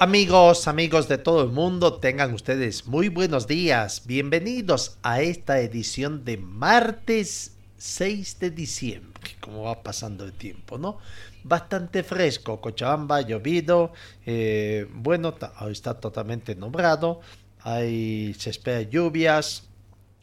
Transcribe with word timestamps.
Amigos, 0.00 0.68
amigos 0.68 1.08
de 1.08 1.18
todo 1.18 1.42
el 1.42 1.50
mundo, 1.50 1.94
tengan 1.94 2.32
ustedes 2.32 2.86
muy 2.86 3.08
buenos 3.08 3.48
días. 3.48 4.02
Bienvenidos 4.06 4.96
a 5.02 5.22
esta 5.22 5.58
edición 5.58 6.24
de 6.24 6.36
martes 6.36 7.56
6 7.78 8.38
de 8.38 8.50
diciembre. 8.52 9.32
Como 9.40 9.64
va 9.64 9.82
pasando 9.82 10.24
el 10.24 10.34
tiempo, 10.34 10.78
¿no? 10.78 10.98
Bastante 11.42 12.04
fresco, 12.04 12.60
Cochabamba, 12.60 13.22
llovido. 13.22 13.92
eh, 14.24 14.86
bueno, 14.92 15.34
está 15.68 15.94
totalmente 15.94 16.54
nombrado. 16.54 17.20
Hay, 17.62 18.34
se 18.38 18.50
espera 18.50 18.82
lluvias 18.82 19.68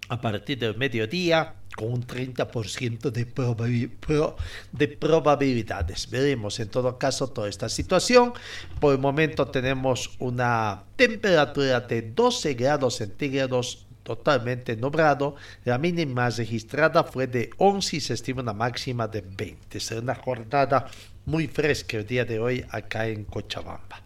a 0.07 0.21
partir 0.21 0.57
del 0.57 0.77
mediodía 0.77 1.55
con 1.75 1.91
un 1.91 2.07
30% 2.07 3.11
de, 3.11 3.27
probabi- 3.27 3.89
pro- 3.89 4.35
de 4.71 4.87
probabilidades. 4.87 6.09
Veremos 6.09 6.59
en 6.59 6.69
todo 6.69 6.97
caso 6.97 7.27
toda 7.27 7.49
esta 7.49 7.69
situación. 7.69 8.33
Por 8.79 8.93
el 8.93 8.99
momento 9.01 9.47
tenemos 9.47 10.11
una 10.19 10.83
temperatura 10.95 11.81
de 11.81 12.01
12 12.01 12.53
grados 12.53 12.95
centígrados 12.95 13.85
totalmente 14.03 14.77
nublado. 14.77 15.35
La 15.63 15.77
mínima 15.77 16.29
registrada 16.29 17.03
fue 17.03 17.27
de 17.27 17.49
11 17.57 17.97
y 17.97 17.99
se 17.99 18.13
estima 18.13 18.41
una 18.41 18.53
máxima 18.53 19.07
de 19.07 19.21
20. 19.21 19.79
Será 19.79 20.01
una 20.01 20.15
jornada 20.15 20.87
muy 21.25 21.47
fresca 21.47 21.97
el 21.97 22.05
día 22.05 22.23
de 22.23 22.39
hoy 22.39 22.63
acá 22.69 23.07
en 23.07 23.23
Cochabamba. 23.25 24.03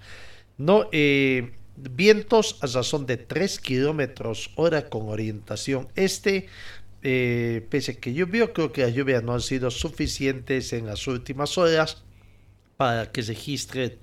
No, 0.57 0.87
eh, 0.91 1.51
vientos 1.75 2.57
a 2.61 2.67
razón 2.67 3.05
de 3.05 3.17
3 3.17 3.59
kilómetros 3.59 4.51
hora 4.55 4.89
con 4.89 5.09
orientación 5.09 5.89
este. 5.95 6.47
Eh, 7.03 7.65
pese 7.69 7.93
a 7.93 7.95
que 7.95 8.13
llovió, 8.13 8.53
creo 8.53 8.71
que 8.71 8.81
las 8.81 8.93
lluvias 8.93 9.23
no 9.23 9.33
han 9.33 9.41
sido 9.41 9.71
suficientes 9.71 10.73
en 10.73 10.85
las 10.85 11.07
últimas 11.07 11.57
horas 11.57 12.03
para 12.79 13.11
que 13.11 13.21
se 13.21 13.33
registre 13.33 13.97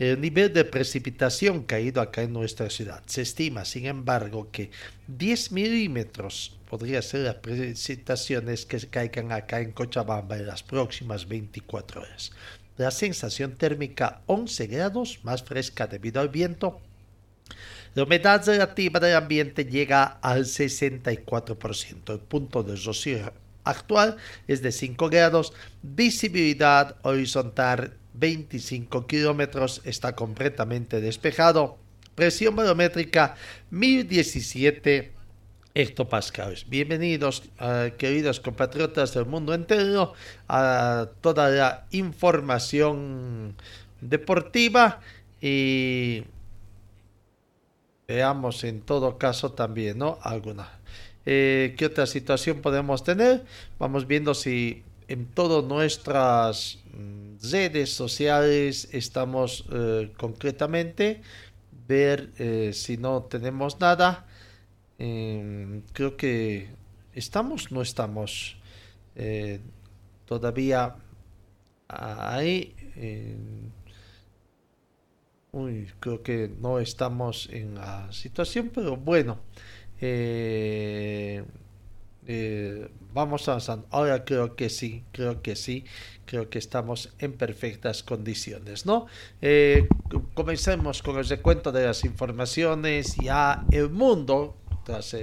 el 0.00 0.20
nivel 0.20 0.52
de 0.52 0.64
precipitación 0.64 1.62
caído 1.62 2.00
acá 2.00 2.22
en 2.22 2.32
nuestra 2.32 2.68
ciudad. 2.70 3.02
Se 3.06 3.22
estima, 3.22 3.64
sin 3.64 3.86
embargo, 3.86 4.50
que 4.50 4.72
10 5.06 5.52
milímetros 5.52 6.58
podría 6.68 7.02
ser 7.02 7.20
las 7.20 7.36
precipitaciones 7.36 8.66
que 8.66 8.78
caigan 8.88 9.30
acá 9.30 9.60
en 9.60 9.70
Cochabamba 9.70 10.36
en 10.36 10.48
las 10.48 10.64
próximas 10.64 11.28
24 11.28 12.00
horas. 12.02 12.32
La 12.76 12.90
sensación 12.90 13.56
térmica 13.56 14.22
11 14.26 14.66
grados, 14.66 15.20
más 15.22 15.44
fresca 15.44 15.86
debido 15.86 16.20
al 16.20 16.28
viento. 16.28 16.80
La 17.96 18.02
humedad 18.02 18.44
relativa 18.46 19.00
del 19.00 19.16
ambiente 19.16 19.64
llega 19.64 20.18
al 20.20 20.44
64%. 20.44 22.12
El 22.12 22.18
punto 22.18 22.62
de 22.62 22.76
rocío 22.76 23.32
actual 23.64 24.18
es 24.46 24.60
de 24.60 24.70
5 24.70 25.08
grados. 25.08 25.54
Visibilidad 25.80 26.96
horizontal 27.00 27.94
25 28.12 29.06
kilómetros. 29.06 29.80
Está 29.86 30.14
completamente 30.14 31.00
despejado. 31.00 31.78
Presión 32.14 32.54
barométrica 32.54 33.34
1017 33.70 35.14
hectopascales. 35.72 36.68
Bienvenidos, 36.68 37.44
eh, 37.58 37.94
queridos 37.96 38.40
compatriotas 38.40 39.14
del 39.14 39.24
mundo 39.24 39.54
entero, 39.54 40.12
a 40.48 41.08
toda 41.22 41.48
la 41.48 41.86
información 41.92 43.56
deportiva 44.02 45.00
y 45.40 46.24
veamos 48.06 48.64
en 48.64 48.80
todo 48.80 49.18
caso 49.18 49.52
también, 49.52 49.98
¿no? 49.98 50.18
Alguna. 50.22 50.68
Eh, 51.24 51.74
¿Qué 51.76 51.86
otra 51.86 52.06
situación 52.06 52.60
podemos 52.60 53.02
tener? 53.02 53.44
Vamos 53.78 54.06
viendo 54.06 54.34
si 54.34 54.84
en 55.08 55.26
todas 55.26 55.64
nuestras 55.64 56.78
mm, 56.92 57.50
redes 57.50 57.92
sociales 57.92 58.88
estamos 58.92 59.64
eh, 59.72 60.12
concretamente 60.16 61.22
ver 61.86 62.32
eh, 62.38 62.70
si 62.72 62.96
no 62.96 63.22
tenemos 63.24 63.80
nada. 63.80 64.26
Eh, 64.98 65.82
creo 65.92 66.16
que 66.16 66.68
estamos, 67.12 67.70
no 67.70 67.82
estamos 67.82 68.56
eh, 69.14 69.60
todavía 70.26 70.96
ahí. 71.88 72.72
Uy, 75.56 75.88
creo 76.00 76.22
que 76.22 76.50
no 76.60 76.78
estamos 76.78 77.48
en 77.50 77.76
la 77.76 78.12
situación, 78.12 78.70
pero 78.74 78.96
bueno. 78.96 79.38
eh, 80.00 81.42
eh, 82.26 82.88
vamos 83.14 83.48
avanzando. 83.48 83.86
Ahora 83.90 84.24
creo 84.24 84.56
que 84.56 84.68
sí, 84.68 85.04
creo 85.12 85.40
que 85.42 85.56
sí, 85.56 85.84
creo 86.26 86.50
que 86.50 86.58
estamos 86.58 87.14
en 87.18 87.32
perfectas 87.32 88.02
condiciones, 88.02 88.84
¿no? 88.84 89.06
Eh, 89.40 89.88
comencemos 90.34 91.02
con 91.02 91.16
el 91.18 91.26
recuento 91.26 91.72
de 91.72 91.86
las 91.86 92.04
informaciones. 92.04 93.16
Ya 93.16 93.64
el 93.70 93.88
mundo, 93.90 94.56
tras 94.84 95.16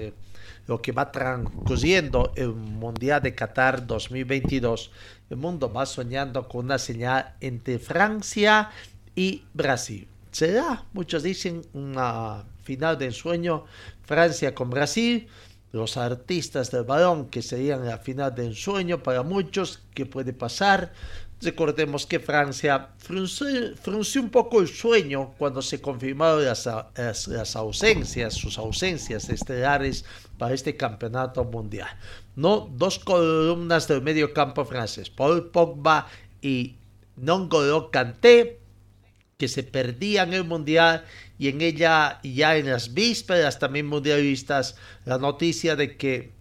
lo 0.66 0.82
que 0.82 0.92
va 0.94 1.12
transcurriendo 1.12 2.32
el 2.36 2.54
Mundial 2.54 3.22
de 3.22 3.36
Qatar 3.36 3.86
2022, 3.86 4.92
el 5.30 5.38
mundo 5.38 5.72
va 5.72 5.86
soñando 5.86 6.48
con 6.48 6.66
una 6.66 6.80
señal 6.80 7.36
entre 7.42 7.80
Francia 7.80 8.72
y 9.16 9.44
Brasil. 9.54 10.08
¿Será? 10.34 10.84
Muchos 10.94 11.22
dicen 11.24 11.62
una 11.74 12.44
final 12.64 12.98
de 12.98 13.06
ensueño 13.06 13.66
Francia 14.04 14.54
con 14.56 14.70
Brasil 14.70 15.28
los 15.72 15.96
artistas 15.98 16.70
del 16.72 16.84
balón 16.84 17.30
que 17.30 17.42
serían 17.42 17.86
la 17.86 17.98
final 17.98 18.34
de 18.36 18.46
ensueño 18.46 19.02
para 19.02 19.24
muchos, 19.24 19.82
¿qué 19.96 20.06
puede 20.06 20.32
pasar? 20.34 20.94
Recordemos 21.42 22.06
que 22.06 22.20
Francia 22.20 22.90
frunció, 23.00 23.76
frunció 23.82 24.22
un 24.22 24.30
poco 24.30 24.62
el 24.62 24.68
sueño 24.68 25.34
cuando 25.38 25.62
se 25.64 25.82
confirmaron 25.82 26.46
las, 26.46 26.68
las- 26.96 27.56
ausencias, 27.56 28.36
sus 28.36 28.58
ausencias 28.60 29.30
estelares 29.30 30.06
para 30.38 30.54
este 30.54 30.78
campeonato 30.78 31.44
mundial. 31.44 31.90
No, 32.36 32.70
dos 32.76 33.00
columnas 33.00 33.88
del 33.88 34.02
medio 34.04 34.32
campo 34.34 34.66
francés, 34.66 35.10
Paul 35.10 35.50
Pogba 35.50 36.08
y 36.42 36.76
N'Golo 37.18 37.90
Kanté, 37.92 38.60
que 39.44 39.50
se 39.50 39.64
perdían 39.64 40.32
el 40.34 40.46
mundial 40.46 41.04
y 41.38 41.50
en 41.50 41.60
ella 41.60 42.22
ya 42.24 42.56
en 42.56 42.70
las 42.70 42.94
vísperas 42.94 43.60
también 43.60 43.88
mundialistas 43.88 44.78
la 45.04 45.18
noticia 45.18 45.76
de 45.76 45.98
que 45.98 46.32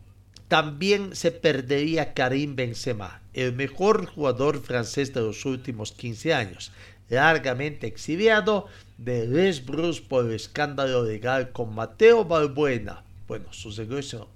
también 0.46 1.16
se 1.16 1.32
perdería 1.32 2.14
Karim 2.14 2.54
Benzema, 2.54 3.20
el 3.34 3.54
mejor 3.54 4.06
jugador 4.06 4.62
francés 4.62 5.12
de 5.12 5.20
los 5.20 5.44
últimos 5.44 5.90
15 5.90 6.32
años, 6.32 6.70
largamente 7.08 7.88
exiliado 7.88 8.68
de 8.98 9.26
Les 9.26 9.66
Bruce 9.66 10.00
por 10.00 10.26
el 10.26 10.36
escándalo 10.36 11.02
legal 11.02 11.50
con 11.50 11.74
Mateo 11.74 12.24
Balbuena. 12.24 13.02
Bueno, 13.26 13.52
su 13.52 13.72
regreso 13.72 14.28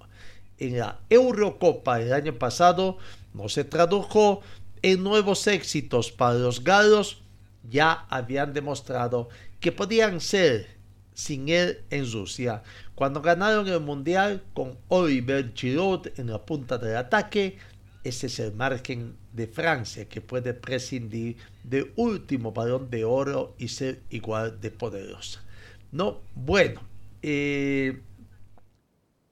en 0.57 0.77
la 0.77 0.99
Eurocopa 1.09 2.01
el 2.01 2.11
año 2.11 2.33
pasado 2.33 2.97
no 3.33 3.47
se 3.47 3.63
tradujo 3.63 4.41
en 4.81 5.03
nuevos 5.03 5.47
éxitos 5.47 6.11
para 6.11 6.33
los 6.33 6.65
galos, 6.65 7.21
ya 7.69 8.05
habían 8.09 8.53
demostrado 8.53 9.29
que 9.59 9.71
podían 9.71 10.21
ser 10.21 10.77
sin 11.13 11.49
él 11.49 11.79
en 11.89 12.11
Rusia. 12.11 12.61
Cuando 12.93 13.21
ganaron 13.21 13.67
el 13.67 13.79
Mundial 13.79 14.43
con 14.53 14.77
Oliver 14.87 15.51
Giroud 15.55 16.07
en 16.17 16.27
la 16.27 16.45
punta 16.45 16.77
del 16.77 16.95
ataque, 16.95 17.57
ese 18.03 18.27
es 18.27 18.39
el 18.39 18.53
margen 18.53 19.17
de 19.33 19.47
Francia 19.47 20.07
que 20.07 20.21
puede 20.21 20.53
prescindir 20.53 21.37
del 21.63 21.91
último 21.95 22.51
balón 22.51 22.89
de 22.89 23.03
oro 23.03 23.55
y 23.57 23.67
ser 23.67 24.01
igual 24.09 24.61
de 24.61 24.71
poderosa. 24.71 25.43
No, 25.91 26.21
bueno, 26.35 26.81
eh, 27.21 27.99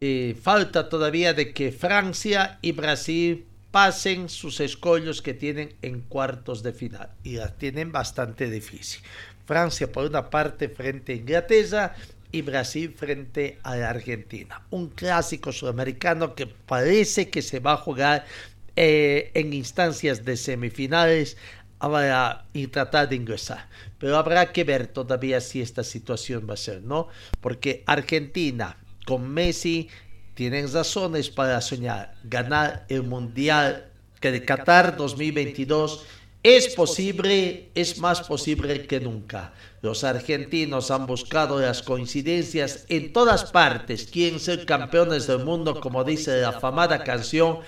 eh, 0.01 0.35
falta 0.41 0.89
todavía 0.89 1.33
de 1.33 1.53
que 1.53 1.71
Francia 1.71 2.59
y 2.61 2.71
Brasil 2.71 3.45
pasen 3.75 4.29
sus 4.29 4.61
escollos 4.61 5.21
que 5.21 5.33
tienen 5.33 5.75
en 5.81 5.99
cuartos 5.99 6.63
de 6.63 6.71
final 6.71 7.09
y 7.25 7.35
las 7.35 7.57
tienen 7.57 7.91
bastante 7.91 8.49
difícil. 8.49 9.01
Francia 9.45 9.91
por 9.91 10.05
una 10.05 10.29
parte 10.29 10.69
frente 10.69 11.11
a 11.11 11.15
Inglaterra 11.17 11.93
y 12.31 12.41
Brasil 12.41 12.95
frente 12.97 13.59
a 13.63 13.73
Argentina. 13.73 14.61
Un 14.69 14.91
clásico 14.91 15.51
sudamericano 15.51 16.35
que 16.35 16.47
parece 16.47 17.29
que 17.29 17.41
se 17.41 17.59
va 17.59 17.73
a 17.73 17.77
jugar 17.77 18.25
eh, 18.77 19.31
en 19.33 19.51
instancias 19.51 20.23
de 20.23 20.37
semifinales 20.37 21.35
para 21.77 22.45
y 22.53 22.67
tratar 22.67 23.09
de 23.09 23.17
ingresar. 23.17 23.67
Pero 23.99 24.15
habrá 24.15 24.53
que 24.53 24.63
ver 24.63 24.87
todavía 24.87 25.41
si 25.41 25.59
esta 25.59 25.83
situación 25.83 26.47
va 26.49 26.53
a 26.53 26.57
ser, 26.57 26.81
¿no? 26.81 27.09
Porque 27.41 27.83
Argentina 27.87 28.77
con 29.05 29.29
Messi 29.29 29.89
tienen 30.35 30.71
razones 30.71 31.29
para 31.29 31.59
soñar. 31.61 32.13
Ganar 32.23 32.85
el 32.89 33.03
Mundial 33.03 33.89
de 34.31 34.45
Qatar 34.45 34.97
2022 34.97 36.05
es 36.43 36.75
posible, 36.75 37.69
es 37.73 37.97
más 37.97 38.21
posible 38.21 38.85
que 38.85 38.99
nunca. 38.99 39.53
Los 39.81 40.03
argentinos 40.03 40.91
han 40.91 41.07
buscado 41.07 41.59
las 41.59 41.81
coincidencias 41.81 42.85
en 42.89 43.13
todas 43.13 43.45
partes, 43.45 44.05
quieren 44.05 44.39
ser 44.39 44.65
campeones 44.65 45.25
del 45.27 45.43
mundo, 45.43 45.79
como 45.79 46.03
dice 46.03 46.41
la 46.41 46.49
afamada 46.49 47.03
canción, 47.03 47.59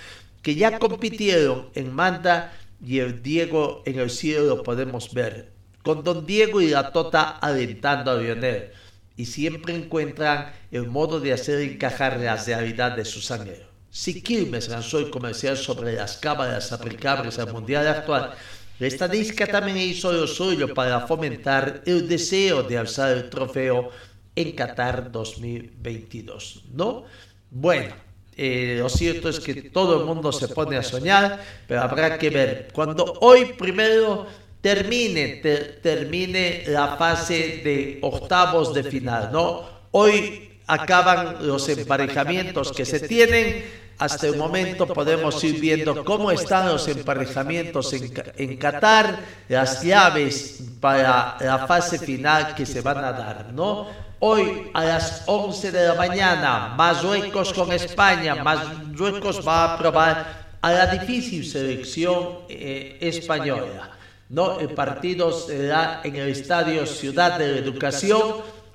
que 0.43 0.55
ya 0.55 0.77
compitieron 0.77 1.69
en 1.73 1.91
Manda 1.91 2.53
y 2.83 2.99
el 2.99 3.23
Diego 3.23 3.81
en 3.85 3.99
el 3.99 4.11
cielo 4.11 4.45
lo 4.45 4.63
podemos 4.63 5.11
ver, 5.13 5.51
con 5.83 6.03
Don 6.03 6.25
Diego 6.25 6.61
y 6.61 6.69
la 6.69 6.91
Tota 6.91 7.29
alentando 7.29 8.11
a 8.11 8.15
Lionel, 8.15 8.71
y 9.17 9.25
siempre 9.25 9.75
encuentran 9.75 10.53
el 10.71 10.87
modo 10.87 11.19
de 11.19 11.33
hacer 11.33 11.59
encajar 11.59 12.19
la 12.19 12.35
realidad 12.35 12.95
de 12.95 13.03
su 13.03 13.19
sangre. 13.19 13.65
Si 13.89 14.21
Quilmes 14.21 14.69
lanzó 14.69 14.99
el 14.99 15.09
comercial 15.09 15.57
sobre 15.57 15.93
las 15.93 16.17
cámaras 16.17 16.71
aplicables 16.71 17.39
al 17.39 17.51
Mundial 17.51 17.87
actual, 17.87 18.33
la 18.79 18.87
estadística 18.87 19.47
también 19.47 19.77
hizo 19.77 20.11
lo 20.11 20.27
suyo 20.27 20.71
para 20.73 21.07
fomentar 21.07 21.81
el 21.87 22.07
deseo 22.07 22.61
de 22.61 22.77
alzar 22.77 23.17
el 23.17 23.29
trofeo 23.29 23.89
en 24.35 24.51
Qatar 24.51 25.11
2022, 25.11 26.65
¿no? 26.73 27.05
Bueno, 27.49 27.95
eh, 28.35 28.77
lo 28.79 28.87
cierto 28.87 29.29
es 29.29 29.39
que 29.39 29.63
todo 29.71 29.99
el 29.99 30.05
mundo 30.05 30.31
se 30.31 30.47
pone 30.49 30.77
a 30.77 30.83
soñar, 30.83 31.43
pero 31.67 31.81
habrá 31.81 32.19
que 32.19 32.29
ver. 32.29 32.67
Cuando 32.71 33.13
hoy 33.21 33.53
primero 33.57 34.27
termine, 34.67 35.39
termine 35.81 36.63
la 36.67 36.97
fase 36.97 37.61
de 37.63 37.99
octavos 38.01 38.73
de 38.73 38.83
final, 38.83 39.29
¿no? 39.31 39.63
Hoy 39.91 40.59
acaban 40.67 41.47
los 41.47 41.69
emparejamientos 41.69 42.73
que 42.73 42.83
se 42.83 42.99
tienen 42.99 43.63
hasta 43.97 44.27
el 44.27 44.35
momento 44.35 44.85
podemos 44.85 45.41
ir 45.45 45.61
viendo 45.61 46.03
cómo 46.03 46.31
están 46.31 46.67
los 46.67 46.85
emparejamientos 46.89 47.93
en, 47.93 48.57
Qatar, 48.57 49.19
las 49.47 49.81
llaves 49.81 50.61
para 50.81 51.37
la 51.39 51.65
fase 51.65 51.97
final 51.97 52.53
que 52.53 52.65
se 52.65 52.81
van 52.81 52.97
a 53.05 53.13
dar, 53.13 53.53
¿no? 53.53 53.87
Hoy 54.19 54.69
a 54.73 54.83
las 54.83 55.23
11 55.27 55.71
de 55.71 55.87
la 55.87 55.93
mañana, 55.93 56.73
Marruecos 56.75 57.53
con 57.53 57.71
España, 57.71 58.35
Marruecos 58.43 59.47
va 59.47 59.75
a 59.75 59.77
probar 59.77 60.47
a 60.61 60.71
la 60.73 60.87
difícil 60.87 61.45
selección 61.45 62.39
eh, 62.49 62.97
española. 62.99 63.96
¿No? 64.29 64.59
El 64.59 64.69
partido 64.69 65.31
será 65.31 66.01
en 66.03 66.15
el 66.15 66.29
Estadio 66.29 66.85
Ciudad 66.85 67.37
de 67.37 67.51
la 67.51 67.57
Educación, 67.59 68.21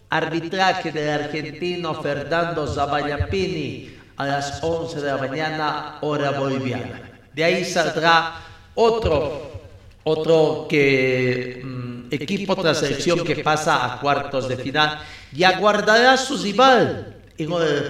arbitraje 0.09 0.93
del 0.93 1.25
argentino 1.25 1.95
Fernando 2.03 2.67
Zabayapini 2.67 3.97
a 4.17 4.27
las 4.27 4.63
11 4.63 5.01
de 5.01 5.07
la 5.07 5.17
mañana, 5.17 5.99
hora 6.01 6.31
boliviana. 6.33 7.01
De 7.33 7.45
ahí 7.45 7.65
saldrá 7.65 8.35
otro, 8.75 9.63
otro 10.05 10.67
que, 10.69 11.61
mm, 11.65 12.09
equipo, 12.11 12.53
otra 12.53 12.75
selección 12.75 13.25
que 13.25 13.37
pasa 13.37 13.95
a 13.95 14.01
cuartos 14.01 14.49
de 14.49 14.57
final. 14.57 14.99
y 15.35 15.45
aguardará 15.45 16.19
su 16.19 16.37
rival 16.37 17.17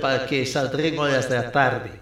para 0.00 0.26
que 0.26 0.46
saldrá 0.46 0.86
en 0.86 0.96
horas 0.96 1.28
de 1.28 1.34
la 1.34 1.50
tarde 1.50 2.01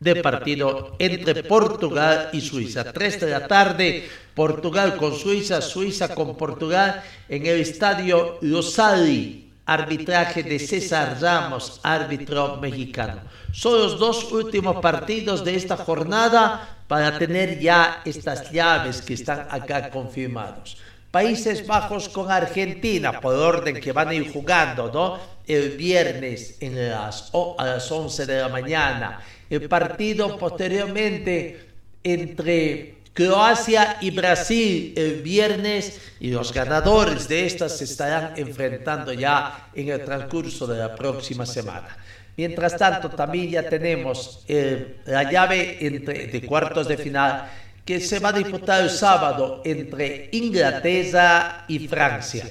de 0.00 0.16
partido 0.16 0.94
entre 0.98 1.42
Portugal 1.42 2.30
y 2.32 2.40
Suiza. 2.40 2.92
3 2.92 3.20
de 3.20 3.30
la 3.30 3.48
tarde, 3.48 4.08
Portugal 4.34 4.96
con 4.96 5.14
Suiza, 5.14 5.60
Suiza 5.60 6.14
con 6.14 6.36
Portugal 6.36 7.02
en 7.28 7.46
el 7.46 7.60
estadio 7.60 8.38
Losali 8.42 9.48
arbitraje 9.68 10.42
de 10.42 10.58
César 10.58 11.18
Ramos, 11.20 11.78
árbitro 11.82 12.56
mexicano. 12.56 13.20
Son 13.52 13.78
los 13.78 13.98
dos 13.98 14.32
últimos 14.32 14.80
partidos 14.80 15.44
de 15.44 15.56
esta 15.56 15.76
jornada 15.76 16.80
para 16.88 17.18
tener 17.18 17.60
ya 17.60 18.00
estas 18.06 18.50
llaves 18.50 19.02
que 19.02 19.12
están 19.12 19.46
acá 19.50 19.90
confirmados. 19.90 20.78
Países 21.10 21.66
Bajos 21.66 22.08
con 22.08 22.30
Argentina, 22.30 23.20
por 23.20 23.34
orden 23.34 23.78
que 23.78 23.92
van 23.92 24.08
a 24.08 24.14
ir 24.14 24.32
jugando, 24.32 24.90
¿no? 24.90 25.18
El 25.46 25.76
viernes 25.76 26.56
en 26.60 26.88
las, 26.88 27.30
a 27.58 27.66
las 27.66 27.92
11 27.92 28.24
de 28.24 28.40
la 28.40 28.48
mañana. 28.48 29.20
El 29.50 29.68
partido 29.68 30.36
posteriormente 30.38 31.68
entre 32.02 32.98
Croacia 33.12 33.96
y 34.00 34.12
Brasil 34.12 34.92
el 34.96 35.22
viernes 35.22 36.00
y 36.20 36.30
los 36.30 36.52
ganadores 36.52 37.26
de 37.26 37.46
estas 37.46 37.76
se 37.76 37.84
estarán 37.84 38.34
enfrentando 38.36 39.12
ya 39.12 39.70
en 39.74 39.88
el 39.88 40.04
transcurso 40.04 40.66
de 40.66 40.78
la 40.78 40.94
próxima 40.94 41.44
semana. 41.44 41.96
Mientras 42.36 42.76
tanto, 42.76 43.10
también 43.10 43.50
ya 43.50 43.68
tenemos 43.68 44.44
eh, 44.46 44.98
la 45.06 45.28
llave 45.28 45.78
entre, 45.80 46.28
de 46.28 46.42
cuartos 46.42 46.86
de 46.86 46.96
final 46.96 47.50
que 47.84 47.98
se 47.98 48.20
va 48.20 48.28
a 48.28 48.32
disputar 48.32 48.82
el 48.82 48.90
sábado 48.90 49.62
entre 49.64 50.28
Inglaterra 50.30 51.64
y 51.66 51.88
Francia. 51.88 52.48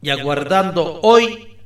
Y 0.00 0.08
aguardando 0.08 1.00
hoy 1.02 1.58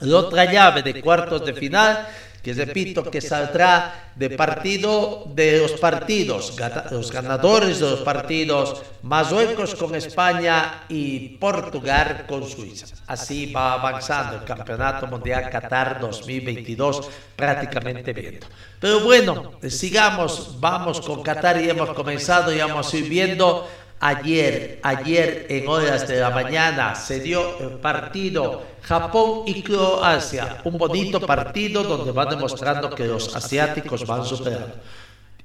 la 0.00 0.16
otra 0.16 0.50
llave 0.50 0.82
de 0.82 1.02
cuartos 1.02 1.44
de 1.44 1.52
final 1.52 2.08
que 2.42 2.52
repito 2.52 3.04
que 3.08 3.20
saldrá 3.20 4.10
de 4.16 4.30
partido 4.30 5.24
de 5.32 5.60
los 5.60 5.72
partidos, 5.72 6.56
los 6.90 7.10
ganadores 7.12 7.78
de 7.78 7.90
los 7.90 8.00
partidos 8.00 8.82
Marruecos 9.02 9.74
con 9.74 9.94
España 9.94 10.84
y 10.88 11.38
Portugal 11.38 12.24
con 12.28 12.46
Suiza. 12.46 12.86
Así 13.06 13.52
va 13.52 13.74
avanzando 13.74 14.36
el 14.38 14.44
Campeonato 14.44 15.06
Mundial 15.06 15.48
Qatar 15.50 16.00
2022 16.00 17.08
prácticamente 17.36 18.12
viendo. 18.12 18.46
Pero 18.80 19.00
bueno, 19.00 19.52
sigamos, 19.68 20.58
vamos 20.58 21.00
con 21.00 21.22
Qatar 21.22 21.62
y 21.62 21.70
hemos 21.70 21.90
comenzado 21.90 22.52
y 22.52 22.58
vamos 22.58 22.92
a 22.92 22.96
ir 22.96 23.08
viendo 23.08 23.68
Ayer, 24.04 24.80
ayer 24.82 25.46
en 25.48 25.68
horas 25.68 26.08
de 26.08 26.18
la 26.18 26.30
mañana 26.30 26.96
se 26.96 27.20
dio 27.20 27.60
el 27.60 27.78
partido 27.78 28.64
Japón 28.82 29.44
y 29.46 29.62
Croacia, 29.62 30.58
un 30.64 30.76
bonito 30.76 31.20
partido 31.20 31.84
donde 31.84 32.10
van 32.10 32.30
demostrando 32.30 32.90
que 32.90 33.06
los 33.06 33.32
asiáticos 33.36 34.04
van 34.04 34.24
superando. 34.24 34.74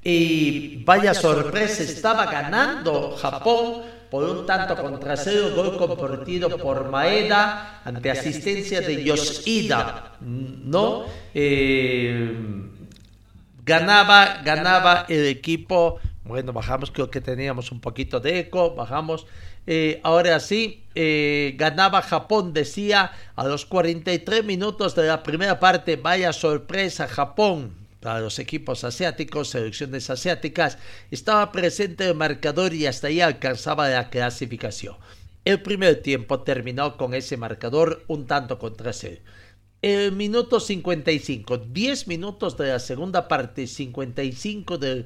Y 0.04 0.84
vaya 0.84 1.14
sorpresa, 1.14 1.84
estaba 1.84 2.26
ganando 2.26 3.16
Japón 3.22 3.84
por 4.10 4.24
un 4.24 4.48
tanto 4.48 4.76
contra 4.76 5.16
cero, 5.16 5.52
gol 5.56 5.78
compartido 5.78 6.58
por 6.58 6.90
Maeda 6.90 7.82
ante 7.86 8.10
asistencia 8.10 8.82
de 8.82 9.04
Yoshida, 9.04 10.14
¿no? 10.20 11.06
Eh, 11.32 12.36
ganaba, 13.64 14.42
ganaba 14.44 15.06
el 15.10 15.28
equipo 15.28 16.00
bueno, 16.28 16.54
bajamos, 16.54 16.92
creo 16.92 17.10
que 17.10 17.22
teníamos 17.22 17.72
un 17.72 17.80
poquito 17.80 18.20
de 18.20 18.40
eco, 18.40 18.76
bajamos. 18.76 19.26
Eh, 19.66 20.00
ahora 20.04 20.40
sí, 20.40 20.84
eh, 20.96 21.56
ganaba 21.58 22.02
Japón, 22.02 22.54
decía 22.54 23.12
a 23.36 23.46
los 23.46 23.66
43 23.66 24.44
minutos 24.44 24.96
de 24.96 25.08
la 25.08 25.24
primera 25.24 25.60
parte, 25.60 25.96
vaya 25.96 26.34
sorpresa 26.34 27.08
Japón 27.08 27.76
para 28.00 28.20
los 28.20 28.40
equipos 28.40 28.84
asiáticos, 28.84 29.50
selecciones 29.50 30.10
asiáticas, 30.10 30.78
estaba 31.12 31.52
presente 31.52 32.08
el 32.08 32.16
marcador 32.16 32.74
y 32.74 32.86
hasta 32.86 33.08
ahí 33.08 33.22
alcanzaba 33.22 33.90
la 33.90 34.10
clasificación. 34.10 34.96
El 35.44 35.62
primer 35.62 36.02
tiempo 36.02 36.42
terminó 36.42 36.98
con 36.98 37.14
ese 37.14 37.38
marcador 37.38 38.04
un 38.08 38.28
tanto 38.28 38.60
contra 38.60 38.94
cero. 38.94 39.22
El 39.84 40.12
minuto 40.14 40.60
55, 40.60 41.60
10 41.60 42.08
minutos 42.08 42.58
de 42.58 42.70
la 42.70 42.80
segunda 42.80 43.28
parte, 43.28 43.68
55 43.68 44.80
del 44.80 45.06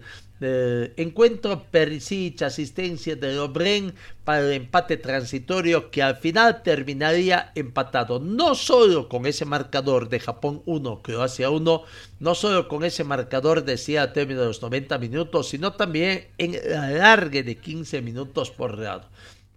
encuentro 0.95 1.65
Perisic, 1.69 2.41
asistencia 2.43 3.17
de 3.17 3.35
Lobren 3.35 3.93
para 4.23 4.39
el 4.39 4.53
empate 4.53 4.95
transitorio 4.95 5.91
que 5.91 6.01
al 6.01 6.15
final 6.15 6.63
terminaría 6.63 7.51
empatado. 7.53 8.21
No 8.21 8.55
solo 8.55 9.09
con 9.09 9.25
ese 9.25 9.43
marcador 9.43 10.07
de 10.07 10.21
Japón 10.21 10.63
1, 10.65 11.01
Croacia 11.01 11.49
1, 11.49 11.83
no 12.21 12.33
solo 12.33 12.69
con 12.69 12.85
ese 12.85 13.03
marcador 13.03 13.65
decía 13.65 14.03
a 14.03 14.13
término 14.13 14.39
de 14.39 14.47
los 14.47 14.61
90 14.61 14.97
minutos, 14.99 15.49
sino 15.49 15.73
también 15.73 16.27
en 16.37 16.55
el 16.55 16.73
alargue 16.75 17.43
de 17.43 17.57
15 17.57 18.01
minutos 18.01 18.51
por 18.51 18.79
lado. 18.79 19.09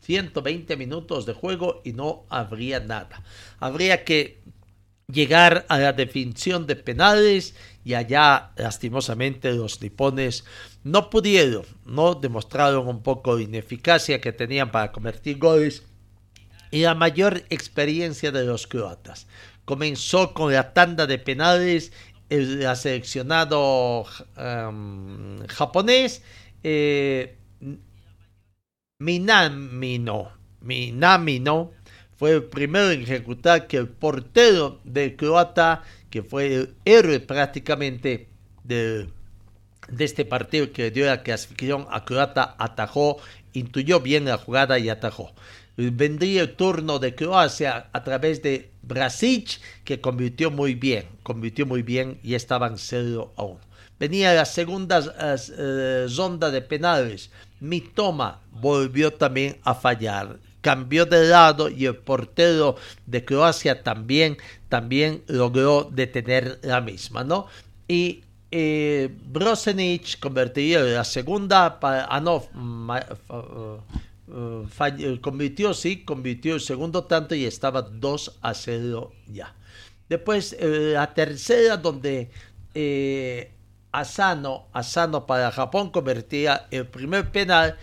120 0.04 0.76
minutos 0.76 1.24
de 1.24 1.32
juego 1.32 1.80
y 1.82 1.92
no 1.92 2.24
habría 2.28 2.78
nada. 2.80 3.22
Habría 3.58 4.04
que 4.04 4.42
llegar 5.14 5.64
a 5.68 5.78
la 5.78 5.92
definición 5.92 6.66
de 6.66 6.76
penales 6.76 7.54
y 7.84 7.94
allá 7.94 8.50
lastimosamente 8.56 9.52
los 9.52 9.80
nipones 9.80 10.44
no 10.82 11.08
pudieron, 11.08 11.64
no 11.86 12.14
demostraron 12.14 12.88
un 12.88 13.02
poco 13.02 13.36
de 13.36 13.44
ineficacia 13.44 14.20
que 14.20 14.32
tenían 14.32 14.70
para 14.70 14.92
convertir 14.92 15.38
goles 15.38 15.84
y 16.70 16.82
la 16.82 16.94
mayor 16.94 17.44
experiencia 17.50 18.32
de 18.32 18.44
los 18.44 18.66
croatas. 18.66 19.26
Comenzó 19.64 20.34
con 20.34 20.52
la 20.52 20.74
tanda 20.74 21.06
de 21.06 21.18
penales 21.18 21.92
el 22.28 22.66
seleccionado 22.76 24.04
em, 24.36 25.46
japonés 25.46 26.22
eh, 26.62 27.38
Minamino, 28.98 30.32
Minamino 30.60 31.72
fue 32.24 32.32
el 32.32 32.44
primero 32.44 32.90
en 32.90 33.02
ejecutar 33.02 33.66
que 33.66 33.76
el 33.76 33.86
portero 33.86 34.80
de 34.82 35.14
croata, 35.14 35.82
que 36.08 36.22
fue 36.22 36.54
el 36.54 36.74
héroe 36.86 37.20
prácticamente 37.20 38.28
de, 38.62 39.10
este 39.98 40.24
partido 40.24 40.72
que 40.72 40.90
dio 40.90 41.04
la 41.04 41.22
clasificación 41.22 41.86
a 41.90 42.06
croata, 42.06 42.54
atajó, 42.56 43.18
intuyó 43.52 44.00
bien 44.00 44.24
la 44.24 44.38
jugada 44.38 44.78
y 44.78 44.88
atajó 44.88 45.34
vendría 45.76 46.40
el 46.40 46.56
turno 46.56 46.98
de 46.98 47.14
Croacia 47.14 47.88
a 47.92 48.04
través 48.04 48.40
de 48.40 48.70
Brasil, 48.80 49.44
que 49.84 50.00
convirtió 50.00 50.50
muy 50.50 50.74
bien, 50.74 51.04
convirtió 51.22 51.66
muy 51.66 51.82
bien 51.82 52.20
y 52.22 52.34
estaban 52.36 52.78
0 52.78 53.34
a 53.36 53.42
1. 53.42 53.60
Venía 54.00 54.32
la 54.32 54.46
segunda 54.46 55.00
uh, 55.00 56.16
ronda 56.16 56.50
de 56.50 56.62
penales. 56.62 57.30
Mitoma 57.60 58.40
volvió 58.50 59.12
también 59.12 59.58
a 59.62 59.74
fallar. 59.74 60.38
Cambió 60.64 61.04
de 61.04 61.28
lado 61.28 61.68
y 61.68 61.84
el 61.84 61.96
portero 61.96 62.76
de 63.04 63.22
Croacia 63.22 63.82
también, 63.82 64.38
también 64.70 65.22
logró 65.26 65.90
detener 65.92 66.58
la 66.62 66.80
misma, 66.80 67.22
¿no? 67.22 67.46
Y 67.86 68.24
eh, 68.50 69.14
Brosenic 69.26 70.18
convertiría 70.20 70.80
la 70.80 71.04
segunda 71.04 71.78
para, 71.78 72.06
ah, 72.06 72.20
no, 72.20 72.48
Uh, 74.26 74.66
convirtió, 75.20 75.74
sí, 75.74 76.02
convirtió 76.02 76.54
el 76.54 76.60
segundo 76.62 77.04
tanto 77.04 77.34
y 77.34 77.44
estaba 77.44 77.82
2 77.82 78.38
a 78.40 78.54
0 78.54 79.12
ya. 79.26 79.54
Después 80.08 80.56
eh, 80.58 80.92
la 80.94 81.12
tercera 81.12 81.76
donde 81.76 82.30
eh, 82.74 83.52
Asano, 83.92 84.66
Asano 84.72 85.26
para 85.26 85.50
Japón 85.50 85.90
convertía 85.90 86.66
el 86.70 86.86
primer 86.86 87.30
penal 87.30 87.76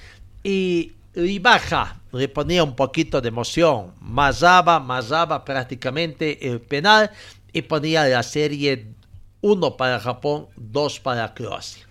y 0.43 0.93
Ribaja 1.13 1.99
le 2.11 2.27
ponía 2.27 2.63
un 2.63 2.75
poquito 2.75 3.21
de 3.21 3.29
emoción, 3.29 3.93
masaba, 3.99 4.79
masaba 4.79 5.43
prácticamente 5.43 6.47
el 6.47 6.61
penal 6.61 7.11
y 7.53 7.61
ponía 7.63 8.05
la 8.05 8.23
serie 8.23 8.87
1 9.41 9.77
para 9.77 9.99
Japón, 9.99 10.47
2 10.55 10.99
para 10.99 11.33
Croacia 11.33 11.87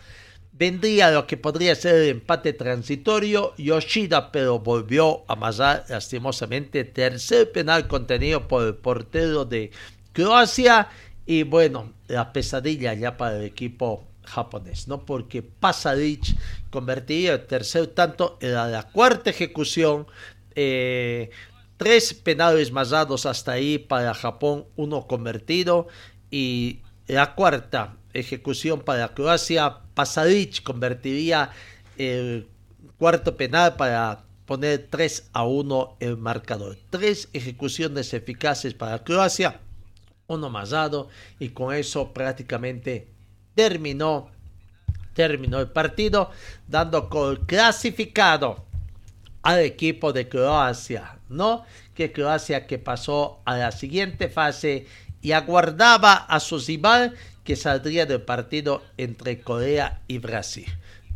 vendría 0.61 1.11
lo 1.11 1.27
que 1.27 1.39
podría 1.39 1.75
ser 1.75 1.95
el 1.95 2.09
empate 2.11 2.53
transitorio. 2.53 3.55
Yoshida, 3.57 4.31
pero 4.31 4.59
volvió 4.59 5.21
a 5.27 5.33
amasar 5.33 5.87
lastimosamente 5.89 6.85
tercer 6.85 7.51
penal 7.51 7.89
contenido 7.89 8.47
por 8.47 8.67
el 8.67 8.75
portero 8.75 9.47
de 9.47 9.71
Croacia. 10.13 10.89
Y 11.25 11.45
bueno, 11.45 11.95
la 12.09 12.31
pesadilla 12.35 12.93
ya 12.93 13.17
para 13.17 13.39
el 13.39 13.45
equipo 13.45 14.05
japonés, 14.31 14.89
¿no? 14.89 15.05
Porque 15.05 15.43
Pasadic 15.43 16.37
convertiría 16.71 17.35
el 17.35 17.47
tercer 17.47 17.89
tanto 17.89 18.39
en 18.41 18.55
la 18.55 18.89
cuarta 18.93 19.31
ejecución. 19.31 20.07
Eh, 20.55 21.31
tres 21.77 22.15
penales 22.15 22.73
masados 22.73 23.27
hasta 23.27 23.53
ahí 23.53 23.79
para 23.79 24.15
Japón, 24.15 24.67
uno 24.77 25.07
convertido. 25.07 25.89
Y 26.31 26.81
la 27.07 27.35
cuarta 27.35 27.97
ejecución 28.13 28.81
para 28.81 29.15
Croacia. 29.15 29.79
Pasadic 29.95 30.63
convertiría 30.63 31.51
el 31.99 32.49
cuarto 32.99 33.37
penal 33.37 33.77
para 33.77 34.25
poner 34.47 34.89
3 34.91 35.31
a 35.33 35.45
1 35.45 35.97
el 36.01 36.17
marcador. 36.17 36.77
Tres 36.91 37.29
ejecuciones 37.33 38.13
eficaces 38.15 38.75
para 38.75 39.05
Croacia, 39.05 39.61
uno 40.27 40.51
más 40.51 40.71
dado 40.71 41.09
y 41.39 41.51
con 41.51 41.75
eso 41.75 42.13
prácticamente 42.13 43.09
terminó 43.61 44.31
terminó 45.13 45.61
el 45.61 45.69
partido 45.69 46.31
dando 46.67 47.11
con 47.11 47.45
clasificado 47.45 48.65
al 49.43 49.59
equipo 49.59 50.15
de 50.15 50.31
Croacia, 50.31 51.19
¿no? 51.29 51.65
Que 51.95 52.11
Croacia 52.11 52.67
que 52.67 52.79
pasó 52.79 53.43
a 53.45 53.59
la 53.59 53.71
siguiente 53.71 54.31
fase 54.31 54.87
y 55.21 55.33
aguardaba 55.33 56.15
a 56.15 56.41
su 56.41 56.59
rival 56.59 57.15
que 57.45 57.55
saldría 57.57 58.07
del 58.07 58.23
partido 58.23 58.83
entre 58.97 59.43
Corea 59.43 60.01
y 60.09 60.19
Brasil. 60.19 60.67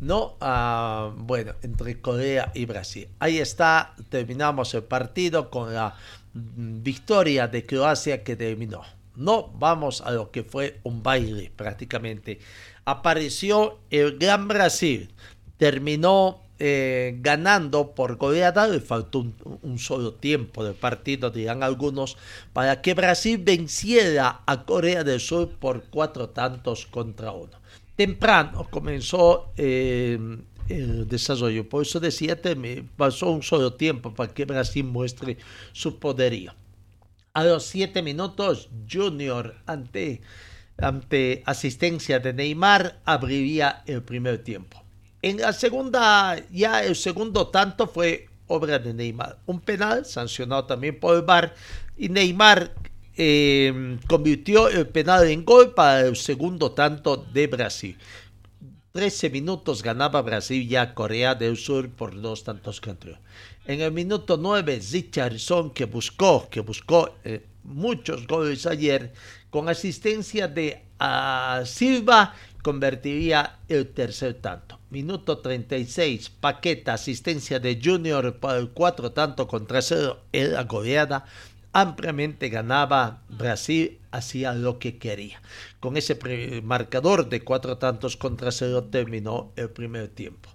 No, 0.00 0.36
ah, 0.40 1.10
bueno, 1.16 1.54
entre 1.62 1.98
Corea 2.02 2.52
y 2.54 2.66
Brasil. 2.66 3.08
Ahí 3.20 3.38
está, 3.38 3.94
terminamos 4.10 4.74
el 4.74 4.82
partido 4.82 5.48
con 5.48 5.72
la 5.72 5.94
mm, 6.34 6.82
victoria 6.82 7.48
de 7.48 7.64
Croacia 7.64 8.22
que 8.22 8.36
terminó. 8.36 8.82
No 9.16 9.48
vamos 9.58 10.00
a 10.00 10.10
lo 10.10 10.30
que 10.30 10.42
fue 10.42 10.80
un 10.82 11.02
baile 11.02 11.52
prácticamente. 11.54 12.38
Apareció 12.84 13.78
el 13.90 14.18
Gran 14.18 14.48
Brasil. 14.48 15.10
Terminó 15.56 16.44
eh, 16.60 17.16
ganando 17.20 17.96
por 17.96 18.16
goleada, 18.16 18.68
le 18.68 18.78
faltó 18.78 19.26
un, 19.62 19.78
solo 19.80 20.14
tiempo 20.14 20.64
de 20.64 20.72
partido, 20.72 21.30
dirán 21.30 21.64
algunos, 21.64 22.16
para 22.52 22.80
que 22.80 22.94
Brasil 22.94 23.38
venciera 23.38 24.42
a 24.46 24.64
Corea 24.64 25.02
del 25.02 25.18
Sur 25.18 25.50
por 25.50 25.84
cuatro 25.90 26.28
tantos 26.28 26.86
contra 26.86 27.32
uno. 27.32 27.58
Temprano 27.96 28.68
comenzó 28.70 29.52
eh, 29.56 30.16
el 30.68 31.08
desarrollo, 31.08 31.68
por 31.68 31.82
eso 31.82 31.98
decía, 31.98 32.38
pasó 32.96 33.30
un 33.30 33.42
solo 33.42 33.72
tiempo 33.74 34.14
para 34.14 34.32
que 34.32 34.44
Brasil 34.44 34.84
muestre 34.84 35.38
su 35.72 35.98
poderío. 35.98 36.54
A 37.36 37.42
los 37.42 37.64
siete 37.64 38.00
minutos, 38.00 38.68
Junior 38.88 39.56
ante, 39.66 40.20
ante 40.78 41.42
asistencia 41.46 42.20
de 42.20 42.32
Neymar 42.32 43.00
abriría 43.04 43.82
el 43.86 44.04
primer 44.04 44.44
tiempo. 44.44 44.80
En 45.20 45.38
la 45.40 45.52
segunda, 45.52 46.36
ya 46.52 46.84
el 46.84 46.94
segundo 46.94 47.48
tanto 47.48 47.88
fue 47.88 48.28
obra 48.46 48.78
de 48.78 48.94
Neymar. 48.94 49.38
Un 49.46 49.58
penal 49.58 50.06
sancionado 50.06 50.66
también 50.66 51.00
por 51.00 51.16
el 51.16 51.22
VAR 51.22 51.56
y 51.96 52.08
Neymar 52.08 52.72
em, 53.16 53.98
convirtió 54.06 54.68
el 54.68 54.86
penal 54.86 55.26
en 55.26 55.44
gol 55.44 55.74
para 55.74 56.02
el 56.02 56.14
segundo 56.14 56.70
tanto 56.70 57.16
de 57.16 57.48
Brasil. 57.48 57.98
13 58.94 59.28
minutos 59.30 59.82
ganaba 59.82 60.22
Brasil 60.22 60.68
ya 60.68 60.94
Corea 60.94 61.34
del 61.34 61.56
Sur 61.56 61.90
por 61.90 62.14
dos 62.20 62.44
tantos 62.44 62.80
contra. 62.80 63.18
En 63.66 63.80
el 63.80 63.90
minuto 63.90 64.36
9, 64.36 64.80
Richardson, 64.92 65.70
que 65.70 65.86
buscó, 65.86 66.48
que 66.48 66.60
buscó 66.60 67.12
eh, 67.24 67.44
muchos 67.64 68.24
goles 68.28 68.66
ayer, 68.66 69.12
con 69.50 69.68
asistencia 69.68 70.46
de 70.46 70.84
a 71.00 71.62
Silva, 71.66 72.36
convertiría 72.62 73.58
el 73.68 73.88
tercer 73.88 74.34
tanto. 74.34 74.78
Minuto 74.90 75.38
36, 75.38 76.30
Paqueta, 76.30 76.94
asistencia 76.94 77.58
de 77.58 77.80
Junior 77.82 78.36
para 78.36 78.60
el 78.60 78.70
cuatro 78.70 79.10
tanto 79.10 79.48
contra 79.48 79.82
cero 79.82 80.20
en 80.30 80.52
la 80.52 80.62
goleada. 80.62 81.24
Ampliamente 81.76 82.50
ganaba 82.50 83.24
Brasil, 83.28 83.98
hacía 84.12 84.54
lo 84.54 84.78
que 84.78 84.96
quería. 84.96 85.42
Con 85.80 85.96
ese 85.96 86.16
marcador 86.62 87.28
de 87.28 87.42
cuatro 87.42 87.78
tantos 87.78 88.16
contra 88.16 88.52
cero 88.52 88.84
terminó 88.84 89.52
el 89.56 89.70
primer 89.70 90.06
tiempo. 90.06 90.48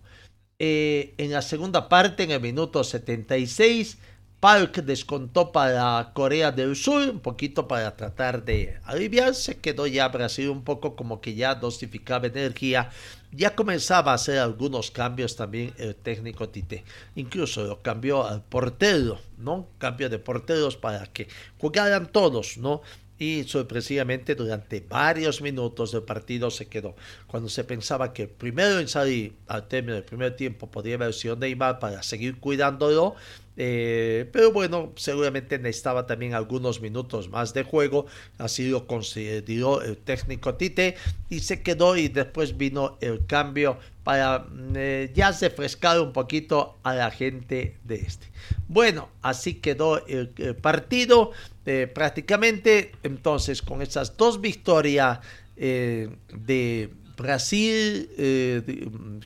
Eh, 0.59 1.13
en 1.17 1.31
la 1.31 1.41
segunda 1.41 1.89
parte, 1.89 2.23
en 2.23 2.31
el 2.31 2.39
minuto 2.39 2.85
76, 2.85 3.97
Park 4.39 4.77
descontó 4.83 5.51
para 5.51 6.11
Corea 6.13 6.53
del 6.53 6.77
Sur, 6.77 7.09
un 7.09 7.19
poquito 7.19 7.67
para 7.67 7.97
tratar 7.97 8.45
de 8.45 8.77
aliviar. 8.85 9.35
Se 9.35 9.57
quedó 9.57 9.88
ya 9.88 10.07
Brasil 10.07 10.47
un 10.47 10.63
poco 10.63 10.95
como 10.95 11.19
que 11.19 11.35
ya 11.35 11.55
dosificaba 11.55 12.27
energía. 12.27 12.91
Ya 13.31 13.55
comenzaba 13.55 14.12
a 14.12 14.15
hacer 14.15 14.39
algunos 14.39 14.89
cambios 14.89 15.36
también 15.36 15.74
el 15.77 15.95
técnico 15.95 16.50
Tite. 16.50 16.83
Incluso 17.15 17.63
lo 17.63 17.81
cambió 17.81 18.25
al 18.25 18.43
portero, 18.43 19.19
¿no? 19.38 19.67
Cambio 19.77 20.09
de 20.09 20.17
porteros 20.17 20.77
para 20.77 21.05
que 21.05 21.27
jugaran 21.59 22.12
todos, 22.12 22.57
¿no? 22.57 22.81
y 23.19 23.43
sorpresivamente 23.43 24.33
durante 24.33 24.79
varios 24.79 25.41
minutos 25.41 25.91
del 25.91 26.03
partido 26.03 26.50
se 26.50 26.67
quedó. 26.67 26.95
Cuando 27.27 27.50
se 27.50 27.65
pensaba 27.65 28.13
que 28.13 28.27
primero 28.27 28.79
en 28.79 28.88
salir 28.88 29.36
al 29.48 29.67
término 29.67 29.95
del 29.95 30.05
primer 30.05 30.38
tiempo 30.38 30.71
podría 30.71 30.95
haber 30.95 31.13
sido 31.13 31.36
Neymar 31.36 31.79
para 31.79 32.01
seguir 32.01 32.39
cuidándolo, 32.39 33.15
eh, 33.62 34.25
pero 34.32 34.54
bueno, 34.54 34.94
seguramente 34.96 35.60
necesitaba 35.60 36.08
también 36.08 36.34
algunos 36.34 36.80
minutos 36.80 37.28
más 37.28 37.54
de 37.54 37.63
juego. 37.63 38.06
Así 38.38 38.70
lo 38.70 38.88
consideró 38.88 39.82
el 39.82 39.98
técnico 39.98 40.56
Tite 40.56 40.96
y 41.30 41.42
se 41.42 41.62
quedó 41.62 41.98
y 41.98 42.08
después 42.08 42.56
vino 42.56 42.98
el 43.01 43.25
cambio 43.25 43.78
para 44.06 44.48
eh, 44.75 45.12
ya 45.13 45.32
refrescar 45.32 46.00
un 46.00 46.13
poquito 46.13 46.78
a 46.84 46.96
la 46.96 47.12
gente 47.12 47.75
de 47.84 47.96
este. 47.96 48.28
Bueno, 48.70 49.10
así 49.22 49.56
quedó 49.56 50.08
el, 50.08 50.30
partido. 50.62 51.32
eh, 51.66 51.92
prácticamente 51.94 52.94
entonces 53.04 53.62
con 53.62 53.82
esas 53.82 54.16
dos 54.16 54.39
victorias 54.39 55.20
eh, 55.58 56.10
de 56.34 56.92
Brasil 57.18 58.10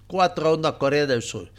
4 0.07 0.47
a 0.47 0.53
1 0.55 0.67
a 0.67 0.79
Corea 0.79 1.05
del 1.05 1.21
Sur 1.21 1.51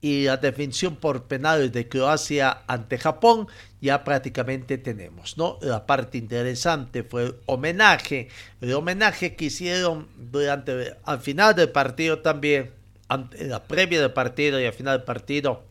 y 0.00 0.24
la 0.24 0.36
definición 0.36 0.96
por 0.96 1.24
penales 1.24 1.72
de 1.72 1.88
Croacia 1.88 2.62
ante 2.66 2.98
Japón, 2.98 3.48
ya 3.80 4.04
prácticamente 4.04 4.78
tenemos, 4.78 5.36
¿no? 5.36 5.58
La 5.60 5.86
parte 5.86 6.18
interesante 6.18 7.02
fue 7.02 7.24
el 7.24 7.34
homenaje, 7.46 8.28
el 8.60 8.74
homenaje 8.74 9.34
que 9.34 9.46
hicieron 9.46 10.08
durante, 10.16 10.96
al 11.04 11.20
final 11.20 11.54
del 11.54 11.70
partido 11.70 12.20
también, 12.20 12.70
la 13.40 13.64
previa 13.64 14.00
del 14.00 14.12
partido 14.12 14.60
y 14.60 14.66
al 14.66 14.72
final 14.72 14.98
del 14.98 15.04
partido, 15.04 15.64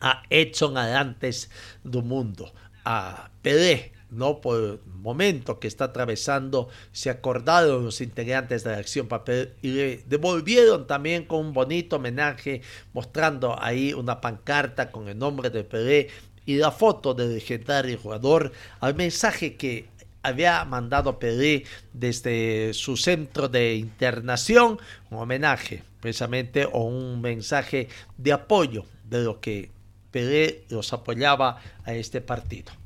a 0.00 0.22
Edson 0.28 0.76
Arantes 0.76 1.48
del 1.84 2.02
Mundo, 2.02 2.52
a 2.84 3.30
Pelé, 3.40 3.92
no 4.12 4.40
por 4.40 4.62
el 4.62 4.80
momento 5.00 5.58
que 5.58 5.68
está 5.68 5.86
atravesando, 5.86 6.68
se 6.92 7.10
acordaron 7.10 7.84
los 7.84 8.00
integrantes 8.00 8.62
de 8.62 8.70
la 8.70 8.78
Acción 8.78 9.08
Papel 9.08 9.54
y 9.62 9.68
le 9.68 9.96
devolvieron 10.06 10.86
también 10.86 11.24
con 11.24 11.46
un 11.46 11.52
bonito 11.52 11.96
homenaje, 11.96 12.62
mostrando 12.92 13.60
ahí 13.60 13.92
una 13.92 14.20
pancarta 14.20 14.90
con 14.90 15.08
el 15.08 15.18
nombre 15.18 15.50
de 15.50 15.64
Pelé 15.64 16.08
y 16.44 16.56
la 16.56 16.70
foto 16.70 17.14
del 17.14 17.34
legendario 17.34 17.98
jugador, 17.98 18.52
al 18.80 18.94
mensaje 18.94 19.56
que 19.56 19.86
había 20.22 20.64
mandado 20.64 21.18
Pelé 21.18 21.64
desde 21.92 22.74
su 22.74 22.96
centro 22.96 23.48
de 23.48 23.74
internación, 23.74 24.78
un 25.10 25.18
homenaje 25.18 25.82
precisamente 26.00 26.68
o 26.70 26.84
un 26.84 27.20
mensaje 27.20 27.88
de 28.18 28.32
apoyo 28.32 28.84
de 29.08 29.22
lo 29.22 29.40
que 29.40 29.70
Pelé 30.10 30.64
los 30.68 30.92
apoyaba 30.92 31.58
a 31.84 31.94
este 31.94 32.20
partido. 32.20 32.81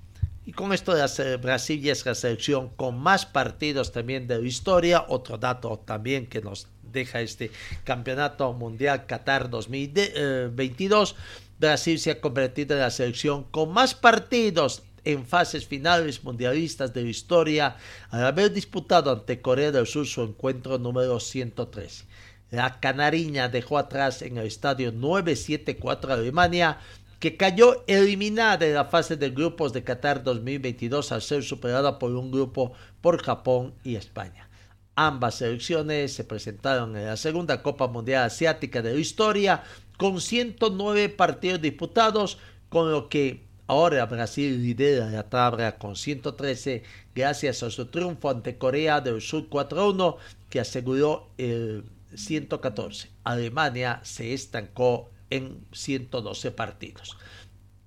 Y 0.47 0.53
con 0.53 0.73
esto 0.73 0.95
de 0.95 1.37
Brasil 1.39 1.83
ya 1.83 1.91
es 1.91 2.07
la 2.07 2.15
selección 2.15 2.69
con 2.69 2.97
más 2.97 3.27
partidos 3.27 3.91
también 3.91 4.29
de 4.29 4.39
la 4.39 4.47
historia. 4.47 5.05
Otro 5.09 5.39
dato 5.39 5.83
también 5.85 6.29
que 6.29 6.41
nos 6.41 6.69
deja 6.85 7.21
este 7.21 7.51
campeonato 7.83 8.53
mundial 8.53 9.07
Qatar 9.07 9.51
2022. 9.51 11.17
Brasil 11.59 11.99
se 11.99 12.13
ha 12.13 12.21
convertido 12.21 12.77
en 12.77 12.83
la 12.83 12.93
selección 12.93 13.43
con 13.43 13.73
más 13.73 13.97
partidos 13.97 14.85
en 15.05 15.27
fases 15.27 15.67
finales 15.67 16.23
mundialistas 16.23 16.95
de 16.95 17.03
la 17.03 17.11
historia 17.11 17.77
al 18.11 18.25
haber 18.25 18.53
disputado 18.53 19.11
ante 19.11 19.41
Corea 19.41 19.73
del 19.73 19.87
Sur 19.87 20.07
su 20.07 20.23
encuentro 20.23 20.79
número 20.79 21.19
113. 21.19 22.05
La 22.53 22.79
canariña 22.79 23.49
dejó 23.49 23.79
atrás 23.79 24.23
en 24.23 24.39
el 24.39 24.47
estadio 24.47 24.93
974 24.93 26.13
Alemania 26.13 26.79
que 27.21 27.37
cayó 27.37 27.85
eliminada 27.87 28.59
de 28.59 28.75
la 28.75 28.85
fase 28.85 29.17
de 29.17 29.31
grupos 29.31 29.73
de 29.73 29.85
Qatar 29.85 30.23
2022 30.23 31.13
al 31.13 31.23
ser 31.23 31.43
superada 31.43 31.99
por 31.99 32.13
un 32.13 32.31
grupo 32.31 32.73
por 33.01 33.23
Japón 33.23 33.75
y 33.85 33.97
España. 33.97 34.49
Ambas 34.95 35.37
selecciones 35.37 36.15
se 36.15 36.25
presentaron 36.25 36.97
en 36.97 37.07
la 37.07 37.17
segunda 37.17 37.63
Copa 37.63 37.87
Mundial 37.87 38.25
Asiática 38.25 38.83
de 38.83 38.95
la 38.95 39.01
historia 39.01 39.63
con 39.99 40.21
109 40.21 41.09
partidos 41.11 41.61
disputados, 41.61 42.39
con 42.69 42.91
lo 42.91 43.09
que 43.09 43.45
ahora 43.67 44.07
Brasil 44.07 44.63
lidera 44.63 45.11
la 45.11 45.29
tabla 45.29 45.79
con 45.79 45.97
113 45.97 46.83
gracias 47.15 47.63
a 47.63 47.71
su 47.71 47.87
triunfo 47.87 48.31
ante 48.31 48.59
Corea 48.59 49.01
del 49.01 49.21
Sur 49.21 49.49
4-1 49.49 50.17
que 50.49 50.61
aseguró 50.61 51.31
el 51.39 51.85
114. 52.15 53.11
Alemania 53.25 54.01
se 54.03 54.33
estancó 54.33 55.11
en 55.31 55.65
112 55.73 56.51
partidos. 56.51 57.17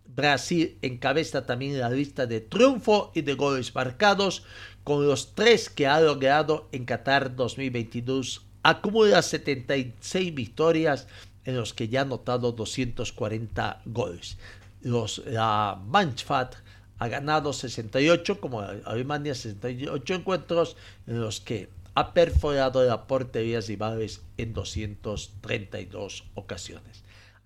Brasil 0.05 0.77
encabeza 0.81 1.45
también 1.45 1.79
la 1.79 1.89
lista 1.89 2.25
de 2.25 2.41
triunfo 2.41 3.11
y 3.15 3.21
de 3.21 3.35
goles 3.35 3.73
marcados 3.73 4.43
con 4.83 5.07
los 5.07 5.35
tres 5.35 5.69
que 5.69 5.87
ha 5.87 6.01
logrado 6.01 6.67
en 6.71 6.85
Qatar 6.85 7.35
2022. 7.35 8.41
Acumula 8.63 9.21
76 9.21 10.33
victorias 10.33 11.07
en 11.45 11.55
los 11.55 11.73
que 11.73 11.87
ya 11.87 12.01
ha 12.01 12.03
anotado 12.03 12.51
240 12.51 13.81
goles. 13.85 14.37
Los, 14.81 15.19
la 15.25 15.81
Mannschaft 15.85 16.55
ha 16.97 17.07
ganado 17.07 17.53
68, 17.53 18.41
como 18.41 18.61
Alemania, 18.61 19.33
68 19.33 20.13
encuentros 20.15 20.75
en 21.07 21.21
los 21.21 21.39
que 21.39 21.69
ha 21.95 22.13
perforado 22.13 22.83
la 22.83 23.07
portería 23.07 23.61
rivales 23.61 24.21
en 24.37 24.53
232 24.53 26.25
ocasiones. 26.35 27.03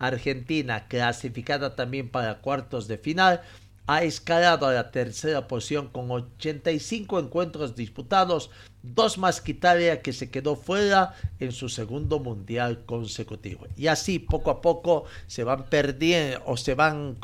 Argentina, 0.07 0.87
clasificada 0.87 1.75
también 1.75 2.09
para 2.09 2.39
cuartos 2.39 2.87
de 2.87 2.97
final, 2.97 3.41
ha 3.85 4.03
escalado 4.03 4.65
a 4.65 4.73
la 4.73 4.91
tercera 4.91 5.47
posición 5.47 5.89
con 5.89 6.09
85 6.09 7.19
encuentros 7.19 7.75
disputados, 7.75 8.49
dos 8.81 9.17
más 9.17 9.41
que 9.41 9.51
Italia 9.51 10.01
que 10.01 10.13
se 10.13 10.29
quedó 10.29 10.55
fuera 10.55 11.13
en 11.39 11.51
su 11.51 11.67
segundo 11.67 12.19
mundial 12.19 12.85
consecutivo. 12.85 13.67
Y 13.75 13.87
así 13.87 14.19
poco 14.19 14.51
a 14.51 14.61
poco 14.61 15.03
se 15.27 15.43
van 15.43 15.65
perdiendo 15.65 16.41
o 16.45 16.55
se 16.55 16.75
van 16.75 17.17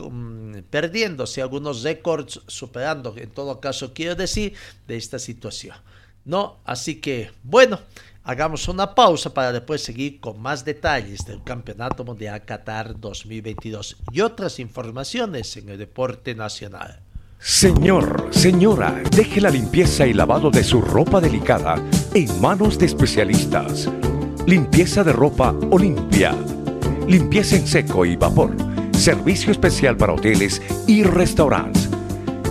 perdiéndose 0.70 1.42
algunos 1.42 1.84
récords, 1.84 2.42
superando 2.48 3.16
en 3.18 3.30
todo 3.30 3.62
caso 3.62 3.94
quiero 3.94 4.16
decir 4.16 4.54
de 4.88 4.98
esta 4.98 5.20
situación. 5.20 5.78
¿No? 6.26 6.60
Así 6.66 7.00
que 7.00 7.32
bueno, 7.44 7.80
Hagamos 8.30 8.68
una 8.68 8.94
pausa 8.94 9.34
para 9.34 9.52
después 9.52 9.84
seguir 9.84 10.20
con 10.20 10.40
más 10.40 10.64
detalles 10.64 11.26
del 11.26 11.42
Campeonato 11.44 12.06
Mundial 12.06 12.46
Qatar 12.46 13.00
2022 13.00 13.98
y 14.12 14.22
otras 14.22 14.60
informaciones 14.60 15.58
en 15.58 15.70
el 15.70 15.80
deporte 15.80 16.36
nacional. 16.36 17.02
Señor, 17.40 18.28
señora, 18.30 19.02
deje 19.10 19.42
la 19.42 19.50
limpieza 19.50 20.06
y 20.06 20.14
lavado 20.14 20.52
de 20.52 20.64
su 20.64 20.80
ropa 20.80 21.20
delicada 21.20 21.84
en 22.14 22.40
manos 22.40 22.78
de 22.78 22.86
especialistas. 22.86 23.90
Limpieza 24.46 25.04
de 25.04 25.14
ropa 25.14 25.56
Olimpia. 25.72 26.36
Limpieza 27.08 27.56
en 27.56 27.66
seco 27.66 28.06
y 28.06 28.16
vapor. 28.16 28.56
Servicio 28.92 29.52
especial 29.52 29.98
para 29.98 30.14
hoteles 30.14 30.62
y 30.86 31.02
restaurantes. 31.02 31.90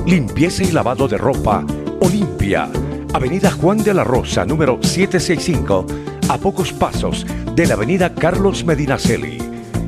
Limpieza 0.09 0.65
y 0.65 0.73
lavado 0.73 1.07
de 1.07 1.19
ropa 1.19 1.65
Olimpia 2.01 2.69
Avenida 3.15 3.51
Juan 3.51 3.79
de 3.79 3.95
la 3.95 4.05
Rosa, 4.05 4.45
número 4.45 4.79
765, 4.83 5.87
a 6.29 6.39
pocos 6.39 6.73
pasos 6.73 7.27
de 7.55 7.67
la 7.67 7.75
Avenida 7.75 8.15
Carlos 8.15 8.65
Medinaceli. 8.65 9.39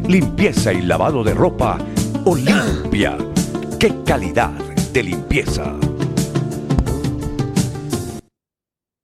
Limpieza 0.08 0.72
y 0.72 0.80
lavado 0.80 1.22
de 1.22 1.34
ropa 1.34 1.78
Olimpia. 2.24 3.18
¡Qué 3.78 3.94
calidad 4.06 4.50
de 4.92 5.02
limpieza! 5.02 5.76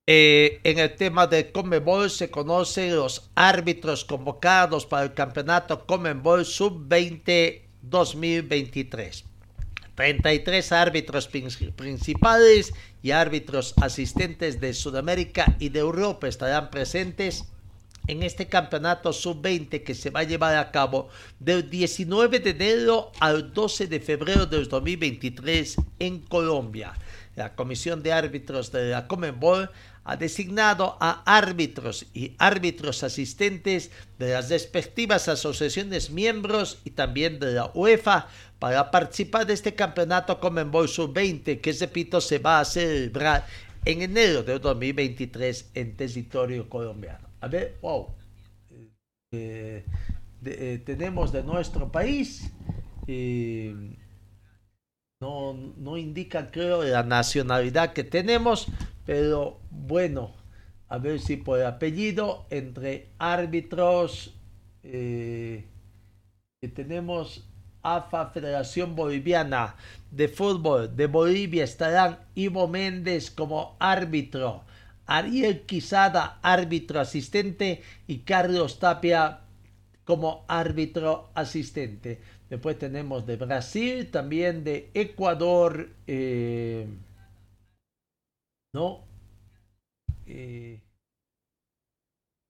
Eh, 0.06 0.60
en 0.64 0.78
el 0.78 0.96
tema 0.96 1.26
de 1.26 1.52
Conmebol 1.52 2.10
se 2.10 2.30
conocen 2.30 2.96
los 2.96 3.30
árbitros 3.34 4.04
convocados 4.04 4.86
para 4.86 5.04
el 5.04 5.14
campeonato 5.14 5.84
Conmebol 5.84 6.46
Sub-20 6.46 7.62
2023. 7.82 9.24
33 9.96 10.72
árbitros 10.72 11.28
principales 11.28 12.72
y 13.06 13.12
árbitros 13.12 13.72
asistentes 13.80 14.60
de 14.60 14.74
Sudamérica 14.74 15.54
y 15.60 15.68
de 15.68 15.78
Europa 15.78 16.26
estarán 16.26 16.70
presentes 16.70 17.44
en 18.08 18.24
este 18.24 18.48
campeonato 18.48 19.12
sub-20 19.12 19.84
que 19.84 19.94
se 19.94 20.10
va 20.10 20.20
a 20.20 20.24
llevar 20.24 20.56
a 20.56 20.72
cabo 20.72 21.08
del 21.38 21.70
19 21.70 22.40
de 22.40 22.50
enero 22.50 23.12
al 23.20 23.54
12 23.54 23.86
de 23.86 24.00
febrero 24.00 24.46
de 24.46 24.64
2023 24.64 25.76
en 26.00 26.18
Colombia. 26.18 26.94
La 27.36 27.54
Comisión 27.54 28.02
de 28.02 28.12
Árbitros 28.12 28.72
de 28.72 28.90
la 28.90 29.06
Comenbol 29.06 29.70
ha 30.02 30.16
designado 30.16 30.96
a 31.00 31.22
árbitros 31.26 32.06
y 32.12 32.34
árbitros 32.38 33.04
asistentes 33.04 33.92
de 34.18 34.32
las 34.32 34.50
respectivas 34.50 35.28
asociaciones 35.28 36.10
miembros 36.10 36.78
y 36.84 36.90
también 36.90 37.38
de 37.38 37.52
la 37.52 37.70
UEFA 37.72 38.26
para 38.58 38.90
participar 38.90 39.46
de 39.46 39.54
este 39.54 39.74
campeonato 39.74 40.40
Comenbol 40.40 40.88
Sub-20 40.88 41.60
que, 41.60 41.72
repito, 41.72 42.20
se 42.20 42.38
va 42.38 42.60
a 42.60 42.64
celebrar 42.64 43.46
en 43.84 44.02
enero 44.02 44.42
de 44.42 44.58
2023 44.58 45.70
en 45.74 45.96
territorio 45.96 46.68
colombiano. 46.68 47.28
A 47.40 47.48
ver, 47.48 47.76
wow. 47.82 48.14
Eh, 49.32 49.84
eh, 50.44 50.82
tenemos 50.84 51.32
de 51.32 51.42
nuestro 51.42 51.90
país, 51.90 52.50
eh, 53.06 53.74
no, 55.20 55.54
no 55.76 55.96
indica 55.96 56.50
creo 56.50 56.82
la 56.82 57.02
nacionalidad 57.02 57.92
que 57.92 58.04
tenemos, 58.04 58.68
pero 59.04 59.60
bueno, 59.70 60.34
a 60.88 60.98
ver 60.98 61.20
si 61.20 61.36
por 61.36 61.62
apellido, 61.62 62.46
entre 62.50 63.10
árbitros 63.18 64.32
que 64.82 65.64
tenemos 66.72 67.44
AFA, 67.94 68.30
Federación 68.30 68.96
Boliviana 68.96 69.76
de 70.10 70.28
Fútbol 70.28 70.96
de 70.96 71.06
Bolivia, 71.06 71.64
estarán 71.64 72.18
Ivo 72.34 72.66
Méndez 72.66 73.30
como 73.30 73.76
árbitro, 73.78 74.64
Ariel 75.06 75.62
Quisada, 75.62 76.38
árbitro 76.42 77.00
asistente, 77.00 77.82
y 78.06 78.18
Carlos 78.18 78.78
Tapia 78.78 79.40
como 80.04 80.44
árbitro 80.48 81.30
asistente. 81.34 82.20
Después 82.48 82.78
tenemos 82.78 83.26
de 83.26 83.36
Brasil, 83.36 84.10
también 84.10 84.64
de 84.64 84.90
Ecuador, 84.94 85.90
eh, 86.06 86.86
¿no? 88.72 89.04
Eh, 90.26 90.80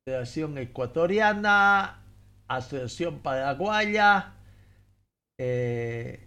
Federación 0.07 0.57
Ecuatoriana, 0.59 1.99
Asociación 2.47 3.19
Paraguaya, 3.21 4.36
eh, 5.39 6.27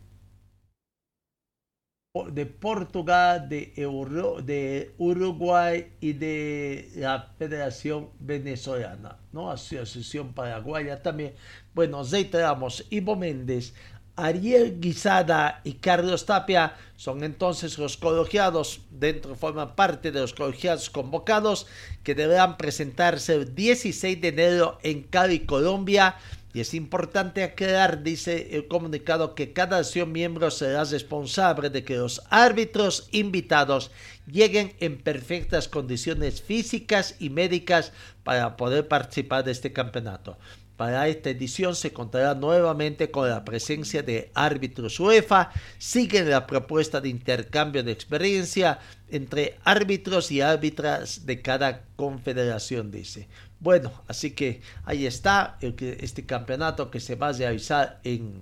de 2.31 2.45
Portugal, 2.45 3.47
de, 3.47 3.71
Euro, 3.75 4.41
de 4.41 4.93
Uruguay 4.97 5.93
y 6.01 6.13
de 6.13 6.91
la 6.95 7.33
Federación 7.37 8.09
Venezolana, 8.19 9.17
¿no? 9.31 9.51
Asociación 9.51 10.33
Paraguaya 10.33 11.01
también. 11.01 11.35
Bueno, 11.73 12.03
reiteramos, 12.03 12.85
Ivo 12.89 13.15
Méndez, 13.15 13.73
Ariel 14.19 14.79
Guisada 14.81 15.61
y 15.63 15.73
Carlos 15.73 16.25
Tapia 16.25 16.75
son 16.97 17.23
entonces 17.23 17.77
los 17.77 17.95
colegiados, 17.95 18.81
dentro 18.91 19.35
forman 19.35 19.75
parte 19.75 20.11
de 20.11 20.19
los 20.19 20.33
colegiados 20.33 20.89
convocados 20.89 21.67
que 22.03 22.15
deberán 22.15 22.57
presentarse 22.57 23.35
el 23.35 23.55
16 23.55 24.19
de 24.19 24.27
enero 24.27 24.77
en 24.83 25.03
Cali, 25.03 25.45
Colombia. 25.45 26.15
Y 26.53 26.61
es 26.61 26.73
importante 26.73 27.43
aclarar, 27.43 28.01
dice 28.01 28.55
el 28.55 28.67
comunicado, 28.67 29.35
que 29.35 29.53
cada 29.53 29.77
nación 29.77 30.11
miembro 30.11 30.49
será 30.49 30.83
responsable 30.83 31.69
de 31.69 31.83
que 31.83 31.97
los 31.97 32.23
árbitros 32.29 33.07
invitados 33.11 33.91
lleguen 34.25 34.73
en 34.79 34.97
perfectas 34.97 35.67
condiciones 35.67 36.41
físicas 36.41 37.15
y 37.19 37.29
médicas 37.29 37.93
para 38.23 38.57
poder 38.57 38.87
participar 38.87 39.43
de 39.43 39.51
este 39.51 39.73
campeonato. 39.73 40.37
Para 40.79 41.09
esta 41.09 41.29
edición 41.29 41.75
se 41.75 41.91
contará 41.91 42.35
nuevamente 42.35 43.11
con 43.11 43.27
la 43.27 43.43
presencia 43.43 44.01
de 44.01 44.31
árbitros 44.33 44.97
UEFA. 44.97 45.51
Sigue 45.77 46.23
la 46.23 46.47
propuesta 46.47 47.01
de 47.01 47.09
intercambio 47.09 47.83
de 47.83 47.91
experiencia 47.91 48.79
entre 49.09 49.59
árbitros 49.65 50.31
y 50.31 50.39
árbitras 50.39 51.25
de 51.25 51.41
cada 51.41 51.83
confederación, 51.97 52.91
dice. 52.91 53.27
Bueno, 53.59 53.91
así 54.07 54.31
que 54.31 54.61
ahí 54.85 55.05
está 55.05 55.57
este 55.61 56.25
campeonato 56.25 56.89
que 56.89 56.99
se 56.99 57.15
va 57.15 57.29
a 57.29 57.33
realizar 57.33 57.99
en, 58.03 58.41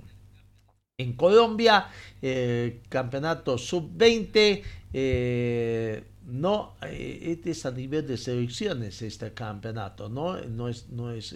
en 0.98 1.14
Colombia, 1.14 1.88
eh, 2.22 2.82
campeonato 2.90 3.58
sub-20. 3.58 4.64
Eh, 4.94 6.04
no, 6.26 6.76
eh, 6.84 7.20
este 7.32 7.52
es 7.52 7.66
a 7.66 7.72
nivel 7.72 8.06
de 8.06 8.18
selecciones 8.18 9.02
este 9.02 9.34
campeonato, 9.34 10.08
no, 10.10 10.40
no 10.42 10.70
es, 10.70 10.90
no 10.90 11.12
es 11.12 11.34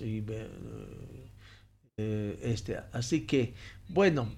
este. 1.98 2.80
Así 2.94 3.26
que, 3.26 3.54
bueno, 3.90 4.30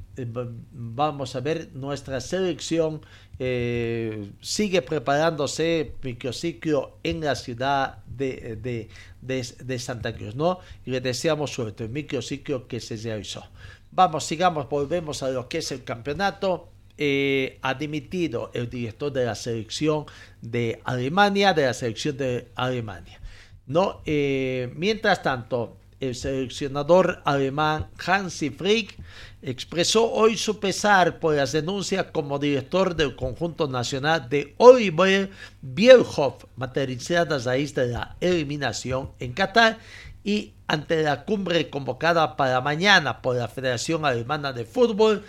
vamos 0.71 1.35
a 1.35 1.41
ver 1.41 1.69
nuestra 1.73 2.21
selección 2.21 3.01
eh, 3.39 4.31
sigue 4.41 4.83
preparándose 4.83 5.95
microciclo 6.03 6.99
en 7.03 7.21
la 7.21 7.35
ciudad 7.35 8.02
de, 8.17 8.55
de, 8.55 8.89
de, 9.21 9.79
Santa 9.79 10.15
Cruz, 10.15 10.35
¿no? 10.35 10.59
Y 10.85 10.91
le 10.91 11.01
deseamos 11.01 11.51
suerte, 11.51 11.85
el 11.85 11.89
microciclo 11.89 12.67
que 12.67 12.79
se 12.79 12.97
realizó. 12.97 13.43
Vamos, 13.91 14.25
sigamos, 14.25 14.69
volvemos 14.69 15.23
a 15.23 15.29
lo 15.29 15.47
que 15.47 15.59
es 15.59 15.71
el 15.71 15.83
campeonato. 15.83 16.69
Eh, 16.97 17.57
ha 17.61 17.73
dimitido 17.73 18.51
el 18.53 18.69
director 18.69 19.11
de 19.11 19.25
la 19.25 19.35
selección 19.35 20.05
de 20.41 20.79
Alemania, 20.83 21.53
de 21.53 21.65
la 21.65 21.73
selección 21.73 22.17
de 22.17 22.49
Alemania. 22.55 23.19
¿no? 23.65 24.01
Eh, 24.05 24.71
mientras 24.75 25.23
tanto, 25.23 25.77
el 26.07 26.15
seleccionador 26.15 27.21
alemán 27.25 27.87
Hansi 28.05 28.49
Frick 28.49 28.97
expresó 29.41 30.11
hoy 30.11 30.37
su 30.37 30.59
pesar 30.59 31.19
por 31.19 31.35
las 31.35 31.51
denuncias 31.51 32.07
como 32.11 32.39
director 32.39 32.95
del 32.95 33.15
conjunto 33.15 33.67
nacional 33.67 34.27
de 34.29 34.53
Oliver 34.57 35.31
Bierhoff, 35.61 36.45
materializadas 36.55 37.47
a 37.47 37.51
raíz 37.51 37.73
de 37.75 37.87
la 37.87 38.15
eliminación 38.19 39.11
en 39.19 39.33
Qatar 39.33 39.79
y 40.23 40.53
ante 40.67 41.03
la 41.03 41.25
cumbre 41.25 41.69
convocada 41.69 42.35
para 42.35 42.61
mañana 42.61 43.21
por 43.21 43.35
la 43.35 43.47
Federación 43.47 44.05
Alemana 44.05 44.53
de 44.53 44.65
Fútbol, 44.65 45.23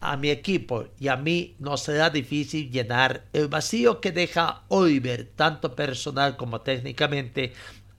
a 0.00 0.16
mi 0.16 0.30
equipo 0.30 0.86
y 1.00 1.08
a 1.08 1.16
mí 1.16 1.56
no 1.58 1.76
será 1.76 2.10
difícil 2.10 2.70
llenar 2.70 3.24
el 3.32 3.48
vacío 3.48 4.00
que 4.00 4.12
deja 4.12 4.62
Oliver, 4.68 5.28
tanto 5.34 5.74
personal 5.74 6.36
como 6.36 6.60
técnicamente, 6.60 7.54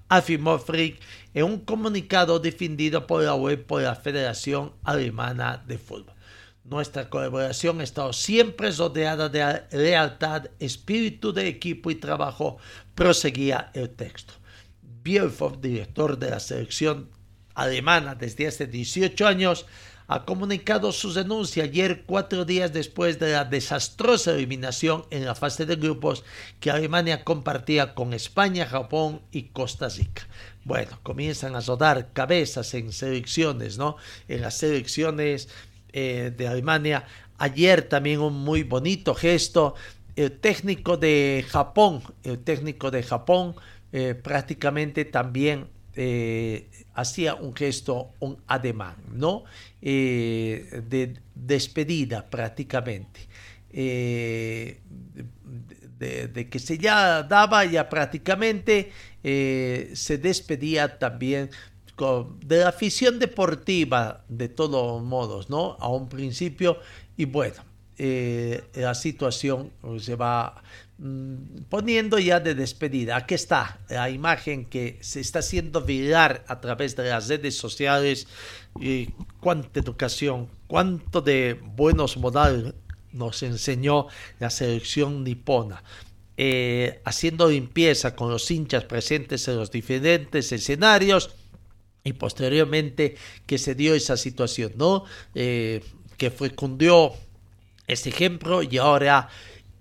afirmó 0.09 0.57
Frick 0.59 0.99
en 1.37 1.43
un 1.43 1.59
comunicado 1.59 2.39
defendido 2.39 3.05
por 3.05 3.21
la 3.21 3.35
web 3.35 3.63
por 3.63 3.83
la 3.83 3.93
Federación 3.93 4.73
Alemana 4.83 5.63
de 5.67 5.77
Fútbol. 5.77 6.15
Nuestra 6.63 7.11
colaboración 7.11 7.79
ha 7.79 7.83
estado 7.83 8.11
siempre 8.11 8.71
rodeada 8.71 9.29
de 9.29 9.61
lealtad, 9.69 10.47
espíritu 10.57 11.33
de 11.33 11.47
equipo 11.47 11.91
y 11.91 11.95
trabajo, 11.95 12.57
proseguía 12.95 13.69
el 13.75 13.91
texto. 13.91 14.33
Bielfoff, 14.81 15.59
director 15.61 16.17
de 16.17 16.31
la 16.31 16.39
selección 16.39 17.07
alemana 17.53 18.15
desde 18.15 18.47
hace 18.47 18.65
18 18.65 19.27
años, 19.27 19.67
ha 20.07 20.25
comunicado 20.25 20.91
su 20.91 21.13
denuncia 21.13 21.65
ayer, 21.65 22.03
cuatro 22.07 22.45
días 22.45 22.73
después 22.73 23.19
de 23.19 23.33
la 23.33 23.45
desastrosa 23.45 24.31
eliminación 24.31 25.05
en 25.11 25.25
la 25.25 25.35
fase 25.35 25.67
de 25.67 25.75
grupos 25.75 26.23
que 26.59 26.71
Alemania 26.71 27.23
compartía 27.23 27.93
con 27.93 28.13
España, 28.13 28.65
Japón 28.65 29.21
y 29.31 29.49
Costa 29.49 29.89
Rica. 29.89 30.23
Bueno, 30.67 30.99
comienzan 31.01 31.55
a 31.55 31.61
rodar 31.61 32.11
cabezas 32.11 32.73
en 32.73 32.91
selecciones, 32.91 33.77
¿no? 33.77 33.95
En 34.27 34.41
las 34.41 34.57
selecciones 34.57 35.47
eh, 35.93 36.33
de 36.35 36.45
Alemania. 36.45 37.05
Ayer 37.37 37.83
también 37.83 38.19
un 38.19 38.33
muy 38.33 38.63
bonito 38.63 39.15
gesto. 39.15 39.75
El 40.17 40.33
técnico 40.39 40.97
de 40.97 41.45
Japón, 41.47 42.03
el 42.21 42.39
técnico 42.39 42.91
de 42.91 43.01
Japón 43.01 43.55
eh, 43.93 44.13
prácticamente 44.13 45.05
también 45.05 45.67
eh, 45.95 46.69
hacía 46.95 47.35
un 47.35 47.55
gesto, 47.55 48.09
un 48.19 48.37
ademán, 48.45 48.97
¿no? 49.13 49.45
De 49.79 51.13
despedida 51.33 52.29
prácticamente. 52.29 53.21
De, 55.97 56.47
que 56.51 56.59
se 56.59 56.77
ya 56.77 57.23
daba 57.23 57.63
ya 57.65 57.87
prácticamente 57.89 58.91
eh, 59.29 59.91
se 59.93 60.17
despedía 60.17 60.97
también 60.99 61.49
de 62.41 62.57
la 62.57 62.69
afición 62.69 63.19
deportiva 63.19 64.23
de 64.29 64.49
todos 64.49 65.03
modos, 65.03 65.49
¿no? 65.49 65.77
A 65.79 65.89
un 65.89 66.07
principio 66.07 66.77
y 67.17 67.25
bueno, 67.25 67.63
la 67.97 68.93
situación 68.93 69.71
se 69.99 70.15
va 70.15 70.61
Mm, 70.99 71.61
poniendo 71.69 72.17
ya 72.17 72.39
de 72.39 72.55
despedida. 72.55 73.17
Aquí 73.17 73.35
está 73.35 73.79
la 73.87 74.09
imagen 74.09 74.65
que 74.65 74.97
se 75.01 75.19
está 75.19 75.39
haciendo 75.39 75.81
viral 75.81 76.41
a 76.47 76.59
través 76.59 76.95
de 76.95 77.09
las 77.09 77.27
redes 77.27 77.55
sociales. 77.55 78.27
Y 78.79 79.11
cuánta 79.39 79.79
educación, 79.79 80.49
cuánto 80.67 81.21
de 81.21 81.59
buenos 81.75 82.17
modales 82.17 82.73
nos 83.11 83.43
enseñó 83.43 84.07
la 84.39 84.49
selección 84.49 85.23
nipona. 85.23 85.83
Eh, 86.37 87.01
haciendo 87.03 87.49
limpieza 87.49 88.15
con 88.15 88.29
los 88.29 88.51
hinchas 88.51 88.83
presentes 88.83 89.47
en 89.47 89.57
los 89.57 89.71
diferentes 89.71 90.51
escenarios 90.51 91.31
y 92.03 92.13
posteriormente 92.13 93.15
que 93.45 93.57
se 93.57 93.75
dio 93.75 93.95
esa 93.95 94.17
situación, 94.17 94.73
¿no? 94.75 95.03
Eh, 95.33 95.83
que 96.17 96.31
fecundió 96.31 97.13
ese 97.87 98.09
ejemplo 98.09 98.61
y 98.63 98.77
ahora 98.77 99.29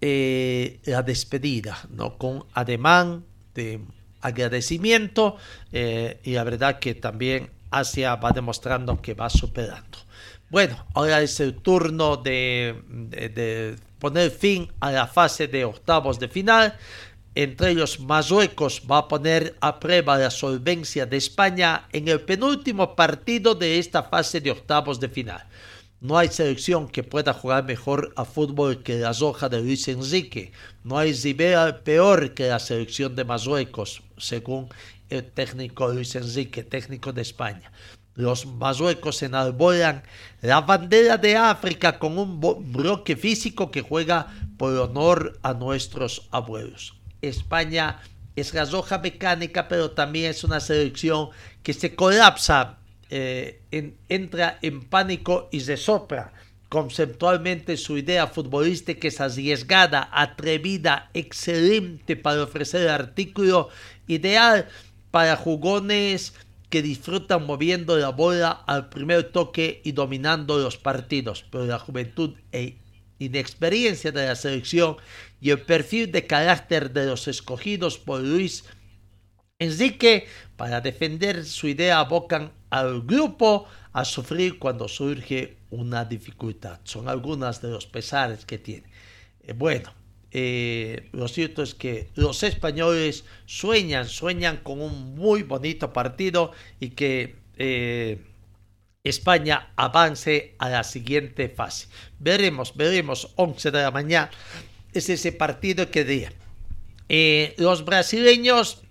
eh, 0.01 0.81
la 0.85 1.03
despedida, 1.03 1.79
¿no? 1.91 2.19
Con 2.19 2.45
ademán 2.53 3.25
de 3.55 3.81
agradecimiento 4.21 5.37
eh, 5.73 6.21
y 6.23 6.33
la 6.33 6.45
verdad 6.45 6.79
que 6.79 6.95
también 6.95 7.51
Asia 7.71 8.17
va 8.17 8.33
demostrando 8.33 9.01
que 9.01 9.15
va 9.15 9.31
superando. 9.31 9.99
Bueno, 10.51 10.87
ahora 10.95 11.23
es 11.23 11.41
el 11.41 11.57
turno 11.57 12.17
de, 12.17 12.75
poner 13.99 14.31
fin 14.31 14.71
a 14.81 14.91
la 14.91 15.07
fase 15.07 15.49
de 15.49 15.65
octavos 15.65 16.19
de 16.19 16.29
final. 16.29 16.77
Entre 17.35 17.71
ellos, 17.71 18.01
Marruecos 18.01 18.83
va 18.91 18.99
a 18.99 19.09
poner 19.09 19.57
a 19.61 19.79
prueba 19.79 20.17
la 20.17 20.31
solvencia 20.31 21.05
de 21.05 21.19
España 21.19 21.87
en 21.93 22.09
el 22.09 22.21
penúltimo 22.23 22.97
partido 22.97 23.55
de 23.55 23.79
esta 23.79 24.03
fase 24.05 24.41
de 24.41 24.51
octavos 24.51 25.01
de 25.01 25.09
final. 25.09 25.45
No 26.01 26.19
hay 26.19 26.29
selección 26.29 26.89
que 26.89 27.03
pueda 27.03 27.33
jugar 27.33 27.65
mejor 27.65 28.13
a 28.17 28.25
fútbol 28.25 28.83
que 28.83 28.99
la 28.99 29.13
Roja 29.13 29.49
de 29.49 29.61
Luis 29.61 29.89
Enrique. 29.89 30.53
No 30.85 30.99
hay 30.99 31.13
rival 31.13 31.81
peor 31.81 32.35
que 32.35 32.49
la 32.49 32.59
selección 32.59 33.17
de 33.17 33.25
Marruecos, 33.25 34.03
según 34.19 34.69
el 35.09 35.25
técnico 35.25 35.89
Luis 35.89 36.15
Enrique, 36.15 36.65
técnico 36.65 37.13
de 37.13 37.23
España. 37.23 37.73
Los 38.17 38.47
marruecos 38.47 39.23
enarbolan 39.23 40.03
la 40.41 40.63
bandera 40.63 41.17
de 41.17 41.37
África 41.37 41.99
con 41.99 42.19
un 42.19 42.41
bloque 42.73 43.15
físico 43.15 43.71
que 43.71 43.83
juega 43.83 44.27
por 44.59 44.77
honor 44.77 45.39
a 45.43 45.55
nuestros 45.55 46.29
abuelos. 46.31 46.97
España 47.23 48.01
es 48.35 48.53
la 48.53 48.65
roja 48.65 48.99
mecánica, 48.99 49.69
pero 49.69 49.93
también 49.93 50.31
es 50.31 50.45
una 50.45 50.61
selección 50.61 51.29
que 51.63 51.73
se 51.73 51.95
colapsa 51.95 52.79
eh, 53.09 53.63
entra 54.09 54.59
en 54.63 54.83
pánico 54.83 55.49
y 55.53 55.61
se 55.61 55.77
sopra 55.77 56.33
Conceptualmente 56.69 57.77
su 57.77 57.97
idea 57.97 58.27
futbolística 58.27 59.07
es 59.07 59.21
arriesgada, 59.21 60.09
atrevida, 60.11 61.11
excelente 61.15 62.17
para 62.17 62.43
ofrecer 62.43 62.83
el 62.83 62.89
artículo 62.89 63.69
ideal 64.09 64.69
para 65.13 65.37
jugones 65.37 66.35
que 66.77 66.83
disfrutan 66.83 67.47
moviendo 67.47 67.97
la 67.97 68.11
bola 68.11 68.51
al 68.51 68.91
primer 68.91 69.33
toque 69.33 69.81
y 69.83 69.93
dominando 69.93 70.59
los 70.59 70.77
partidos, 70.77 71.43
pero 71.51 71.65
la 71.65 71.79
juventud 71.79 72.35
e 72.53 72.77
inexperiencia 73.19 74.13
de 74.13 74.27
la 74.27 74.37
selección 74.37 74.99
y 75.41 75.49
el 75.53 75.63
perfil 75.63 76.13
de 76.13 76.27
carácter 76.27 76.93
de 76.93 77.07
los 77.07 77.29
escogidos 77.29 77.97
por 77.97 78.21
Luis 78.21 78.67
Enrique 79.59 80.27
para 80.59 80.83
defender 80.83 81.47
su 81.47 81.67
idea 81.67 81.99
abocan 81.99 82.53
al 82.69 83.01
grupo 83.01 83.67
a 83.95 84.05
sufrir 84.05 84.59
cuando 84.59 84.87
surge 84.87 85.57
una 85.71 86.05
dificultad. 86.05 86.81
Son 86.85 87.09
algunas 87.09 87.63
de 87.63 87.71
los 87.71 87.87
pesares 87.87 88.45
que 88.45 88.59
tiene. 88.59 88.91
Eh, 89.41 89.55
bueno, 89.55 89.95
eh, 90.39 91.09
lo 91.13 91.29
cierto 91.29 91.63
es 91.63 91.75
que 91.75 92.11
los 92.15 92.43
españoles 92.43 93.25
sueñan, 93.47 94.07
sueñan 94.07 94.59
con 94.59 94.83
un 94.83 95.15
muy 95.15 95.43
bonito 95.43 95.95
partido 95.95 96.53
y 96.79 96.91
que 96.91 97.37
eh, 97.57 98.21
España 99.03 99.73
avance 99.77 100.55
a 100.59 100.69
la 100.69 100.85
siguiente 100.85 101.49
fase. 101.49 101.89
Veremos, 102.19 102.77
veremos, 102.77 103.33
11 103.37 103.71
de 103.71 103.81
la 103.81 103.91
mañana 103.91 104.31
es 104.93 105.09
ese 105.09 105.33
partido 105.33 105.91
que 105.91 106.05
día. 106.05 106.31
los 107.57 107.87
brasileños 107.87 108.83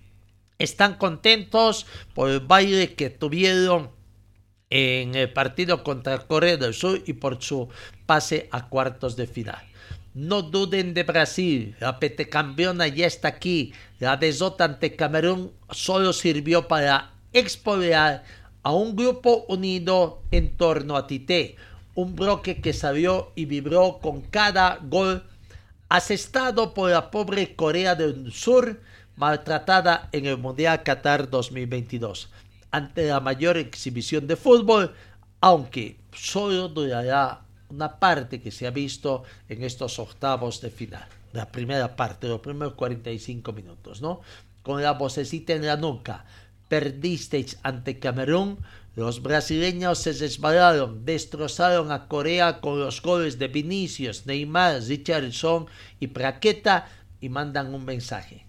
están 0.58 0.94
contentos 0.94 1.86
por 2.12 2.28
el 2.28 2.40
baile 2.40 2.94
que 2.94 3.08
tuvieron 3.08 3.92
en 4.68 5.14
el 5.14 5.32
partido 5.32 5.84
contra 5.84 6.18
Corea 6.18 6.56
del 6.56 6.74
Sur 6.74 7.00
y 7.06 7.12
por 7.12 7.40
su 7.40 7.68
pase 8.04 8.48
a 8.50 8.68
cuartos 8.68 9.14
de 9.14 9.28
final. 9.28 9.62
No 10.16 10.40
duden 10.40 10.94
de 10.94 11.02
Brasil, 11.02 11.76
la 11.78 11.98
campeona 12.30 12.88
ya 12.88 13.06
está 13.06 13.28
aquí. 13.28 13.74
La 13.98 14.16
desota 14.16 14.64
ante 14.64 14.96
Camerún 14.96 15.52
solo 15.70 16.14
sirvió 16.14 16.66
para 16.68 17.12
expoliar 17.34 18.24
a 18.62 18.72
un 18.72 18.96
grupo 18.96 19.44
unido 19.48 20.22
en 20.30 20.56
torno 20.56 20.96
a 20.96 21.06
Tite, 21.06 21.56
un 21.94 22.16
bloque 22.16 22.62
que 22.62 22.72
salió 22.72 23.32
y 23.34 23.44
vibró 23.44 23.98
con 24.00 24.22
cada 24.22 24.78
gol 24.80 25.22
asestado 25.90 26.72
por 26.72 26.90
la 26.90 27.10
pobre 27.10 27.54
Corea 27.54 27.94
del 27.94 28.32
Sur 28.32 28.80
maltratada 29.16 30.08
en 30.12 30.24
el 30.24 30.38
Mundial 30.38 30.82
Qatar 30.82 31.28
2022 31.28 32.30
ante 32.70 33.06
la 33.08 33.20
mayor 33.20 33.58
exhibición 33.58 34.26
de 34.26 34.36
fútbol, 34.36 34.94
aunque 35.42 35.98
solo 36.14 36.68
durará 36.70 37.45
una 37.70 37.98
parte 37.98 38.40
que 38.40 38.50
se 38.50 38.66
ha 38.66 38.70
visto 38.70 39.24
en 39.48 39.62
estos 39.62 39.98
octavos 39.98 40.60
de 40.60 40.70
final. 40.70 41.06
La 41.32 41.50
primera 41.50 41.96
parte, 41.96 42.28
los 42.28 42.40
primeros 42.40 42.74
45 42.74 43.52
minutos, 43.52 44.00
¿no? 44.00 44.20
Con 44.62 44.82
la 44.82 44.92
vocecita 44.92 45.52
en 45.52 45.66
la 45.66 45.76
nuca. 45.76 46.24
Perdisteis 46.68 47.58
ante 47.62 47.98
Camerún. 47.98 48.58
Los 48.94 49.22
brasileños 49.22 49.98
se 49.98 50.12
resbalaron, 50.12 51.04
destrozaron 51.04 51.92
a 51.92 52.08
Corea 52.08 52.60
con 52.60 52.80
los 52.80 53.02
goles 53.02 53.38
de 53.38 53.48
Vinicius, 53.48 54.26
Neymar, 54.26 54.82
Richardson 54.82 55.66
y 56.00 56.08
Praqueta 56.08 56.88
y 57.20 57.28
mandan 57.28 57.74
un 57.74 57.84
mensaje. 57.84 58.46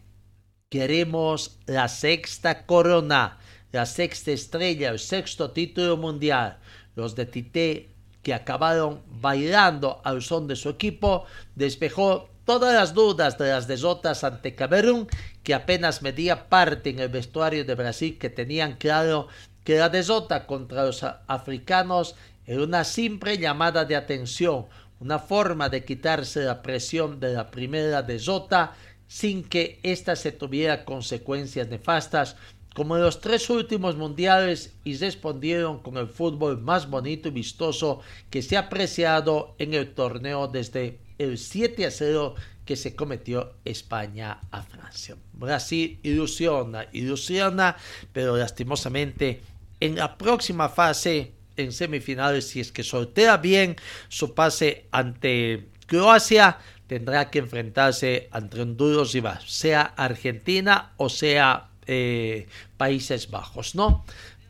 Queremos 0.69 1.60
la 1.65 1.88
sexta 1.88 2.65
corona 2.65 3.38
la 3.71 3.86
sexta 3.86 4.32
estrella, 4.32 4.89
el 4.89 4.99
sexto 4.99 5.51
título 5.51 5.97
mundial. 5.97 6.58
Los 6.95 7.15
de 7.15 7.25
Tite, 7.25 7.89
que 8.28 8.34
acabaron 8.34 9.04
bailando 9.22 10.02
al 10.04 10.22
son 10.22 10.50
de 10.50 10.58
su 10.58 10.68
equipo, 10.68 11.24
despejó 11.56 12.28
todas 12.44 12.74
las 12.74 12.94
dudas 12.94 13.38
de 13.38 13.48
las 13.48 13.70
desotas 13.70 14.26
ante 14.26 14.54
Camerún, 14.54 15.08
que 15.44 15.54
apenas 15.54 16.02
medía 16.02 16.50
parte 16.50 16.90
en 16.90 17.00
el 17.00 17.08
vestuario 17.08 17.63
de 17.63 17.74
Brasil, 17.74 18.18
que 18.20 18.30
tenían 18.30 18.76
claro 18.76 19.30
que 19.63 19.78
la 19.78 19.88
desota 19.88 20.46
contra 20.46 20.84
los 20.84 21.04
africanos 21.04 22.16
era 22.46 22.63
una 22.63 22.84
simple 22.84 23.38
llamada 23.38 23.86
de 23.86 23.96
atención, 23.96 24.66
una 25.00 25.20
forma 25.20 25.70
de 25.70 25.86
quitarse 25.86 26.42
la 26.42 26.62
presión 26.62 27.22
de 27.22 27.32
la 27.32 27.50
primera 27.50 28.02
desota 28.02 28.74
sin 29.08 29.42
que 29.42 29.80
ésta 29.84 30.18
se 30.18 30.34
tuviera 30.34 30.84
consecuencias 30.84 31.70
nefastas 31.70 32.36
como 32.78 32.96
en 32.96 33.02
los 33.02 33.22
tres 33.22 33.50
últimos 33.50 33.96
mundiales 33.96 34.76
y 34.84 34.96
respondieron 34.98 35.80
con 35.80 35.98
el 35.98 36.08
fútbol 36.08 36.62
más 36.62 36.88
bonito 36.88 37.30
y 37.30 37.32
vistoso 37.32 38.02
que 38.30 38.44
se 38.44 38.56
ha 38.56 38.60
apreciado 38.60 39.56
en 39.58 39.74
el 39.74 39.96
torneo 39.96 40.48
desde 40.48 41.00
el 41.18 41.40
7 41.40 41.88
a 41.88 41.90
0 41.90 42.36
que 42.66 42.76
se 42.76 42.96
cometió 42.96 43.56
España 43.66 44.42
a 44.52 44.62
Francia. 44.62 45.18
Brasil 45.34 46.00
ilusiona, 46.04 46.86
ilusiona, 46.92 47.78
pero 48.13 48.38
lastimosamente 48.38 49.42
en 49.80 49.96
la 49.96 50.16
próxima 50.16 50.70
fase, 50.70 51.32
en 51.56 51.72
semifinales, 51.72 52.48
si 52.48 52.60
es 52.60 52.72
que 52.72 52.84
sortea 52.84 53.38
bien 53.38 53.76
su 54.08 54.36
pase 54.36 54.86
ante 54.92 55.70
Croacia, 55.88 56.60
tendrá 56.86 57.32
que 57.32 57.40
enfrentarse 57.40 58.30
ante 58.30 58.62
un 58.62 58.78
duro 58.78 59.04
rival, 59.04 59.40
sea 59.48 59.82
Argentina 59.82 60.94
o 60.98 61.10
sea 61.10 61.72
eh, 61.88 62.47
Países 62.78 63.30
Bajos, 63.30 63.76
¿no? 63.76 64.06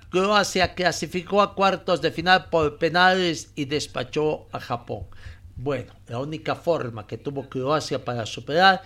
Croacia 0.10 0.73
clasificó 0.73 1.41
a 1.41 1.54
cuartos 1.54 2.02
de 2.02 2.12
final 2.12 2.50
por 2.50 2.78
penales 2.78 3.52
y 3.56 3.65
despachó 3.65 4.47
a 4.52 4.60
Japón. 4.60 5.06
Bueno, 5.56 5.93
la 6.08 6.19
única 6.19 6.56
forma 6.56 7.08
que 7.08 7.17
tuvo 7.17 7.50
Croacia 7.50 8.04
para 8.04 8.26
superar 8.26 8.82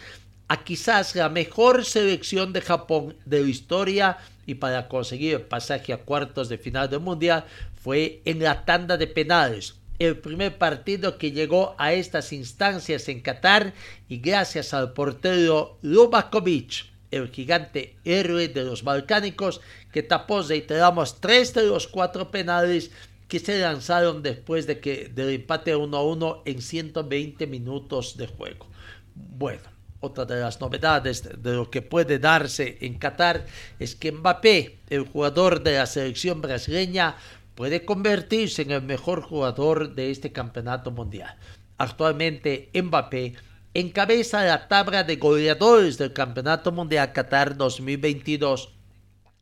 a 0.47 0.63
quizás 0.63 1.15
la 1.15 1.29
mejor 1.29 1.85
selección 1.85 2.51
de 2.53 2.61
Japón 2.61 3.15
de 3.25 3.41
la 3.41 3.49
historia 3.49 4.17
y 4.45 4.55
para 4.55 4.87
conseguir 4.87 5.35
el 5.35 5.41
pasaje 5.41 5.93
a 5.93 5.97
cuartos 5.97 6.49
de 6.49 6.57
final 6.57 6.89
del 6.89 6.99
Mundial 6.99 7.45
fue 7.81 8.21
en 8.25 8.43
la 8.43 8.65
tanda 8.65 8.97
de 8.97 9.07
penales. 9.07 9.75
El 9.99 10.17
primer 10.17 10.57
partido 10.57 11.17
que 11.17 11.31
llegó 11.31 11.75
a 11.77 11.93
estas 11.93 12.33
instancias 12.33 13.07
en 13.07 13.21
Qatar 13.21 13.73
y 14.09 14.17
gracias 14.17 14.73
al 14.73 14.93
portero 14.93 15.77
Lubakovic 15.83 16.90
el 17.11 17.29
gigante 17.29 17.95
héroe 18.03 18.47
de 18.47 18.63
los 18.63 18.83
balcánicos 18.83 19.61
que 19.91 20.03
tapó, 20.03 20.41
reiteramos, 20.41 21.19
tres 21.19 21.53
de 21.53 21.63
los 21.63 21.87
cuatro 21.87 22.31
penales 22.31 22.91
que 23.27 23.39
se 23.39 23.59
lanzaron 23.59 24.23
después 24.23 24.67
de 24.67 24.79
que 24.79 25.09
del 25.13 25.29
empate 25.29 25.75
1 25.75 25.95
a 25.95 26.03
1 26.03 26.41
en 26.45 26.61
120 26.61 27.47
minutos 27.47 28.17
de 28.17 28.27
juego. 28.27 28.67
Bueno, 29.15 29.63
otra 30.01 30.25
de 30.25 30.39
las 30.39 30.59
novedades 30.59 31.23
de 31.41 31.53
lo 31.53 31.69
que 31.69 31.81
puede 31.81 32.19
darse 32.19 32.77
en 32.81 32.97
Qatar 32.97 33.45
es 33.79 33.95
que 33.95 34.11
Mbappé, 34.11 34.79
el 34.89 35.07
jugador 35.07 35.63
de 35.63 35.77
la 35.77 35.85
selección 35.85 36.41
brasileña, 36.41 37.15
puede 37.55 37.85
convertirse 37.85 38.63
en 38.63 38.71
el 38.71 38.81
mejor 38.81 39.21
jugador 39.21 39.93
de 39.93 40.11
este 40.11 40.31
campeonato 40.31 40.91
mundial. 40.91 41.35
Actualmente 41.77 42.69
Mbappé 42.73 43.35
encabeza 43.73 44.43
la 44.43 44.67
tabla 44.67 45.03
de 45.03 45.15
goleadores 45.15 45.97
del 45.97 46.13
Campeonato 46.13 46.71
Mundial 46.71 47.13
Qatar 47.13 47.55
2022. 47.55 48.73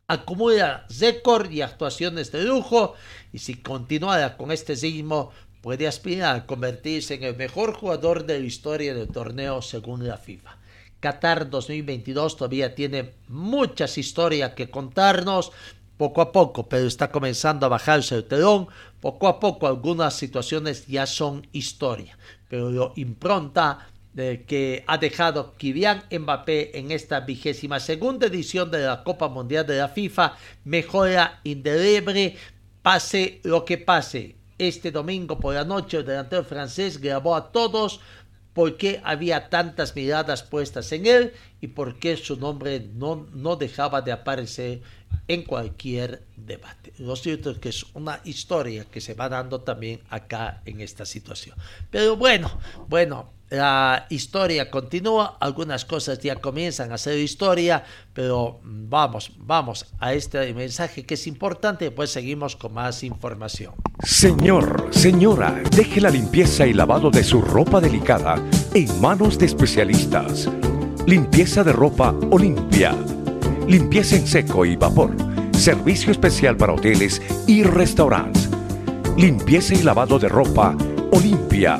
Acumula 0.08 0.86
récord 1.00 1.52
y 1.52 1.62
actuaciones 1.62 2.32
de 2.32 2.44
lujo 2.44 2.94
y 3.34 3.40
si 3.40 3.56
continuara 3.56 4.38
con 4.38 4.52
este 4.52 4.76
ritmo 4.76 5.32
puede 5.62 5.88
aspirar 5.88 6.36
a 6.36 6.46
convertirse 6.46 7.16
en 7.16 7.24
el 7.24 7.36
mejor 7.36 7.74
jugador 7.74 8.26
de 8.26 8.40
la 8.40 8.46
historia 8.46 8.94
del 8.94 9.08
torneo 9.08 9.62
según 9.62 10.08
la 10.08 10.18
FIFA. 10.18 10.58
Qatar 11.00 11.50
2022 11.50 12.38
todavía 12.38 12.76
tiene 12.76 13.14
muchas 13.28 13.98
historias 13.98 14.54
que 14.54 14.70
contarnos, 14.70 15.52
poco 15.98 16.22
a 16.22 16.32
poco, 16.32 16.70
pero 16.70 16.88
está 16.88 17.12
comenzando 17.12 17.66
a 17.66 17.70
bajarse 17.70 18.16
el 18.16 18.24
telón. 18.24 18.68
Poco 19.02 19.28
a 19.28 19.40
poco 19.40 19.68
algunas 19.68 20.14
situaciones 20.14 20.88
ya 20.88 21.06
son 21.06 21.46
historia, 21.52 22.18
pero 22.48 22.72
lo 22.72 22.94
impronta 22.96 23.89
que 24.16 24.84
ha 24.88 24.98
dejado 24.98 25.56
Kylian 25.56 26.04
Mbappé 26.12 26.78
en 26.78 26.92
esta 26.92 27.22
vigésima 27.22 27.80
segunda 27.80 28.28
edición 28.28 28.72
de 28.72 28.80
la 28.80 29.04
Copa 29.04 29.30
Mundial 29.30 29.66
de 29.66 29.78
la 29.78 29.88
FIFA 29.88 30.36
mejora 30.66 31.40
indeleble 31.44 32.36
pase 32.82 33.40
lo 33.44 33.66
que 33.66 33.78
pase. 33.78 34.36
Este 34.58 34.92
domingo 34.92 35.40
por 35.40 35.54
la 35.54 35.64
noche 35.64 35.98
el 35.98 36.06
delantero 36.06 36.44
francés 36.44 37.00
grabó 37.00 37.36
a 37.36 37.52
todos 37.52 38.02
por 38.54 38.76
qué 38.76 39.00
había 39.06 39.50
tantas 39.50 39.96
miradas 39.96 40.44
puestas 40.44 40.92
en 40.92 41.06
él 41.06 41.34
y 41.62 41.68
por 41.68 41.98
qué 41.98 42.18
su 42.18 42.36
nombre 42.36 42.86
no, 42.94 43.28
no 43.32 43.56
dejaba 43.56 44.02
de 44.02 44.12
aparecer 44.12 44.82
en 45.28 45.44
cualquier 45.44 46.24
debate. 46.36 46.92
Lo 46.98 47.16
cierto 47.16 47.52
es 47.52 47.60
que 47.60 47.70
es 47.70 47.86
una 47.94 48.20
historia 48.26 48.86
que 48.86 49.00
se 49.00 49.14
va 49.14 49.30
dando 49.30 49.62
también 49.62 50.02
acá 50.10 50.62
en 50.66 50.82
esta 50.82 51.06
situación. 51.06 51.56
Pero 51.90 52.18
bueno, 52.18 52.60
bueno, 52.88 53.32
la 53.50 54.06
historia 54.10 54.70
continúa, 54.70 55.38
algunas 55.40 55.86
cosas 55.86 56.20
ya 56.20 56.36
comienzan 56.36 56.92
a 56.92 56.98
ser 56.98 57.18
historia, 57.18 57.84
pero 58.14 58.60
vamos, 58.64 59.32
vamos 59.38 59.88
a 60.00 60.14
este 60.14 60.54
mensaje 60.54 61.06
que 61.06 61.16
es 61.16 61.26
importante, 61.26 61.90
pues 61.92 62.12
seguimos 62.12 62.56
con 62.56 62.74
más 62.74 63.04
información. 63.04 63.74
Señor, 64.04 64.90
señora, 64.92 65.62
deje 65.72 66.00
la 66.00 66.10
limpieza 66.10 66.68
y 66.68 66.74
lavado 66.74 67.10
de 67.10 67.24
su 67.24 67.42
ropa 67.42 67.82
delicada 67.82 68.36
en 68.74 69.02
manos 69.02 69.40
de 69.40 69.48
especialistas. 69.48 70.48
Limpieza 71.08 71.64
de 71.64 71.74
ropa 71.74 72.14
Olimpia. 72.30 72.96
Limpieza 73.68 74.16
en 74.16 74.28
seco 74.28 74.66
y 74.66 74.76
vapor. 74.76 75.16
Servicio 75.54 76.12
especial 76.12 76.56
para 76.56 76.74
hoteles 76.74 77.22
y 77.48 77.64
restaurantes. 77.64 78.50
Limpieza 79.18 79.74
y 79.74 79.82
lavado 79.82 80.20
de 80.20 80.30
ropa 80.30 80.78
Olimpia 81.12 81.80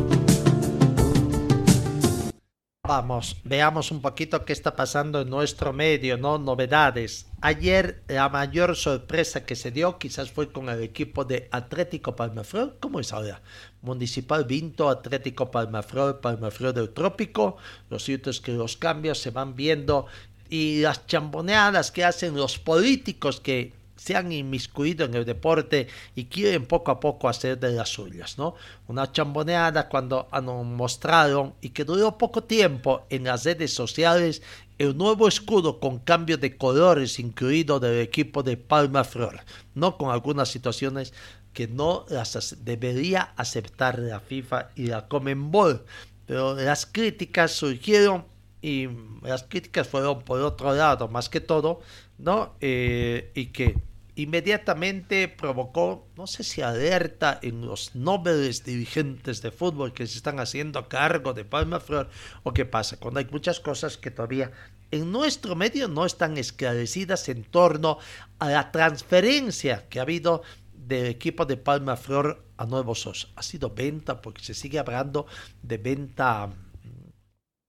Vamos, 2.91 3.37
veamos 3.45 3.89
un 3.89 4.01
poquito 4.01 4.43
qué 4.43 4.51
está 4.51 4.75
pasando 4.75 5.21
en 5.21 5.29
nuestro 5.29 5.71
medio, 5.71 6.17
¿no? 6.17 6.37
Novedades. 6.37 7.25
Ayer 7.39 8.03
la 8.09 8.27
mayor 8.27 8.75
sorpresa 8.75 9.45
que 9.45 9.55
se 9.55 9.71
dio 9.71 9.97
quizás 9.97 10.29
fue 10.29 10.51
con 10.51 10.67
el 10.67 10.83
equipo 10.83 11.23
de 11.23 11.47
Atlético 11.53 12.17
Palmaflor. 12.17 12.75
¿Cómo 12.81 12.99
es 12.99 13.13
ahora? 13.13 13.41
Municipal 13.81 14.43
Vinto, 14.43 14.89
Atlético 14.89 15.51
Palmaflor, 15.51 16.19
Palmaflor 16.19 16.73
del 16.73 16.89
Trópico. 16.89 17.55
Lo 17.89 17.97
cierto 17.97 18.29
es 18.29 18.41
que 18.41 18.51
los 18.51 18.75
cambios 18.75 19.19
se 19.19 19.31
van 19.31 19.55
viendo 19.55 20.07
y 20.49 20.81
las 20.81 21.07
chamboneadas 21.07 21.93
que 21.93 22.03
hacen 22.03 22.35
los 22.35 22.59
políticos 22.59 23.39
que 23.39 23.71
se 24.01 24.15
han 24.15 24.31
inmiscuido 24.31 25.05
en 25.05 25.13
el 25.13 25.25
deporte 25.25 25.87
y 26.15 26.25
quieren 26.25 26.65
poco 26.65 26.89
a 26.89 26.99
poco 26.99 27.29
hacer 27.29 27.59
de 27.59 27.71
las 27.71 27.89
suyas, 27.89 28.35
¿no? 28.39 28.55
Una 28.87 29.11
chamboneada 29.11 29.87
cuando 29.89 30.27
han 30.31 30.45
mostrado 30.75 31.53
y 31.61 31.69
que 31.69 31.85
duró 31.85 32.17
poco 32.17 32.41
tiempo 32.41 33.05
en 33.11 33.25
las 33.25 33.43
redes 33.43 33.75
sociales 33.75 34.41
el 34.79 34.97
nuevo 34.97 35.27
escudo 35.27 35.79
con 35.79 35.99
cambio 35.99 36.39
de 36.39 36.57
colores 36.57 37.19
incluido 37.19 37.79
del 37.79 37.99
equipo 37.99 38.41
de 38.41 38.57
Palma 38.57 39.03
Flor, 39.03 39.39
no 39.75 39.99
con 39.99 40.09
algunas 40.09 40.49
situaciones 40.49 41.13
que 41.53 41.67
no 41.67 42.07
las 42.09 42.57
debería 42.65 43.33
aceptar 43.35 43.99
la 43.99 44.19
FIFA 44.19 44.69
y 44.75 44.87
la 44.87 45.07
Comenbol, 45.07 45.85
pero 46.25 46.55
las 46.55 46.87
críticas 46.87 47.51
surgieron 47.51 48.25
y 48.63 48.87
las 49.21 49.43
críticas 49.43 49.87
fueron 49.87 50.23
por 50.23 50.41
otro 50.41 50.73
lado 50.73 51.07
más 51.07 51.29
que 51.29 51.39
todo, 51.39 51.81
¿no? 52.17 52.55
Eh, 52.61 53.31
y 53.35 53.47
que 53.47 53.75
inmediatamente 54.15 55.27
provocó, 55.27 56.07
no 56.17 56.27
sé 56.27 56.43
si 56.43 56.61
alerta 56.61 57.39
en 57.41 57.65
los 57.65 57.95
nobles 57.95 58.63
dirigentes 58.63 59.41
de 59.41 59.51
fútbol 59.51 59.93
que 59.93 60.07
se 60.07 60.17
están 60.17 60.39
haciendo 60.39 60.87
cargo 60.89 61.33
de 61.33 61.45
Palma 61.45 61.79
Flor 61.79 62.09
o 62.43 62.53
qué 62.53 62.65
pasa, 62.65 62.97
cuando 62.97 63.19
hay 63.19 63.27
muchas 63.31 63.59
cosas 63.59 63.97
que 63.97 64.11
todavía 64.11 64.51
en 64.91 65.11
nuestro 65.11 65.55
medio 65.55 65.87
no 65.87 66.05
están 66.05 66.37
esclarecidas 66.37 67.29
en 67.29 67.43
torno 67.43 67.97
a 68.39 68.49
la 68.49 68.71
transferencia 68.71 69.87
que 69.87 69.99
ha 69.99 70.03
habido 70.03 70.43
del 70.73 71.07
equipo 71.07 71.45
de 71.45 71.57
Palma 71.57 71.95
Flor 71.95 72.45
a 72.57 72.65
Nuevos 72.65 73.01
Sos. 73.01 73.31
Ha 73.35 73.43
sido 73.43 73.69
venta 73.69 74.21
porque 74.21 74.43
se 74.43 74.53
sigue 74.53 74.79
hablando 74.79 75.25
de 75.61 75.77
venta 75.77 76.49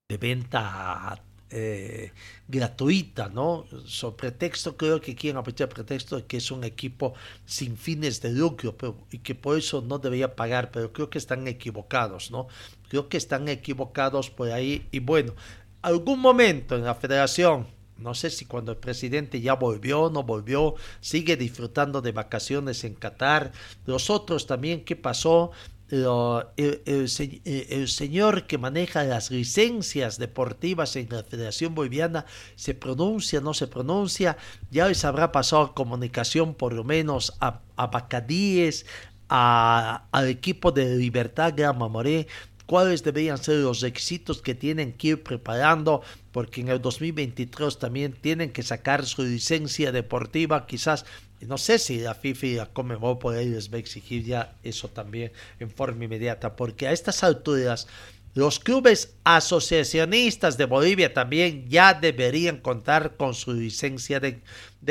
de 0.09 0.19
venta 0.19 1.23
eh, 1.53 2.13
gratuita, 2.49 3.29
¿no? 3.29 3.67
Sobre 3.87 4.17
pretexto, 4.17 4.77
creo 4.77 5.01
que 5.01 5.15
quieren 5.15 5.37
aprovechar 5.37 5.69
pretexto 5.69 6.17
de 6.17 6.25
que 6.25 6.39
es 6.39 6.51
un 6.51 6.65
equipo 6.65 7.15
sin 7.45 7.77
fines 7.77 8.21
de 8.21 8.31
lucro 8.31 8.77
y 9.11 9.19
que 9.19 9.35
por 9.35 9.59
eso 9.59 9.83
no 9.83 9.99
debería 9.99 10.35
pagar, 10.35 10.71
pero 10.71 10.93
creo 10.93 11.11
que 11.11 11.19
están 11.19 11.47
equivocados, 11.47 12.31
¿no? 12.31 12.49
Creo 12.89 13.09
que 13.09 13.17
están 13.17 13.49
equivocados 13.49 14.31
por 14.31 14.51
ahí 14.51 14.89
y 14.91 14.99
bueno, 15.01 15.35
algún 15.83 16.21
momento 16.21 16.77
en 16.77 16.85
la 16.85 16.95
federación 16.95 17.67
no 18.03 18.15
sé 18.15 18.31
si 18.31 18.45
cuando 18.45 18.73
el 18.73 18.79
presidente 18.79 19.41
ya 19.41 19.55
volvió, 19.55 20.11
no 20.11 20.25
volvió, 20.25 20.75
sigue 21.01 21.37
disfrutando 21.37 22.03
de 22.03 22.13
vacaciones 22.13 22.85
en 22.85 22.95
Qatar. 22.95 23.53
Los 23.87 24.11
otros 24.11 24.47
también, 24.47 24.85
¿qué 24.85 24.97
pasó? 24.97 25.53
El, 25.93 27.89
señor 27.89 28.47
que 28.47 28.57
maneja 28.57 29.05
las 29.05 29.31
licencias 29.31 30.19
deportivas 30.19 30.97
en 30.97 31.09
la 31.11 31.23
Federación 31.23 31.75
Boliviana 31.75 32.25
se 32.57 32.73
pronuncia, 32.73 33.43
no 33.43 33.53
se 33.53 33.67
pronuncia, 33.67 34.39
ya 34.71 34.89
les 34.89 35.05
habrá 35.05 35.33
pasado 35.33 35.75
comunicación 35.75 36.55
por 36.55 36.73
lo 36.73 36.83
menos 36.83 37.35
a, 37.41 37.61
a 37.77 37.89
Bacadíes, 37.89 38.87
a, 39.29 40.07
al 40.13 40.29
equipo 40.29 40.73
de 40.73 40.97
Libertad 40.97 41.53
Gran 41.55 41.77
Mamoré, 41.77 42.27
cuáles 42.65 43.03
deberían 43.03 43.37
ser 43.37 43.57
los 43.57 43.83
éxitos 43.83 44.41
que 44.41 44.55
tienen 44.55 44.95
que 44.95 45.09
ir 45.09 45.23
preparando, 45.23 46.01
porque 46.33 46.63
en 46.63 46.69
el 46.69 46.81
2023 46.81 47.79
también 47.79 48.15
tienen 48.15 48.51
que 48.51 48.63
sacar 48.63 49.05
su 49.05 49.25
licencia 49.25 49.93
deportiva, 49.93 50.67
quizás 50.67 51.05
no 51.47 51.59
sé 51.59 51.79
si 51.79 51.99
la 51.99 52.15
FIFA 52.15 52.47
y 52.47 52.55
la 52.55 52.67
Comebol 52.67 53.19
por 53.19 53.35
ahí 53.35 53.49
les 53.49 53.71
va 53.71 53.77
a 53.77 53.81
exigir 53.81 54.25
ya 54.25 54.55
eso 54.63 54.89
también 54.89 55.33
en 55.59 55.71
forma 55.71 56.05
inmediata, 56.05 56.57
porque 56.57 56.87
a 56.87 56.93
estas 56.93 57.23
alturas 57.25 57.87
los 58.35 58.59
clubes 58.59 59.15
asociacionistas 59.25 60.57
de 60.57 60.65
Bolivia 60.65 61.13
también 61.13 61.69
ya 61.69 61.93
deberían 61.93 62.59
contar 62.59 63.17
con 63.17 63.35
su 63.35 63.53
licencia 63.53 64.21
de, 64.21 64.41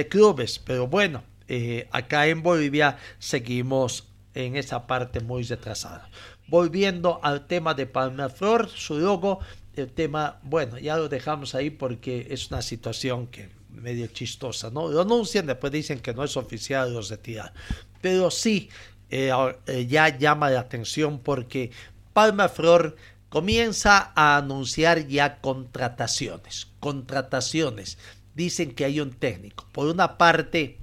clubes, 0.07 0.59
pero 0.59 0.87
bueno, 0.87 1.23
eh, 1.47 1.87
acá 1.91 2.27
en 2.27 2.43
Bolivia 2.43 2.97
seguimos 3.17 4.07
en 4.35 4.55
esa 4.55 4.85
parte 4.85 5.21
muy 5.21 5.43
retrasada. 5.43 6.09
Volviendo 6.47 7.19
al 7.23 7.47
tema 7.47 7.73
de 7.73 7.87
Flor, 7.87 8.69
su 8.69 8.99
logo, 8.99 9.39
el 9.75 9.91
tema, 9.91 10.39
bueno, 10.43 10.77
ya 10.77 10.97
lo 10.97 11.09
dejamos 11.09 11.55
ahí 11.55 11.69
porque 11.69 12.27
es 12.29 12.51
una 12.51 12.61
situación 12.61 13.27
que 13.27 13.49
medio 13.73 14.07
chistosa, 14.07 14.69
¿no? 14.69 14.87
Lo 14.87 15.01
anuncian, 15.01 15.45
después 15.45 15.71
dicen 15.71 15.99
que 15.99 16.13
no 16.13 16.23
es 16.23 16.37
oficial, 16.37 16.93
los 16.93 17.09
retiran. 17.09 17.51
Pero 18.01 18.31
sí, 18.31 18.69
eh, 19.09 19.31
eh, 19.67 19.85
ya 19.87 20.17
llama 20.17 20.49
la 20.49 20.61
atención 20.61 21.19
porque 21.19 21.71
Palma 22.13 22.49
Flor 22.49 22.95
comienza 23.29 24.11
a 24.15 24.37
anunciar 24.37 25.07
ya 25.07 25.39
contrataciones. 25.39 26.67
Contrataciones. 26.79 27.97
Dicen 28.35 28.73
que 28.73 28.85
hay 28.85 28.99
un 28.99 29.11
técnico. 29.11 29.67
Por 29.71 29.87
una 29.87 30.17
parte, 30.17 30.77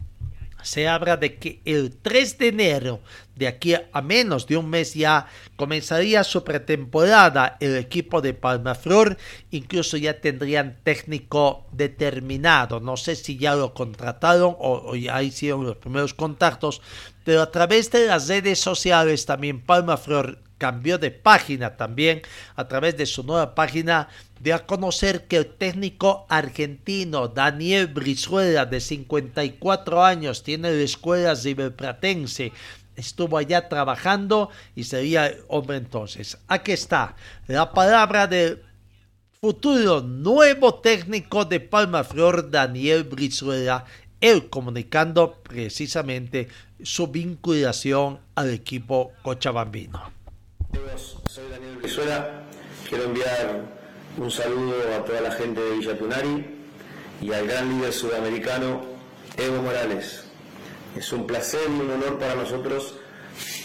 se 0.62 0.88
habla 0.88 1.16
de 1.16 1.36
que 1.36 1.60
el 1.64 1.96
3 1.96 2.38
de 2.38 2.48
enero, 2.48 3.00
de 3.38 3.46
aquí 3.46 3.74
a 3.74 4.02
menos 4.02 4.46
de 4.48 4.56
un 4.56 4.68
mes 4.68 4.94
ya, 4.94 5.28
comenzaría 5.56 6.24
su 6.24 6.42
pretemporada. 6.42 7.56
El 7.60 7.76
equipo 7.76 8.20
de 8.20 8.34
Palmaflor, 8.34 9.16
incluso 9.50 9.96
ya 9.96 10.20
tendrían 10.20 10.78
técnico 10.82 11.66
determinado, 11.70 12.80
no 12.80 12.96
sé 12.96 13.14
si 13.14 13.38
ya 13.38 13.54
lo 13.54 13.74
contrataron 13.74 14.56
o, 14.58 14.96
ya 14.96 15.22
hicieron 15.22 15.64
los 15.64 15.76
primeros 15.76 16.14
contactos, 16.14 16.82
pero 17.24 17.42
a 17.42 17.50
través 17.52 17.90
de 17.92 18.06
las 18.06 18.26
redes 18.26 18.58
sociales 18.58 19.24
también 19.24 19.60
Palmaflor 19.60 20.40
cambió 20.58 20.98
de 20.98 21.12
página 21.12 21.76
también 21.76 22.22
a 22.56 22.66
través 22.66 22.96
de 22.96 23.06
su 23.06 23.22
nueva 23.22 23.54
página 23.54 24.08
de 24.40 24.52
a 24.52 24.66
conocer 24.66 25.26
que 25.26 25.36
el 25.36 25.46
técnico 25.46 26.26
argentino 26.28 27.28
Daniel 27.28 27.86
Brizuela, 27.88 28.66
de 28.66 28.80
54 28.80 30.04
años, 30.04 30.42
tiene 30.42 30.70
la 30.72 30.82
escuela 30.82 31.34
ciberpratense, 31.34 32.52
estuvo 32.98 33.38
allá 33.38 33.68
trabajando 33.68 34.50
y 34.74 34.84
sería 34.84 35.32
hombre 35.48 35.78
entonces. 35.78 36.36
Aquí 36.48 36.72
está 36.72 37.14
la 37.46 37.72
palabra 37.72 38.26
del 38.26 38.62
futuro 39.40 40.00
nuevo 40.02 40.74
técnico 40.80 41.44
de 41.44 41.60
Palma 41.60 42.04
Flor, 42.04 42.50
Daniel 42.50 43.04
Brizuela, 43.04 43.84
él 44.20 44.50
comunicando 44.50 45.40
precisamente 45.42 46.48
su 46.82 47.06
vinculación 47.06 48.18
al 48.34 48.50
equipo 48.50 49.12
cochabambino. 49.22 50.10
Soy 51.28 51.44
Daniel 51.50 51.76
Brizuela, 51.76 52.42
quiero 52.88 53.04
enviar 53.04 53.62
un 54.16 54.30
saludo 54.30 54.74
a 54.96 55.04
toda 55.04 55.20
la 55.20 55.30
gente 55.30 55.60
de 55.60 55.78
Villa 55.78 55.96
Tunari 55.96 56.46
y 57.20 57.32
al 57.32 57.46
gran 57.46 57.68
líder 57.68 57.92
sudamericano 57.92 58.82
Evo 59.36 59.62
Morales. 59.62 60.27
Es 60.98 61.12
un 61.12 61.28
placer 61.28 61.60
y 61.68 61.80
un 61.80 61.92
honor 61.92 62.18
para 62.18 62.34
nosotros 62.34 62.96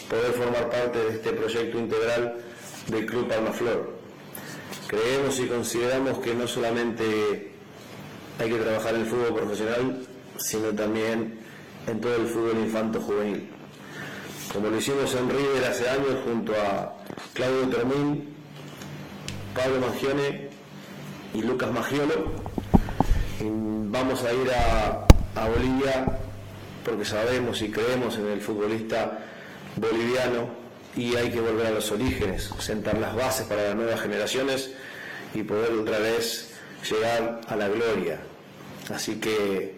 poder 0.08 0.34
formar 0.34 0.70
parte 0.70 1.00
de 1.00 1.16
este 1.16 1.34
proyecto 1.34 1.80
integral 1.80 2.36
del 2.86 3.08
Club 3.08 3.28
Palmaflor. 3.28 3.92
Creemos 4.86 5.40
y 5.40 5.48
consideramos 5.48 6.20
que 6.20 6.36
no 6.36 6.48
solamente 6.48 7.52
hay 8.38 8.50
que 8.52 8.58
trabajar 8.60 8.94
el 8.94 9.08
fútbol 9.08 9.34
profesional, 9.34 10.06
sino 10.38 10.76
también 10.76 11.40
en 11.88 12.00
todo 12.00 12.16
el 12.18 12.28
fútbol 12.28 12.60
infanto 12.60 13.02
juvenil. 13.02 13.50
Como 14.54 14.70
lo 14.70 14.78
hicimos 14.78 15.16
en 15.16 15.28
River 15.28 15.66
hace 15.66 15.90
años 15.90 16.20
junto 16.24 16.54
a 16.54 16.94
Claudio 17.34 17.68
Termín, 17.68 18.36
Pablo 19.56 19.80
Mangione 19.80 20.50
y 21.34 21.42
Lucas 21.42 21.72
Magiolo. 21.72 22.32
Vamos 23.42 24.24
a 24.24 24.34
ir 24.34 24.52
a, 24.52 25.08
a 25.42 25.50
Bolivia 25.50 26.20
porque 26.84 27.06
sabemos 27.06 27.62
y 27.62 27.72
creemos 27.72 28.18
en 28.18 28.28
el 28.28 28.42
futbolista 28.42 29.20
boliviano 29.76 30.50
y 30.96 31.16
hay 31.16 31.32
que 31.32 31.42
volver 31.42 31.68
a 31.68 31.72
los 31.72 31.92
orígenes, 31.92 32.52
sentar 32.60 32.98
las 32.98 33.16
bases 33.16 33.48
para 33.48 33.64
las 33.70 33.76
nuevas 33.76 34.02
generaciones 34.02 34.72
y 35.34 35.44
poder 35.44 35.72
otra 35.74 35.98
vez 36.00 36.52
llegar 36.90 37.42
a 37.48 37.56
la 37.56 37.68
gloria. 37.68 38.20
Así 38.94 39.16
que 39.16 39.76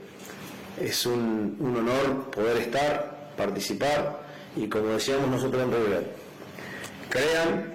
es 0.81 1.05
un, 1.05 1.57
honor 1.61 2.29
poder 2.31 2.57
estar, 2.57 3.31
participar 3.37 4.25
y 4.55 4.67
como 4.67 4.87
decíamos 4.87 5.29
nosotros 5.29 5.63
en 5.63 5.71
River, 5.71 6.11
crean 7.09 7.73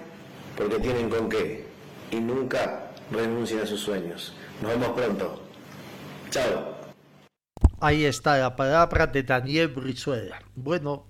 porque 0.57 0.79
tienen 0.79 1.09
con 1.09 1.29
qué 1.29 1.65
y 2.11 2.17
nunca 2.19 2.91
renuncien 3.11 3.61
a 3.61 3.65
sus 3.65 3.79
sueños. 3.79 4.33
Nos 4.61 4.71
vemos 4.71 4.89
pronto. 4.89 5.41
Chao. 6.29 6.70
Ahí 7.83 8.05
está 8.05 8.37
la 8.37 8.55
palabra 8.55 9.07
de 9.07 9.23
Daniel 9.23 9.69
Brizuela. 9.69 10.39
Bueno, 10.55 11.07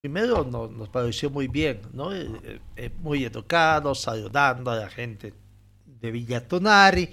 primero 0.00 0.44
nos, 0.44 0.88
pareció 0.88 1.30
muy 1.30 1.48
bien, 1.48 1.82
¿no? 1.92 2.14
Eh, 2.14 2.60
eh, 2.76 2.90
muy 3.00 3.24
educado, 3.24 3.92
saludando 3.96 4.70
a 4.70 4.76
la 4.76 4.88
gente 4.88 5.34
de 5.84 6.10
Villa 6.12 6.46
Tonari, 6.46 7.10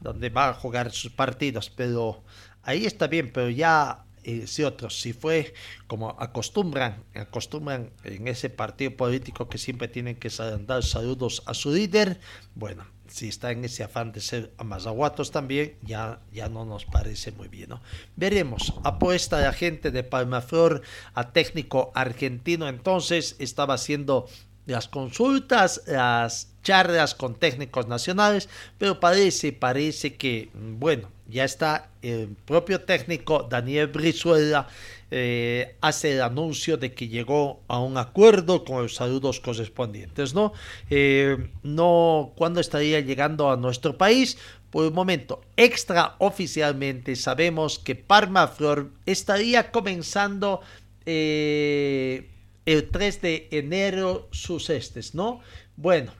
donde 0.00 0.30
va 0.30 0.50
a 0.50 0.54
jugar 0.54 0.92
sus 0.92 1.10
partidos, 1.10 1.70
pero 1.70 2.22
ahí 2.62 2.86
está 2.86 3.08
bien, 3.08 3.32
pero 3.32 3.50
ya 3.50 4.04
eh, 4.22 4.46
si 4.46 4.62
otros, 4.62 5.00
si 5.00 5.12
fue 5.12 5.52
como 5.88 6.10
acostumbran, 6.10 7.02
acostumbran 7.14 7.90
en 8.04 8.28
ese 8.28 8.48
partido 8.48 8.96
político 8.96 9.48
que 9.48 9.58
siempre 9.58 9.88
tienen 9.88 10.14
que 10.14 10.30
dar 10.60 10.84
saludos 10.84 11.42
a 11.46 11.54
su 11.54 11.72
líder, 11.72 12.20
bueno, 12.54 12.93
si 13.14 13.28
está 13.28 13.52
en 13.52 13.64
ese 13.64 13.84
afán 13.84 14.10
de 14.10 14.20
ser 14.20 14.50
amazaguatos 14.58 15.30
también, 15.30 15.76
ya, 15.82 16.18
ya 16.32 16.48
no 16.48 16.64
nos 16.64 16.84
parece 16.84 17.30
muy 17.30 17.46
bien. 17.46 17.68
¿no? 17.68 17.80
Veremos, 18.16 18.74
apuesta 18.82 19.40
la 19.40 19.52
gente 19.52 19.92
de 19.92 20.02
Palmaflor 20.02 20.82
a 21.14 21.30
técnico 21.30 21.92
argentino, 21.94 22.66
entonces 22.66 23.36
estaba 23.38 23.74
haciendo 23.74 24.26
las 24.66 24.88
consultas, 24.88 25.82
las 25.86 26.48
charlas 26.64 27.14
con 27.14 27.36
técnicos 27.36 27.86
nacionales, 27.86 28.48
pero 28.78 28.98
parece, 28.98 29.52
parece 29.52 30.16
que, 30.16 30.50
bueno, 30.52 31.08
ya 31.28 31.44
está 31.44 31.90
el 32.02 32.30
propio 32.44 32.80
técnico 32.80 33.46
Daniel 33.48 33.86
Brizuela 33.86 34.66
eh, 35.10 35.76
hace 35.80 36.12
el 36.12 36.22
anuncio 36.22 36.76
de 36.76 36.94
que 36.94 37.08
llegó 37.08 37.60
a 37.68 37.78
un 37.78 37.96
acuerdo 37.98 38.64
con 38.64 38.82
los 38.82 38.94
saludos 38.94 39.40
correspondientes, 39.40 40.34
¿no? 40.34 40.52
Eh, 40.90 41.50
no, 41.62 42.32
¿cuándo 42.36 42.60
estaría 42.60 43.00
llegando 43.00 43.50
a 43.50 43.56
nuestro 43.56 43.96
país? 43.96 44.38
Por 44.70 44.86
el 44.86 44.92
momento, 44.92 45.42
extraoficialmente 45.56 47.14
sabemos 47.16 47.78
que 47.78 47.94
Parma 47.94 48.48
Flor 48.48 48.90
estaría 49.06 49.70
comenzando 49.70 50.62
eh, 51.06 52.28
el 52.66 52.88
3 52.88 53.22
de 53.22 53.48
enero 53.52 54.28
sus 54.32 54.70
estes, 54.70 55.14
¿no? 55.14 55.40
Bueno, 55.76 56.12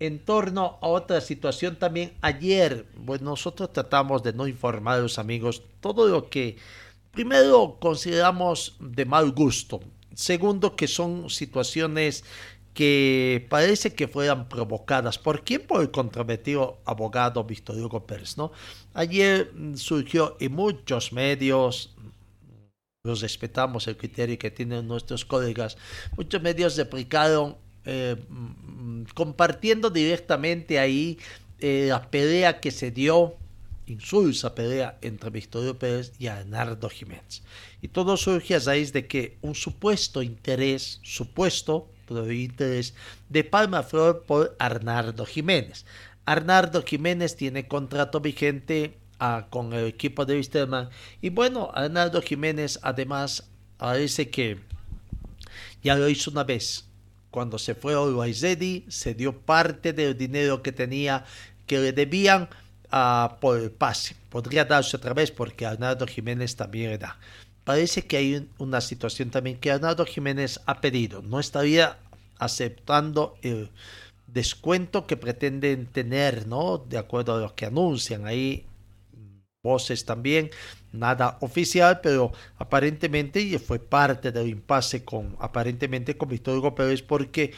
en 0.00 0.18
torno 0.20 0.78
a 0.80 0.88
otra 0.88 1.20
situación 1.20 1.76
también, 1.76 2.12
ayer, 2.20 2.86
pues 3.04 3.20
nosotros 3.20 3.72
tratamos 3.72 4.22
de 4.22 4.32
no 4.32 4.46
informar 4.46 4.98
a 4.98 5.02
los 5.02 5.18
amigos 5.18 5.62
todo 5.80 6.08
lo 6.08 6.30
que 6.30 6.56
primero 7.12 7.78
consideramos 7.80 8.76
de 8.80 9.04
mal 9.04 9.32
gusto, 9.32 9.80
segundo 10.14 10.76
que 10.76 10.88
son 10.88 11.30
situaciones 11.30 12.24
que 12.74 13.44
parece 13.48 13.92
que 13.92 14.06
fueran 14.06 14.48
provocadas. 14.48 15.18
¿Por 15.18 15.42
quién? 15.42 15.66
Por 15.66 15.80
el 15.80 15.90
controvertido 15.90 16.78
abogado 16.84 17.42
Víctor 17.42 17.76
Hugo 17.76 18.06
Pérez, 18.06 18.36
¿no? 18.36 18.52
Ayer 18.94 19.52
surgió 19.74 20.36
en 20.38 20.52
muchos 20.52 21.12
medios, 21.12 21.96
los 23.02 23.20
respetamos 23.20 23.88
el 23.88 23.96
criterio 23.96 24.38
que 24.38 24.52
tienen 24.52 24.86
nuestros 24.86 25.24
colegas. 25.24 25.76
Muchos 26.16 26.40
medios 26.40 26.76
replicaron 26.76 27.56
eh, 27.84 28.16
mm, 28.28 29.04
compartiendo 29.14 29.90
directamente 29.90 30.78
ahí 30.78 31.18
eh, 31.58 31.86
la 31.88 32.08
pelea 32.10 32.60
que 32.60 32.70
se 32.70 32.90
dio, 32.90 33.34
insulsa 33.88 34.54
pelea 34.54 34.98
entre 35.02 35.30
Victorio 35.30 35.78
Pérez 35.78 36.12
y 36.18 36.28
Arnardo 36.28 36.88
Jiménez. 36.88 37.42
Y 37.82 37.88
todo 37.88 38.16
surge 38.16 38.54
a 38.54 38.60
raíz 38.60 38.92
de 38.92 39.06
que 39.06 39.38
un 39.42 39.54
supuesto 39.54 40.22
interés, 40.22 41.00
supuesto 41.02 41.88
interés 42.30 42.94
de 43.28 43.44
Palma 43.44 43.82
Flor 43.82 44.24
por 44.26 44.56
Arnardo 44.58 45.26
Jiménez. 45.26 45.84
Arnardo 46.24 46.82
Jiménez 46.82 47.36
tiene 47.36 47.68
contrato 47.68 48.20
vigente 48.20 48.98
con 49.50 49.72
el 49.72 49.86
equipo 49.86 50.24
de 50.24 50.36
Wisterman. 50.36 50.90
Y 51.20 51.30
bueno, 51.30 51.70
Arnaldo 51.74 52.22
Jiménez 52.22 52.78
además 52.82 53.48
parece 53.76 54.30
que 54.30 54.58
ya 55.82 55.96
lo 55.96 56.08
hizo 56.08 56.30
una 56.30 56.44
vez. 56.44 56.84
Cuando 57.30 57.58
se 57.58 57.74
fue 57.74 57.94
a 57.94 58.00
Uruguay 58.00 58.32
se 58.34 59.14
dio 59.14 59.38
parte 59.40 59.92
del 59.92 60.16
dinero 60.16 60.62
que 60.62 60.72
tenía, 60.72 61.24
que 61.66 61.78
le 61.78 61.92
debían 61.92 62.48
por 63.40 63.58
el 63.58 63.70
pase. 63.70 64.16
Podría 64.30 64.64
darse 64.64 64.96
otra 64.96 65.14
vez 65.14 65.30
porque 65.30 65.66
Arnaldo 65.66 66.06
Jiménez 66.06 66.56
también 66.56 66.90
le 66.90 66.98
da. 66.98 67.18
Parece 67.64 68.06
que 68.06 68.16
hay 68.16 68.48
una 68.58 68.80
situación 68.80 69.30
también 69.30 69.58
que 69.58 69.70
Arnaldo 69.70 70.06
Jiménez 70.06 70.60
ha 70.66 70.80
pedido. 70.80 71.22
No 71.22 71.38
estaría 71.38 71.98
aceptando 72.38 73.36
el 73.42 73.70
descuento 74.26 75.06
que 75.06 75.16
pretenden 75.16 75.86
tener, 75.86 76.46
¿no? 76.46 76.78
De 76.78 76.98
acuerdo 76.98 77.34
a 77.34 77.40
lo 77.40 77.54
que 77.54 77.66
anuncian 77.66 78.26
ahí 78.26 78.64
voces 79.62 80.04
también, 80.04 80.50
nada 80.92 81.36
oficial, 81.40 82.00
pero 82.02 82.32
aparentemente 82.58 83.58
fue 83.58 83.78
parte 83.78 84.32
del 84.32 84.48
impasse 84.48 85.04
con 85.04 85.36
aparentemente 85.40 86.16
con 86.16 86.28
Víctor 86.28 86.58
Hugo 86.58 86.74
Pérez 86.74 87.02
porque 87.02 87.52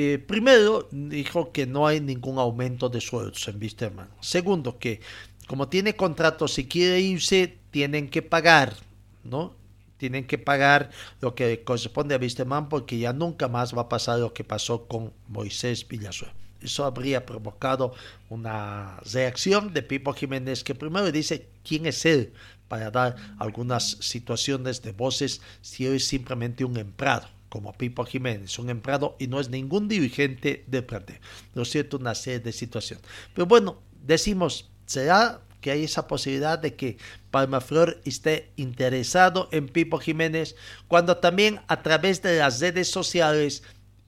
eh, 0.00 0.20
primero 0.20 0.86
dijo 0.92 1.50
que 1.50 1.66
no 1.66 1.88
hay 1.88 2.00
ningún 2.00 2.38
aumento 2.38 2.88
de 2.88 3.00
sueldos 3.00 3.48
en 3.48 3.60
Wisterman. 3.60 4.08
Segundo, 4.20 4.78
que 4.78 5.00
como 5.48 5.68
tiene 5.68 5.96
contrato, 5.96 6.46
si 6.46 6.68
quiere 6.68 7.00
irse, 7.00 7.58
tienen 7.72 8.08
que 8.08 8.22
pagar, 8.22 8.76
¿no? 9.24 9.56
Tienen 9.96 10.24
que 10.24 10.38
pagar 10.38 10.90
lo 11.20 11.34
que 11.34 11.64
corresponde 11.64 12.14
a 12.14 12.18
Wisterman 12.18 12.68
porque 12.68 12.96
ya 12.96 13.12
nunca 13.12 13.48
más 13.48 13.76
va 13.76 13.82
a 13.82 13.88
pasar 13.88 14.20
lo 14.20 14.32
que 14.32 14.44
pasó 14.44 14.86
con 14.86 15.12
Moisés 15.26 15.88
Villasuel. 15.88 16.30
Eso 16.62 16.84
habría 16.84 17.26
provocado 17.26 17.92
una 18.28 19.00
reacción 19.12 19.74
de 19.74 19.82
Pipo 19.82 20.12
Jiménez 20.12 20.62
que 20.62 20.76
primero 20.76 21.10
dice 21.10 21.48
quién 21.64 21.86
es 21.86 22.06
él 22.06 22.32
para 22.68 22.92
dar 22.92 23.16
algunas 23.40 23.96
situaciones 23.98 24.80
de 24.80 24.92
voces 24.92 25.40
si 25.60 25.88
es 25.88 26.06
simplemente 26.06 26.64
un 26.64 26.76
emprado 26.76 27.26
como 27.48 27.72
Pipo 27.72 28.04
Jiménez, 28.04 28.58
un 28.58 28.70
emprado 28.70 29.16
y 29.18 29.26
no 29.26 29.40
es 29.40 29.48
ningún 29.48 29.88
dirigente 29.88 30.64
de 30.66 30.82
plantel. 30.82 31.20
Lo 31.54 31.64
cierto, 31.64 31.96
una 31.96 32.14
serie 32.14 32.40
de 32.40 32.52
situaciones. 32.52 33.04
Pero 33.34 33.46
bueno, 33.46 33.80
decimos, 34.04 34.70
¿será 34.86 35.40
que 35.60 35.70
hay 35.70 35.84
esa 35.84 36.06
posibilidad 36.06 36.58
de 36.58 36.74
que 36.74 36.98
Palmaflor 37.30 38.00
esté 38.04 38.52
interesado 38.56 39.48
en 39.52 39.68
Pipo 39.68 39.98
Jiménez 39.98 40.56
cuando 40.86 41.16
también 41.16 41.60
a 41.68 41.82
través 41.82 42.22
de 42.22 42.38
las 42.38 42.60
redes 42.60 42.90
sociales 42.90 43.62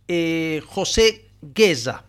eh, 0.08 0.62
José 0.66 1.28
Gueza, 1.42 2.04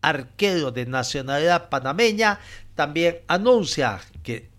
arquero 0.00 0.70
de 0.70 0.86
nacionalidad 0.86 1.70
panameña, 1.70 2.38
también 2.74 3.18
anuncia 3.28 4.00
que 4.22 4.50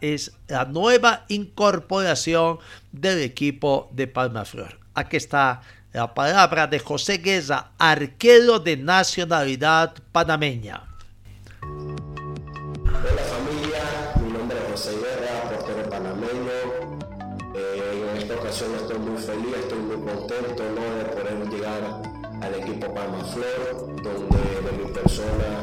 es 0.00 0.32
la 0.48 0.64
nueva 0.64 1.24
incorporación 1.28 2.58
del 2.90 3.20
equipo 3.20 3.88
de 3.92 4.06
Palmaflor. 4.06 4.83
Aquí 4.94 5.16
está 5.16 5.60
la 5.92 6.14
palabra 6.14 6.68
de 6.68 6.78
José 6.78 7.18
Gueza, 7.18 7.72
arquero 7.78 8.60
de 8.60 8.76
nacionalidad 8.76 9.94
panameña. 10.12 10.84
Hola 11.60 13.24
familia, 13.28 13.82
mi 14.22 14.32
nombre 14.32 14.56
es 14.56 14.70
José 14.70 14.92
Guerra, 14.92 15.50
portero 15.50 15.90
panameño. 15.90 16.50
Eh, 17.56 18.08
en 18.12 18.16
esta 18.22 18.34
ocasión 18.34 18.72
estoy 18.76 18.98
muy 19.00 19.20
feliz, 19.20 19.56
estoy 19.56 19.78
muy 19.78 19.96
contento 19.96 20.62
de 20.62 20.70
poder 20.70 21.48
llegar 21.50 22.02
al 22.40 22.54
equipo 22.54 22.94
Palma 22.94 23.24
Flor, 23.24 24.00
donde 24.00 24.38
de 24.38 24.84
mi 24.84 24.92
persona 24.92 25.60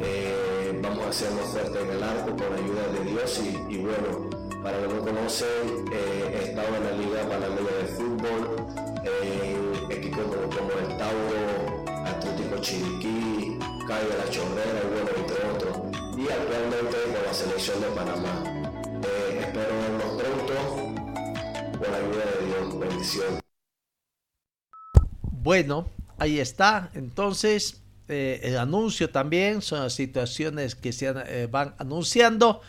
eh, 0.00 0.78
vamos 0.80 1.06
a 1.06 1.26
fuertes 1.26 1.82
en 1.82 1.90
el 1.90 2.02
arco 2.02 2.36
con 2.36 2.50
la 2.50 2.56
ayuda 2.56 2.86
de 2.92 3.10
Dios 3.10 3.40
y, 3.68 3.78
bueno, 3.78 4.30
para 4.62 4.80
los 4.80 4.92
que 4.92 4.98
no 4.98 5.04
conocen, 5.04 5.92
eh, 5.92 6.34
he 6.34 6.48
estado 6.50 6.76
en 6.76 6.84
la 6.84 6.92
Liga 6.92 7.28
Panameña 7.28 7.76
de 7.80 7.86
Fútbol, 7.86 8.66
en 9.04 9.92
equipos 9.92 10.24
como, 10.24 10.72
el 10.72 10.96
Tauro, 10.98 11.84
Atlético 12.06 12.58
Chiriquí, 12.60 13.58
Cayo 13.86 14.08
de 14.08 14.18
la 14.18 14.30
Chorrera 14.30 14.82
bueno, 14.92 15.10
entre 15.16 15.38
otros, 15.48 15.76
y 16.16 16.28
actualmente 16.30 16.96
con 17.12 17.22
la 17.26 17.34
selección 17.34 17.80
de 17.80 17.86
Panamá. 17.88 18.44
Eh, 19.04 19.38
espero 19.40 19.72
verlos 19.80 20.22
pronto, 20.22 20.54
con 21.78 21.92
la 21.92 21.98
ayuda 21.98 22.24
de 22.38 22.46
Dios, 22.46 22.78
bendición. 22.78 23.40
Bueno, 25.22 25.86
Ahí 26.20 26.38
está. 26.38 26.90
Entonces, 26.92 27.80
eh, 28.06 28.40
el 28.42 28.58
anuncio 28.58 29.08
también, 29.08 29.62
son 29.62 29.80
las 29.80 29.94
situaciones 29.94 30.74
que 30.74 30.92
se 30.92 31.08
eh, 31.08 31.48
van 31.50 31.74
anunciando. 31.78 32.60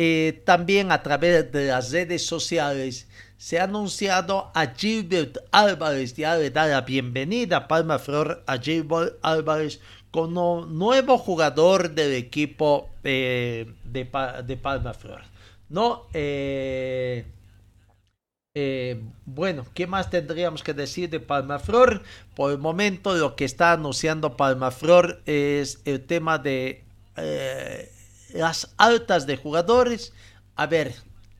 Eh, 0.00 0.42
también 0.44 0.92
a 0.92 1.02
través 1.02 1.50
de 1.50 1.66
las 1.66 1.90
redes 1.90 2.24
sociales 2.24 3.08
se 3.36 3.58
ha 3.58 3.64
anunciado 3.64 4.52
a 4.54 4.68
Gilbert 4.68 5.38
Álvarez, 5.50 6.14
ya 6.14 6.36
le 6.36 6.50
da 6.50 6.68
la 6.68 6.82
bienvenida 6.82 7.66
Palma 7.66 7.98
Flor 7.98 8.44
a 8.46 8.58
Gilbert 8.58 9.18
Álvarez 9.22 9.80
como 10.12 10.66
nuevo 10.66 11.18
jugador 11.18 11.90
del 11.96 12.14
equipo 12.14 12.90
de, 13.02 13.74
de, 13.82 14.56
Palma 14.56 14.94
Flor. 14.94 15.22
¿No? 15.68 16.06
Eh, 16.14 17.26
eh, 18.54 19.02
bueno, 19.26 19.66
¿qué 19.74 19.88
más 19.88 20.10
tendríamos 20.10 20.62
que 20.62 20.74
decir 20.74 21.10
de 21.10 21.18
Palmaflor? 21.18 22.02
Por 22.36 22.52
el 22.52 22.58
momento 22.58 23.14
lo 23.14 23.34
que 23.34 23.44
está 23.44 23.72
anunciando 23.72 24.36
Palmaflor 24.36 25.22
es 25.26 25.80
el 25.84 26.04
tema 26.06 26.38
de 26.38 26.84
eh, 27.16 27.92
las 28.32 28.74
altas 28.76 29.26
de 29.26 29.36
jugadores. 29.36 30.12
A 30.56 30.66
ver, 30.66 30.94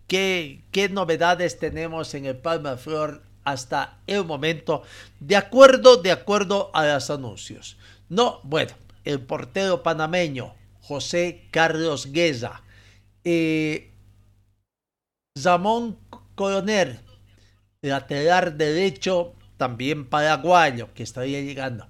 ¿qué, 0.07 0.65
¿qué, 0.73 0.89
novedades 0.89 1.59
tenemos 1.59 2.15
en 2.15 2.27
el 2.27 2.37
Palmaflor 2.37 3.23
hasta 3.45 3.99
el 4.07 4.25
momento? 4.25 4.83
De 5.21 5.37
acuerdo, 5.37 5.97
de 5.97 6.13
acuerdo 6.13 6.71
a 6.75 6.87
los 6.87 7.11
anuncios. 7.11 7.77
No, 8.09 8.41
bueno, 8.45 8.73
el 9.05 9.21
portero 9.21 9.83
panameño 9.83 10.55
José 10.83 11.49
Carlos 11.51 12.13
Gueza. 12.13 12.63
Eh, 13.25 13.93
Zamón 15.39 15.99
Coronel, 16.35 17.01
lateral 17.83 18.57
derecho, 18.57 19.35
también 19.57 20.09
paraguayo, 20.09 20.93
que 20.95 21.03
estaría 21.03 21.41
llegando. 21.41 21.88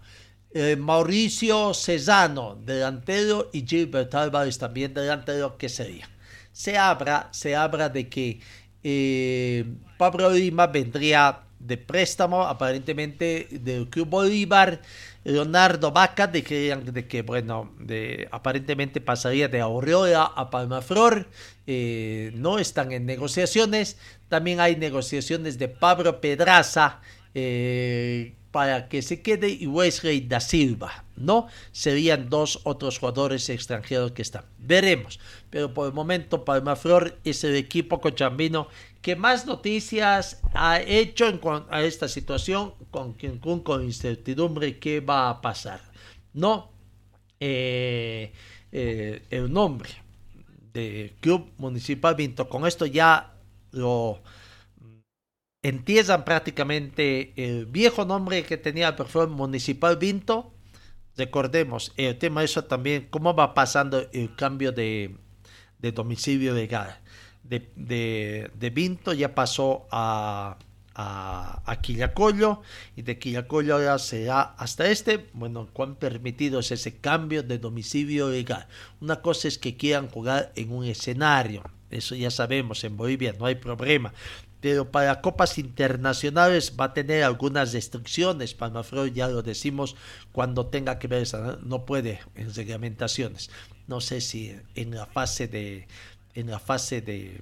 Eh, 0.53 0.77
Mauricio 0.77 1.75
Cesano, 1.75 2.57
delantero, 2.65 3.51
y 3.53 3.67
Gilbert 3.67 4.15
Álvarez, 4.15 4.59
también 4.59 4.95
delantero, 4.95 5.57
que 5.59 5.69
sería. 5.69 6.09
Se 6.53 6.79
habla, 6.79 7.29
se 7.33 7.55
habla 7.55 7.89
de 7.89 8.09
que 8.09 8.41
eh, 8.83 9.65
Pablo 9.99 10.31
Lima 10.31 10.67
vendría 10.67 11.41
de 11.59 11.77
préstamo, 11.77 12.43
aparentemente 12.45 13.49
del 13.51 13.89
Club 13.89 14.09
Bolívar. 14.09 14.81
Leonardo 15.25 15.93
Vaca 15.93 16.27
de 16.27 16.43
que, 16.43 17.23
bueno, 17.23 17.75
de, 17.79 18.29
aparentemente 18.31 19.01
pasaría 19.01 19.49
de 19.49 19.61
Aurora 19.61 20.25
a 20.25 20.49
Palmaflor. 20.49 21.29
Eh, 21.67 22.33
no 22.35 22.59
están 22.59 22.93
en 22.93 23.05
negociaciones. 23.05 23.99
También 24.29 24.61
hay 24.61 24.77
negociaciones 24.77 25.59
de 25.59 25.69
Pablo 25.69 26.21
Pedraza 26.23 27.01
eh, 27.35 28.35
para 28.51 28.89
que 28.89 29.03
se 29.03 29.21
quede 29.21 29.51
y 29.51 29.67
Wesley 29.67 30.21
da 30.21 30.41
Silva, 30.41 31.05
¿no? 31.17 31.49
Serían 31.73 32.31
dos 32.31 32.61
otros 32.65 32.99
jugadores 32.99 33.49
extranjeros 33.51 34.13
que 34.13 34.23
están. 34.23 34.45
Veremos. 34.59 35.21
Pero 35.51 35.75
por 35.75 35.87
el 35.87 35.93
momento 35.93 36.45
Palmaflor 36.45 37.19
es 37.25 37.45
el 37.45 37.57
equipo 37.57 38.01
cochambino 38.01 38.69
que 39.03 39.17
más 39.17 39.47
noticias 39.47 40.41
ha 40.55 40.81
hecho 40.81 41.29
en 41.29 41.41
a 41.71 41.83
esta 41.83 42.09
situación 42.09 42.75
con, 42.91 43.15
con, 43.15 43.61
con 43.61 43.85
incertidumbre 43.85 44.79
qué 44.79 45.01
va 45.01 45.31
a 45.31 45.41
pasar. 45.41 45.81
No 46.33 46.71
eh, 47.41 48.33
eh, 48.73 49.23
el 49.31 49.53
nombre 49.53 49.91
de 50.73 51.15
Club 51.21 51.51
Municipal 51.59 52.15
Vinto. 52.15 52.49
Con 52.49 52.67
esto 52.67 52.87
ya 52.87 53.35
lo 53.73 54.21
entierran 55.63 56.25
prácticamente 56.25 57.33
el 57.37 57.67
viejo 57.67 58.05
nombre 58.05 58.45
que 58.45 58.57
tenía 58.57 58.89
el 58.89 58.95
perfil 58.95 59.29
Municipal 59.29 59.97
Vinto. 59.97 60.53
Recordemos, 61.17 61.93
el 61.97 62.17
tema 62.19 62.41
de 62.41 62.47
eso 62.47 62.65
también, 62.65 63.09
cómo 63.11 63.35
va 63.35 63.55
pasando 63.55 64.07
el 64.13 64.35
cambio 64.37 64.73
de, 64.73 65.17
de 65.79 65.93
domicilio 65.93 66.55
legal 66.55 67.01
de, 67.49 68.51
de, 68.55 68.71
Vinto 68.71 69.13
ya 69.13 69.35
pasó 69.35 69.87
a, 69.91 70.59
a, 70.95 71.63
a 71.65 71.81
Quillacollo 71.81 72.63
y 72.97 73.03
de 73.03 73.19
Quillacollo 73.19 73.75
ahora 73.75 73.99
será 73.99 74.43
hasta 74.43 74.91
este. 74.91 75.29
Bueno, 75.33 75.69
cuán 75.73 75.97
permitido 75.97 76.61
es 76.61 76.71
ese 76.73 76.99
cambio 76.99 77.43
de 77.43 77.59
domicilio 77.59 78.31
legal. 78.31 78.67
Una 79.01 79.23
cosa 79.23 79.49
es 79.49 79.59
que 79.59 79.77
quieran 79.77 80.09
jugar 80.09 80.53
en 80.57 80.73
un 80.73 80.85
escenario, 80.85 81.63
eso 81.91 82.15
ya 82.15 82.31
sabemos, 82.31 82.85
en 82.85 82.97
Bolivia 82.97 83.35
no 83.39 83.47
hay 83.47 83.55
problema. 83.55 84.13
Pero 84.61 84.91
para 84.91 85.21
copas 85.21 85.59
internacionales 85.59 86.75
va 86.79 86.87
a 86.87 86.95
tener 86.95 87.23
algunas 87.23 87.73
restricciones. 87.73 88.55
Palmaflor 88.55 89.13
ya 89.13 89.29
lo 89.29 89.43
decimos 89.43 89.97
cuando 90.33 90.67
tenga 90.67 90.99
que 90.99 91.09
ver, 91.09 91.29
no 91.63 91.85
puede 91.85 92.21
en 92.35 92.53
reglamentaciones. 92.55 93.51
No 93.87 94.01
sé 94.01 94.21
si 94.21 94.55
en 94.75 94.95
la 94.95 95.07
fase 95.07 95.49
de, 95.49 95.87
en 96.35 96.51
la 96.51 96.59
fase 96.59 97.01
de 97.01 97.41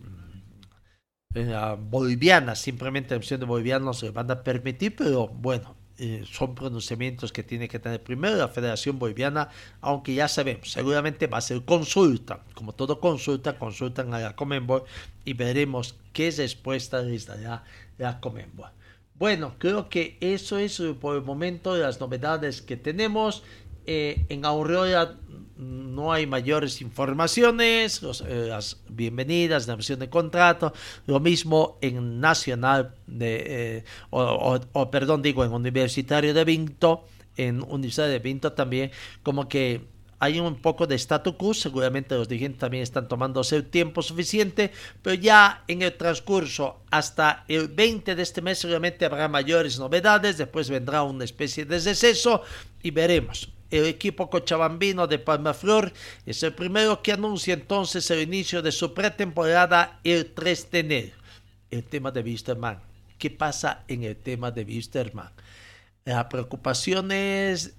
en 1.35 1.53
la 1.53 1.75
boliviana, 1.75 2.55
simplemente 2.55 3.11
la 3.11 3.19
opción 3.19 3.41
de 3.41 3.47
boliviano 3.47 3.93
se 3.93 4.11
van 4.11 4.31
a 4.31 4.43
permitir, 4.43 4.97
pero 4.97 5.29
bueno, 5.29 5.77
eh, 5.99 6.25
son 6.31 6.55
pronunciamientos 6.55 7.33
que 7.33 7.43
tiene 7.43 7.69
que 7.69 7.79
tener 7.79 8.03
primero 8.03 8.37
la 8.37 8.49
Federación 8.49 8.99
Boliviana, 8.99 9.49
aunque 9.81 10.15
ya 10.15 10.29
sabemos, 10.29 10.71
seguramente 10.73 11.27
va 11.27 11.39
a 11.39 11.41
ser 11.41 11.65
consulta, 11.65 12.45
como 12.55 12.75
todo 12.75 13.01
consulta, 13.01 13.59
consultan 13.59 14.13
a 14.13 14.19
la 14.19 14.37
Comenbol 14.37 14.85
y 15.27 15.35
veremos 15.35 15.97
qué 16.15 16.31
respuesta 16.31 17.03
les 17.03 17.27
dará 17.27 17.65
la 17.99 18.21
Comenbol. 18.21 18.71
Bueno, 19.15 19.57
creo 19.59 19.91
que 19.91 20.17
eso 20.21 20.57
es 20.59 20.81
por 21.01 21.17
el 21.17 21.23
momento 21.23 21.75
de 21.75 21.83
las 21.83 22.01
novedades 22.01 22.63
que 22.63 22.77
tenemos. 22.77 23.43
Eh, 23.87 24.25
en 24.29 24.45
Aurora 24.45 25.17
no 25.57 26.13
hay 26.13 26.27
mayores 26.27 26.81
informaciones, 26.81 28.03
eh, 28.03 28.47
las 28.49 28.83
bienvenidas, 28.89 29.67
la 29.67 29.75
versión 29.75 29.99
de 29.99 30.11
contrato, 30.11 30.73
lo 31.07 31.19
mismo 31.19 31.79
en 31.81 32.21
Nacional, 32.21 32.95
de, 33.07 33.79
eh, 33.79 33.85
o, 34.11 34.91
perdón, 34.91 35.23
digo, 35.23 35.45
en 35.45 35.53
Universitario 35.53 36.35
de 36.35 36.45
Vinto, 36.45 37.07
en 37.37 37.63
Universidad 37.63 38.09
de 38.09 38.19
Vinto 38.19 38.53
también, 38.53 38.91
como 39.23 39.49
que 39.49 39.87
hay 40.19 40.41
un 40.41 40.57
poco 40.57 40.87
de 40.87 40.95
status 40.95 41.35
quo, 41.37 41.55
seguramente 41.55 42.15
los 42.15 42.29
dirigentes 42.29 42.61
también 42.61 42.83
están 42.83 43.09
tomándose 43.09 43.57
el 43.57 43.67
tiempo 43.67 44.03
suficiente, 44.03 44.73
pero 45.03 45.15
ya 45.15 45.65
en 45.69 45.83
el 45.83 45.97
transcurso 45.97 46.81
hasta 46.91 47.45
el 47.49 47.69
20 47.69 48.15
de 48.15 48.23
este 48.23 48.43
mes 48.43 48.59
seguramente 48.59 49.05
habrá 49.05 49.29
mayores 49.29 49.79
novedades, 49.79 50.39
después 50.39 50.71
vendrá 50.71 51.03
una 51.03 51.25
especie 51.25 51.65
de 51.65 51.81
deceso 51.81 52.43
y 52.83 52.91
veremos 52.91 53.49
el 53.71 53.87
equipo 53.87 54.31
cochabambino 54.31 55.07
de 55.07 55.19
Palmaflor 55.19 55.93
es 56.25 56.43
el 56.43 56.55
primero 56.55 57.03
que 57.03 57.13
anuncia 57.13 57.55
entonces 57.55 58.11
el 58.11 58.23
inicio 58.23 58.63
de 58.63 58.73
su 58.73 58.95
pretemporada 58.95 60.01
el 60.05 60.33
3 60.33 60.71
de 60.71 60.79
enero. 60.79 61.17
El 61.71 61.85
tema 61.85 62.11
de 62.11 62.21
Wisterman. 62.21 62.81
¿Qué 63.19 63.31
pasa 63.31 63.83
en 63.89 64.05
el 64.05 64.17
tema 64.17 64.51
de 64.51 64.63
Wisterman? 64.63 65.31
Las 66.07 66.27
preocupaciones 66.27 67.75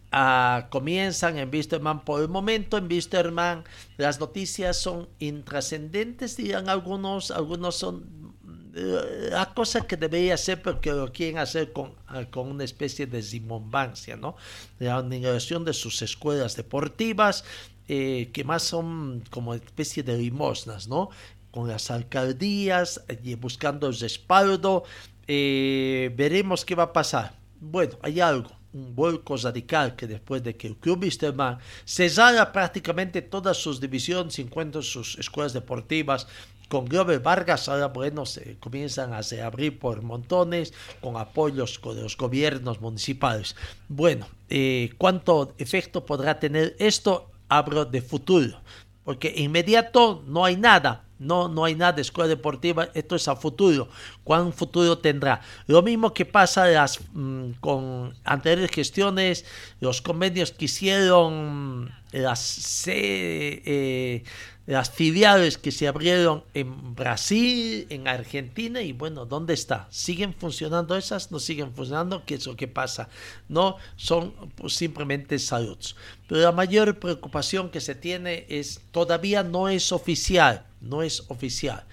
comienzan 0.70 1.38
en 1.38 1.50
Wisterman 1.50 2.04
por 2.04 2.22
el 2.22 2.28
momento. 2.28 2.78
En 2.78 2.88
Wisterman 2.88 3.64
las 3.96 4.20
noticias 4.20 4.76
son 4.76 5.08
intrascendentes, 5.20 6.36
dirán 6.36 6.68
algunos. 6.68 7.32
Algunos 7.32 7.78
son 7.78 8.36
la 8.74 9.54
cosa 9.54 9.88
que 9.88 9.98
debería 9.98 10.38
ser 10.38 10.62
porque 10.62 10.92
lo 10.92 11.12
quieren 11.12 11.40
hacer 11.40 11.72
con, 11.74 11.94
ah, 12.08 12.26
con 12.30 12.50
una 12.52 12.64
especie 12.64 13.08
de 13.08 13.24
zimombancia, 13.24 14.18
¿no? 14.18 14.36
La 14.78 15.00
inauguración 15.00 15.66
de 15.66 15.74
sus 15.74 16.02
escuelas 16.02 16.56
deportivas, 16.56 17.44
eh, 17.88 18.30
que 18.34 18.44
más 18.44 18.64
son 18.64 19.24
como 19.30 19.54
especie 19.54 20.04
de 20.04 20.18
limosnas, 20.18 20.88
¿no? 20.88 21.10
Con 21.52 21.68
las 21.68 21.90
alcaldías, 21.90 23.04
eh, 23.08 23.36
buscando 23.36 23.88
el 23.88 23.98
respaldo, 23.98 24.84
eh, 25.28 26.14
veremos 26.16 26.66
qué 26.66 26.76
va 26.76 26.84
a 26.84 26.94
pasar. 26.94 27.47
Bueno, 27.60 27.98
hay 28.02 28.20
algo 28.20 28.58
un 28.74 28.96
vuelco 28.96 29.36
radical 29.38 29.96
que 29.96 30.08
después 30.08 30.44
de 30.44 30.56
que 30.56 30.68
el 30.68 30.76
Club 30.76 31.04
Wisterman 31.04 31.58
cesara 31.86 32.52
prácticamente 32.52 33.22
todas 33.22 33.58
sus 33.58 33.80
divisiones, 33.80 34.40
encuentros 34.40 34.92
sus 34.92 35.18
escuelas 35.18 35.54
deportivas, 35.54 36.28
con 36.70 36.86
Glover 36.86 37.22
Vargas 37.22 37.70
ahora 37.70 37.88
bueno 37.88 38.26
se 38.26 38.58
comienzan 38.60 39.14
a 39.14 39.22
abrir 39.46 39.80
por 39.80 40.02
montones 40.02 40.74
con 41.00 41.16
apoyos 41.16 41.80
con 41.80 42.02
los 42.02 42.18
gobiernos 42.18 42.82
municipales. 42.82 43.56
Bueno, 43.88 44.28
eh, 44.50 44.90
¿cuánto 44.98 45.54
efecto 45.58 46.06
podrá 46.06 46.40
tener 46.40 46.76
esto? 46.80 47.32
Hablo 47.50 47.86
de 47.86 48.02
futuro, 48.02 48.60
porque 49.06 49.34
inmediato 49.38 50.22
no 50.28 50.44
hay 50.44 50.58
nada, 50.58 51.07
No, 51.20 51.48
no 51.48 51.66
hay 51.66 51.76
nada 51.76 51.94
de 51.94 52.02
escuela 52.02 52.28
deportiva, 52.28 52.90
esto 52.94 53.16
es 53.16 53.28
a 53.28 53.36
futuro. 53.36 53.90
¿Cuán 54.24 54.54
futuro 54.54 54.98
tendrá? 54.98 55.42
Lo 55.66 55.82
mismo 55.82 56.14
que 56.14 56.26
pasa 56.26 56.68
las, 56.68 57.00
mm, 57.14 57.52
con 57.60 58.14
anteriores 58.24 58.72
gestiones, 58.72 59.46
los 59.80 60.02
convenios 60.02 60.52
que 60.52 60.66
hicieron 60.66 61.92
las, 62.12 62.84
eh, 62.88 64.24
las 64.68 64.92
filiales 64.92 65.58
que 65.58 65.72
se 65.72 65.88
abrieron 65.88 66.44
en 66.54 66.94
Brasil, 66.94 67.88
en 67.90 68.08
Argentina 68.08 68.82
y 68.82 68.92
bueno, 68.92 69.26
¿dónde 69.26 69.54
está? 69.54 69.88
¿Siguen 69.90 70.34
funcionando 70.34 70.98
esas? 70.98 71.32
¿No 71.32 71.40
siguen 71.40 71.74
funcionando? 71.74 72.24
¿Qué 72.26 72.36
es 72.36 72.46
lo 72.46 72.58
que 72.58 72.68
pasa? 72.68 73.08
No, 73.48 73.78
son 73.96 74.34
pues, 74.56 74.74
simplemente 74.74 75.40
saludos. 75.40 75.96
Pero 76.28 76.42
la 76.42 76.52
mayor 76.52 77.00
preocupación 77.00 77.70
que 77.70 77.80
se 77.80 77.96
tiene 77.96 78.46
es, 78.50 78.82
todavía 78.92 79.42
no 79.42 79.70
es 79.70 79.94
oficial, 79.94 80.66
no 80.82 81.02
es 81.04 81.24
oficial, 81.30 81.86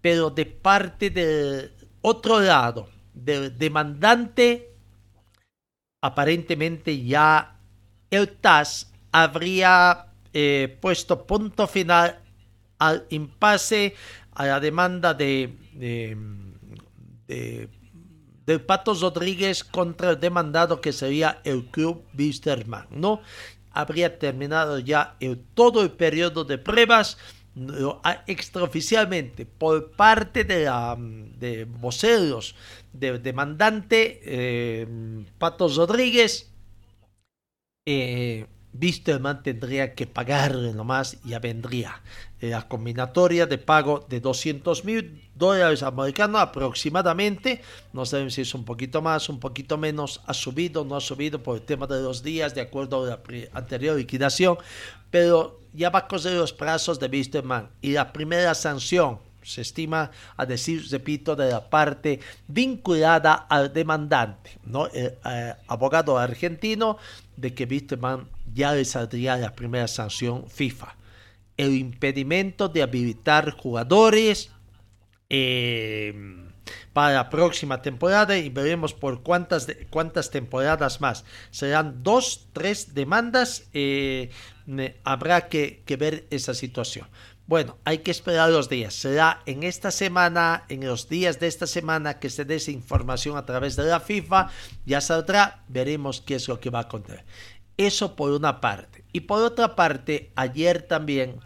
pero 0.00 0.30
de 0.30 0.46
parte 0.46 1.10
del 1.10 1.72
otro 2.02 2.40
lado, 2.40 2.88
del 3.12 3.56
demandante, 3.56 4.74
aparentemente 6.00 7.04
ya 7.04 7.56
el 8.10 8.28
TAS 8.28 8.92
habría 9.12 10.06
eh, 10.32 10.78
puesto 10.80 11.26
punto 11.26 11.66
final 11.66 12.20
al 12.78 13.06
impasse 13.10 13.94
a 14.32 14.46
la 14.46 14.60
demanda 14.60 15.12
de, 15.12 15.54
de, 15.74 17.68
de, 18.46 18.58
Patos 18.58 19.00
Rodríguez 19.00 19.62
contra 19.62 20.10
el 20.10 20.20
demandado 20.20 20.80
que 20.80 20.92
sería 20.92 21.40
el 21.44 21.66
club 21.66 22.04
Wisterman, 22.18 22.86
¿no? 22.90 23.20
Habría 23.72 24.18
terminado 24.18 24.78
ya 24.78 25.14
el, 25.20 25.38
todo 25.54 25.82
el 25.82 25.90
periodo 25.90 26.44
de 26.44 26.58
pruebas 26.58 27.18
extraoficialmente 28.26 29.46
por 29.46 29.90
parte 29.92 30.44
de, 30.44 30.64
la, 30.64 30.96
de 30.98 31.64
voceros 31.64 32.54
del 32.92 33.22
demandante 33.22 34.20
eh, 34.24 35.24
Patos 35.38 35.76
Rodríguez 35.76 36.50
eh, 37.86 38.46
Wisterman 38.72 39.42
tendría 39.42 39.94
que 39.94 40.06
pagarle 40.06 40.72
nomás 40.72 41.18
y 41.24 41.30
ya 41.30 41.38
vendría 41.38 42.00
la 42.40 42.68
combinatoria 42.68 43.46
de 43.46 43.58
pago 43.58 44.06
de 44.08 44.20
200 44.20 44.84
mil 44.84 45.28
dólares 45.34 45.82
americanos 45.82 46.40
aproximadamente. 46.40 47.62
No 47.92 48.06
saben 48.06 48.30
si 48.30 48.42
es 48.42 48.54
un 48.54 48.64
poquito 48.64 49.02
más, 49.02 49.28
un 49.28 49.40
poquito 49.40 49.76
menos. 49.76 50.22
Ha 50.26 50.34
subido, 50.34 50.84
no 50.84 50.96
ha 50.96 51.00
subido 51.00 51.42
por 51.42 51.56
el 51.56 51.62
tema 51.62 51.86
de 51.86 52.00
los 52.00 52.22
días, 52.22 52.54
de 52.54 52.60
acuerdo 52.60 53.04
a 53.04 53.06
la 53.06 53.20
anterior 53.52 53.96
liquidación. 53.96 54.56
Pero 55.10 55.60
ya 55.72 55.90
va 55.90 56.00
a 56.00 56.08
coser 56.08 56.34
los 56.34 56.52
plazos 56.52 56.98
de 56.98 57.06
Wisterman. 57.06 57.70
Y 57.80 57.92
la 57.92 58.12
primera 58.12 58.54
sanción 58.54 59.18
se 59.42 59.62
estima, 59.62 60.10
a 60.36 60.46
decir, 60.46 60.86
repito, 60.90 61.34
de 61.34 61.50
la 61.50 61.68
parte 61.68 62.20
vinculada 62.46 63.34
al 63.34 63.72
demandante, 63.72 64.58
¿no? 64.64 64.86
el 64.88 65.14
eh, 65.24 65.54
abogado 65.66 66.18
argentino, 66.18 66.98
de 67.36 67.54
que 67.54 67.64
Wisterman 67.64 68.28
ya 68.52 68.72
le 68.72 68.84
saldría 68.84 69.36
la 69.36 69.54
primera 69.54 69.88
sanción 69.88 70.48
FIFA. 70.48 70.94
El 71.56 71.74
impedimento 71.74 72.68
de 72.68 72.82
habilitar 72.82 73.52
jugadores 73.52 74.50
eh, 75.28 76.49
para 76.92 77.14
la 77.14 77.30
próxima 77.30 77.82
temporada 77.82 78.36
y 78.36 78.48
veremos 78.48 78.94
por 78.94 79.22
cuántas, 79.22 79.66
cuántas 79.90 80.30
temporadas 80.30 81.00
más. 81.00 81.24
Serán 81.50 82.02
dos, 82.02 82.48
tres 82.52 82.94
demandas. 82.94 83.64
Eh, 83.72 84.30
habrá 85.04 85.48
que, 85.48 85.82
que 85.84 85.96
ver 85.96 86.26
esa 86.30 86.54
situación. 86.54 87.08
Bueno, 87.50 87.78
hay 87.84 87.98
que 87.98 88.12
esperar 88.12 88.48
los 88.50 88.68
días. 88.68 88.94
Será 88.94 89.42
en 89.44 89.64
esta 89.64 89.90
semana, 89.90 90.66
en 90.68 90.86
los 90.86 91.08
días 91.08 91.40
de 91.40 91.48
esta 91.48 91.66
semana 91.66 92.20
que 92.20 92.30
se 92.30 92.44
dé 92.44 92.54
esa 92.54 92.70
información 92.70 93.36
a 93.36 93.44
través 93.44 93.74
de 93.74 93.82
la 93.82 93.98
FIFA. 93.98 94.50
Ya 94.86 95.00
saldrá, 95.00 95.64
veremos 95.66 96.20
qué 96.20 96.36
es 96.36 96.46
lo 96.46 96.60
que 96.60 96.70
va 96.70 96.78
a 96.78 96.88
contener. 96.88 97.24
Eso 97.76 98.14
por 98.14 98.30
una 98.30 98.60
parte. 98.60 99.04
Y 99.12 99.22
por 99.22 99.42
otra 99.42 99.74
parte, 99.74 100.30
ayer 100.36 100.82
también, 100.82 101.40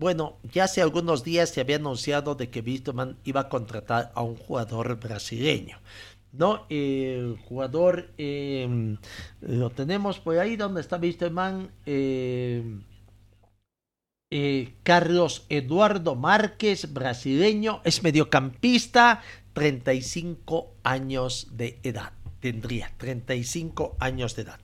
bueno, 0.00 0.38
ya 0.50 0.64
hace 0.64 0.80
algunos 0.80 1.24
días 1.24 1.50
se 1.50 1.60
había 1.60 1.76
anunciado 1.76 2.34
de 2.34 2.48
que 2.48 2.60
Wisterman 2.60 3.18
iba 3.24 3.42
a 3.42 3.48
contratar 3.50 4.10
a 4.14 4.22
un 4.22 4.34
jugador 4.34 4.98
brasileño. 4.98 5.78
¿no? 6.32 6.64
El 6.70 7.36
jugador 7.44 8.10
em, 8.16 8.96
lo 9.42 9.68
tenemos 9.68 10.18
por 10.18 10.38
ahí 10.38 10.56
donde 10.56 10.80
está 10.80 10.96
Wisterman. 10.96 11.70
Em, 11.84 12.82
eh, 14.30 14.72
Carlos 14.84 15.44
Eduardo 15.50 16.14
Márquez, 16.14 16.94
brasileño, 16.94 17.82
es 17.84 18.02
mediocampista, 18.02 19.20
35 19.52 20.76
años 20.82 21.48
de 21.52 21.78
edad. 21.82 22.14
Tendría 22.40 22.90
35 22.96 23.98
años 24.00 24.34
de 24.34 24.42
edad. 24.42 24.60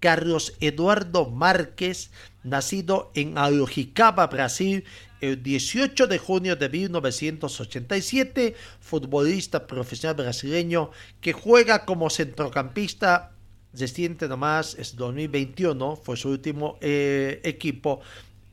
Carlos 0.00 0.54
Eduardo 0.60 1.28
Márquez, 1.28 2.10
nacido 2.42 3.10
en 3.14 3.38
Alojicaba, 3.38 4.26
Brasil, 4.26 4.84
el 5.20 5.42
18 5.42 6.06
de 6.06 6.18
junio 6.18 6.56
de 6.56 6.68
1987, 6.68 8.54
futbolista 8.80 9.66
profesional 9.66 10.16
brasileño 10.16 10.90
que 11.20 11.32
juega 11.32 11.84
como 11.84 12.10
centrocampista 12.10 13.32
reciente 13.72 14.28
nomás, 14.28 14.74
es 14.78 14.96
2021, 14.96 15.96
fue 15.96 16.16
su 16.16 16.30
último 16.30 16.78
eh, 16.80 17.40
equipo 17.44 18.00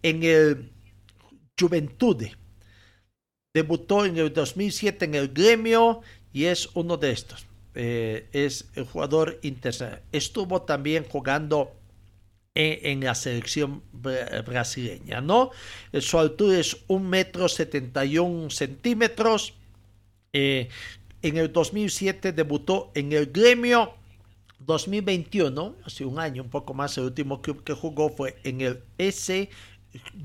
en 0.02 0.24
el 0.24 0.72
Juventude. 1.60 2.36
Debutó 3.54 4.06
en 4.06 4.18
el 4.18 4.34
2007 4.34 5.06
en 5.06 5.16
el 5.16 5.30
gremio 5.30 6.02
y 6.34 6.46
es 6.46 6.70
uno 6.74 6.98
de 6.98 7.12
estos. 7.12 7.48
Eh, 7.74 8.28
es 8.34 8.70
el 8.76 8.86
jugador 8.86 9.40
internacional. 9.42 10.02
Estuvo 10.12 10.62
también 10.64 11.06
jugando 11.06 11.72
en, 12.56 13.04
la 13.04 13.14
selección 13.14 13.84
brasileña, 13.92 15.20
¿no? 15.20 15.52
Eh, 15.92 16.00
su 16.00 16.18
altura 16.18 16.58
es 16.58 16.78
un 16.88 17.10
metro 17.10 17.50
71 17.50 18.50
centímetros. 18.50 19.54
Eh, 20.32 20.70
en 21.22 21.38
el 21.38 21.52
2007 21.52 22.32
debutó 22.32 22.92
en 22.96 23.12
el 23.12 23.28
gremio 23.28 23.94
2021, 24.60 25.76
hace 25.84 26.06
un 26.06 26.18
año, 26.18 26.44
un 26.44 26.50
poco 26.50 26.74
más, 26.74 26.98
el 26.98 27.06
último 27.06 27.42
club 27.42 27.64
que 27.64 27.74
jugó 27.74 28.10
fue 28.10 28.38
en 28.44 28.62
el 28.62 28.84
S 28.98 29.50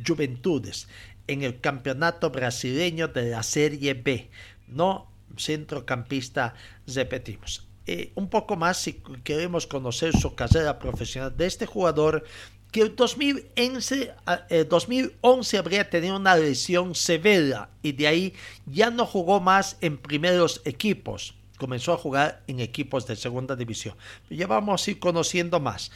Juventudes, 0.07 0.89
en 1.27 1.43
el 1.43 1.61
campeonato 1.61 2.31
brasileño 2.31 3.09
de 3.09 3.31
la 3.31 3.43
Serie 3.43 3.95
B, 3.95 4.31
no 4.69 5.11
centrocampista, 5.37 6.55
repetimos. 6.87 7.70
Eh, 7.93 8.13
un 8.15 8.29
poco 8.29 8.55
más 8.55 8.77
si 8.77 9.03
queremos 9.25 9.67
conocer 9.67 10.17
su 10.17 10.37
carrera 10.37 10.79
profesional 10.79 11.37
de 11.37 11.47
este 11.47 11.67
jugador 11.67 12.23
que 12.71 12.83
en 12.83 12.95
2011, 12.95 14.15
2011 14.69 15.59
habría 15.59 15.91
tenido 15.91 16.15
una 16.15 16.37
lesión 16.37 16.95
severa 16.95 17.69
y 17.83 17.91
de 17.91 18.07
ahí 18.07 18.35
ya 18.65 18.93
no 18.93 19.07
jugó 19.07 19.41
más 19.41 19.77
en 19.81 19.99
primeros 19.99 20.63
equipos. 20.65 21.35
Comenzó 21.59 21.93
a 21.93 21.97
jugar 21.97 22.45
en 22.47 22.61
equipos 22.61 23.09
de 23.09 23.17
segunda 23.17 23.57
división. 23.57 23.97
Ya 24.31 24.47
vamos 24.47 24.87
a 24.87 24.91
ir 24.93 25.01
conociendo 25.01 25.59
más. 25.59 25.91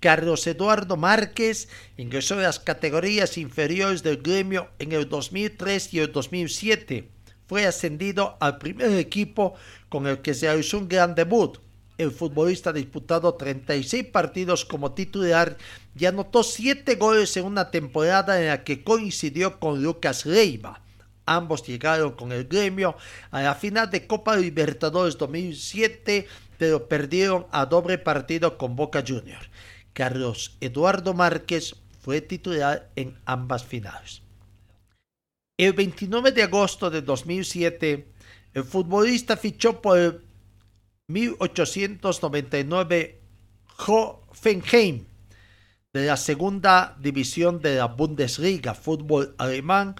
Carlos 0.00 0.46
Eduardo 0.46 0.96
Márquez 0.96 1.68
ingresó 1.98 2.36
en 2.36 2.44
las 2.44 2.58
categorías 2.58 3.36
inferiores 3.36 4.02
del 4.02 4.22
gremio 4.22 4.70
en 4.78 4.92
el 4.92 5.10
2003 5.10 5.92
y 5.92 5.98
el 5.98 6.10
2007 6.10 7.10
fue 7.46 7.66
ascendido 7.66 8.36
al 8.40 8.58
primer 8.58 8.92
equipo 8.92 9.54
con 9.88 10.06
el 10.06 10.20
que 10.22 10.34
se 10.34 10.46
realizó 10.46 10.78
un 10.78 10.88
gran 10.88 11.14
debut. 11.14 11.58
El 11.96 12.10
futbolista 12.10 12.70
ha 12.70 12.72
disputado 12.72 13.34
36 13.34 14.06
partidos 14.06 14.64
como 14.64 14.92
titular 14.92 15.56
y 15.96 16.06
anotó 16.06 16.42
7 16.42 16.96
goles 16.96 17.36
en 17.36 17.44
una 17.44 17.70
temporada 17.70 18.40
en 18.40 18.48
la 18.48 18.64
que 18.64 18.82
coincidió 18.82 19.60
con 19.60 19.82
Lucas 19.82 20.26
Leiva. 20.26 20.80
Ambos 21.26 21.66
llegaron 21.66 22.12
con 22.12 22.32
el 22.32 22.44
gremio 22.44 22.96
a 23.30 23.42
la 23.42 23.54
final 23.54 23.90
de 23.90 24.06
Copa 24.06 24.36
Libertadores 24.36 25.16
2007, 25.16 26.26
pero 26.58 26.88
perdieron 26.88 27.46
a 27.50 27.64
doble 27.66 27.96
partido 27.96 28.58
con 28.58 28.76
Boca 28.76 29.02
Juniors. 29.06 29.48
Carlos 29.92 30.56
Eduardo 30.60 31.14
Márquez 31.14 31.76
fue 32.00 32.20
titular 32.20 32.90
en 32.96 33.16
ambas 33.24 33.64
finales. 33.64 34.23
El 35.56 35.72
29 35.72 36.32
de 36.32 36.42
agosto 36.42 36.90
de 36.90 37.00
2007, 37.00 38.08
el 38.54 38.64
futbolista 38.64 39.36
fichó 39.36 39.80
por 39.80 39.96
el 39.96 40.20
1899 41.06 43.20
Hoffenheim 43.86 45.04
de 45.92 46.06
la 46.06 46.16
segunda 46.16 46.96
división 46.98 47.60
de 47.60 47.76
la 47.76 47.86
Bundesliga 47.86 48.74
fútbol 48.74 49.36
alemán 49.38 49.94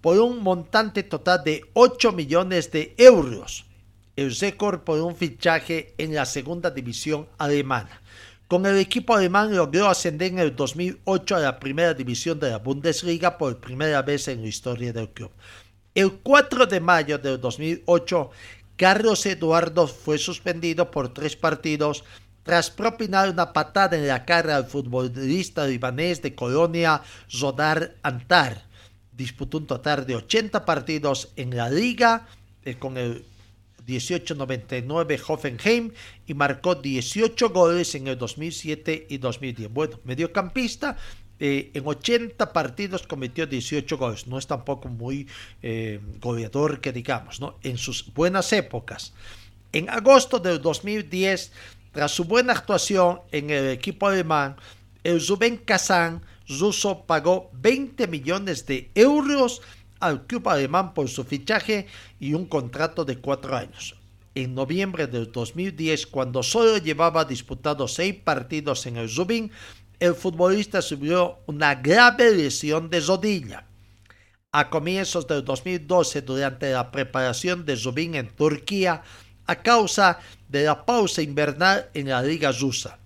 por 0.00 0.16
un 0.20 0.44
montante 0.44 1.02
total 1.02 1.42
de 1.42 1.68
8 1.72 2.12
millones 2.12 2.70
de 2.70 2.94
euros, 2.96 3.64
el 4.14 4.32
récord 4.36 4.82
por 4.82 5.00
un 5.00 5.16
fichaje 5.16 5.92
en 5.98 6.14
la 6.14 6.24
segunda 6.24 6.70
división 6.70 7.26
alemana. 7.36 7.99
Con 8.50 8.66
el 8.66 8.78
equipo 8.78 9.14
alemán 9.14 9.54
logró 9.54 9.86
ascender 9.86 10.32
en 10.32 10.40
el 10.40 10.56
2008 10.56 11.36
a 11.36 11.38
la 11.38 11.60
primera 11.60 11.94
división 11.94 12.40
de 12.40 12.50
la 12.50 12.58
Bundesliga 12.58 13.38
por 13.38 13.60
primera 13.60 14.02
vez 14.02 14.26
en 14.26 14.42
la 14.42 14.48
historia 14.48 14.92
del 14.92 15.08
club. 15.10 15.30
El 15.94 16.14
4 16.14 16.66
de 16.66 16.80
mayo 16.80 17.16
del 17.16 17.40
2008, 17.40 18.30
Carlos 18.74 19.24
Eduardo 19.24 19.86
fue 19.86 20.18
suspendido 20.18 20.90
por 20.90 21.14
tres 21.14 21.36
partidos 21.36 22.02
tras 22.42 22.70
propinar 22.72 23.30
una 23.30 23.52
patada 23.52 23.96
en 23.96 24.08
la 24.08 24.24
cara 24.24 24.56
al 24.56 24.66
futbolista 24.66 25.64
libanés 25.68 26.20
de 26.20 26.34
Colonia, 26.34 27.02
Zodar 27.30 27.94
Antar. 28.02 28.64
Disputó 29.12 29.58
un 29.58 29.68
total 29.68 30.04
de 30.04 30.16
80 30.16 30.64
partidos 30.64 31.28
en 31.36 31.56
la 31.56 31.70
liga 31.70 32.26
eh, 32.64 32.74
con 32.74 32.96
el 32.96 33.24
1899 33.90 35.20
Hoffenheim 35.26 35.92
y 36.26 36.34
marcó 36.34 36.74
18 36.74 37.50
goles 37.50 37.94
en 37.94 38.06
el 38.08 38.18
2007 38.18 39.06
y 39.08 39.18
2010. 39.18 39.72
Bueno, 39.72 40.00
mediocampista, 40.04 40.96
eh, 41.38 41.70
en 41.74 41.86
80 41.86 42.52
partidos 42.52 43.06
cometió 43.06 43.46
18 43.46 43.98
goles. 43.98 44.26
No 44.26 44.38
es 44.38 44.46
tampoco 44.46 44.88
muy 44.88 45.26
eh, 45.62 46.00
goleador 46.20 46.80
que 46.80 46.92
digamos, 46.92 47.40
¿no? 47.40 47.58
En 47.62 47.78
sus 47.78 48.12
buenas 48.12 48.52
épocas. 48.52 49.12
En 49.72 49.88
agosto 49.88 50.38
del 50.38 50.60
2010, 50.60 51.52
tras 51.92 52.12
su 52.12 52.24
buena 52.24 52.52
actuación 52.52 53.20
en 53.32 53.50
el 53.50 53.68
equipo 53.68 54.06
alemán, 54.06 54.56
el 55.02 55.20
Zubin 55.20 55.56
Kazan 55.56 56.22
ruso 56.46 57.04
pagó 57.06 57.50
20 57.54 58.06
millones 58.08 58.66
de 58.66 58.90
euros 58.94 59.62
al 60.00 60.26
club 60.26 60.48
alemán 60.48 60.94
por 60.94 61.08
su 61.08 61.24
fichaje 61.24 61.86
y 62.18 62.34
un 62.34 62.46
contrato 62.46 63.04
de 63.04 63.18
cuatro 63.18 63.56
años. 63.56 63.94
En 64.34 64.54
noviembre 64.54 65.06
del 65.06 65.30
2010, 65.30 66.06
cuando 66.06 66.42
solo 66.42 66.78
llevaba 66.78 67.24
disputado 67.24 67.86
seis 67.86 68.14
partidos 68.14 68.86
en 68.86 68.96
el 68.96 69.08
Zubin, 69.08 69.50
el 69.98 70.14
futbolista 70.14 70.80
sufrió 70.80 71.38
una 71.46 71.74
grave 71.74 72.34
lesión 72.34 72.88
de 72.88 73.00
rodilla. 73.00 73.66
A 74.52 74.70
comienzos 74.70 75.26
del 75.26 75.44
2012, 75.44 76.22
durante 76.22 76.72
la 76.72 76.90
preparación 76.90 77.64
de 77.64 77.76
Zubin 77.76 78.14
en 78.14 78.28
Turquía, 78.28 79.02
a 79.46 79.56
causa 79.56 80.20
de 80.48 80.64
la 80.64 80.86
pausa 80.86 81.22
invernal 81.22 81.90
en 81.92 82.08
la 82.08 82.22
Liga 82.22 82.50
Rusa. 82.52 82.98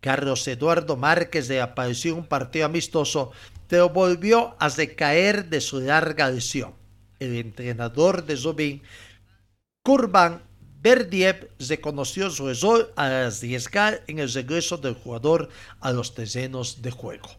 Carlos 0.00 0.48
Eduardo 0.48 0.96
Márquez 0.96 1.48
reapareció 1.48 2.12
en 2.12 2.18
un 2.18 2.26
partido 2.26 2.66
amistoso 2.66 3.30
pero 3.72 3.88
volvió 3.88 4.54
a 4.58 4.68
decaer 4.68 5.48
de 5.48 5.62
su 5.62 5.80
larga 5.80 6.28
lesión. 6.28 6.74
El 7.18 7.36
entrenador 7.36 8.26
de 8.26 8.36
Zubin, 8.36 8.82
Kurban 9.82 10.42
Berdiev, 10.82 11.48
reconoció 11.58 12.28
su 12.28 12.50
error 12.50 12.92
al 12.96 13.12
arriesgar 13.12 14.02
en 14.08 14.18
el 14.18 14.30
regreso 14.30 14.76
del 14.76 14.92
jugador 14.92 15.48
a 15.80 15.90
los 15.90 16.14
terrenos 16.14 16.82
de 16.82 16.90
juego. 16.90 17.30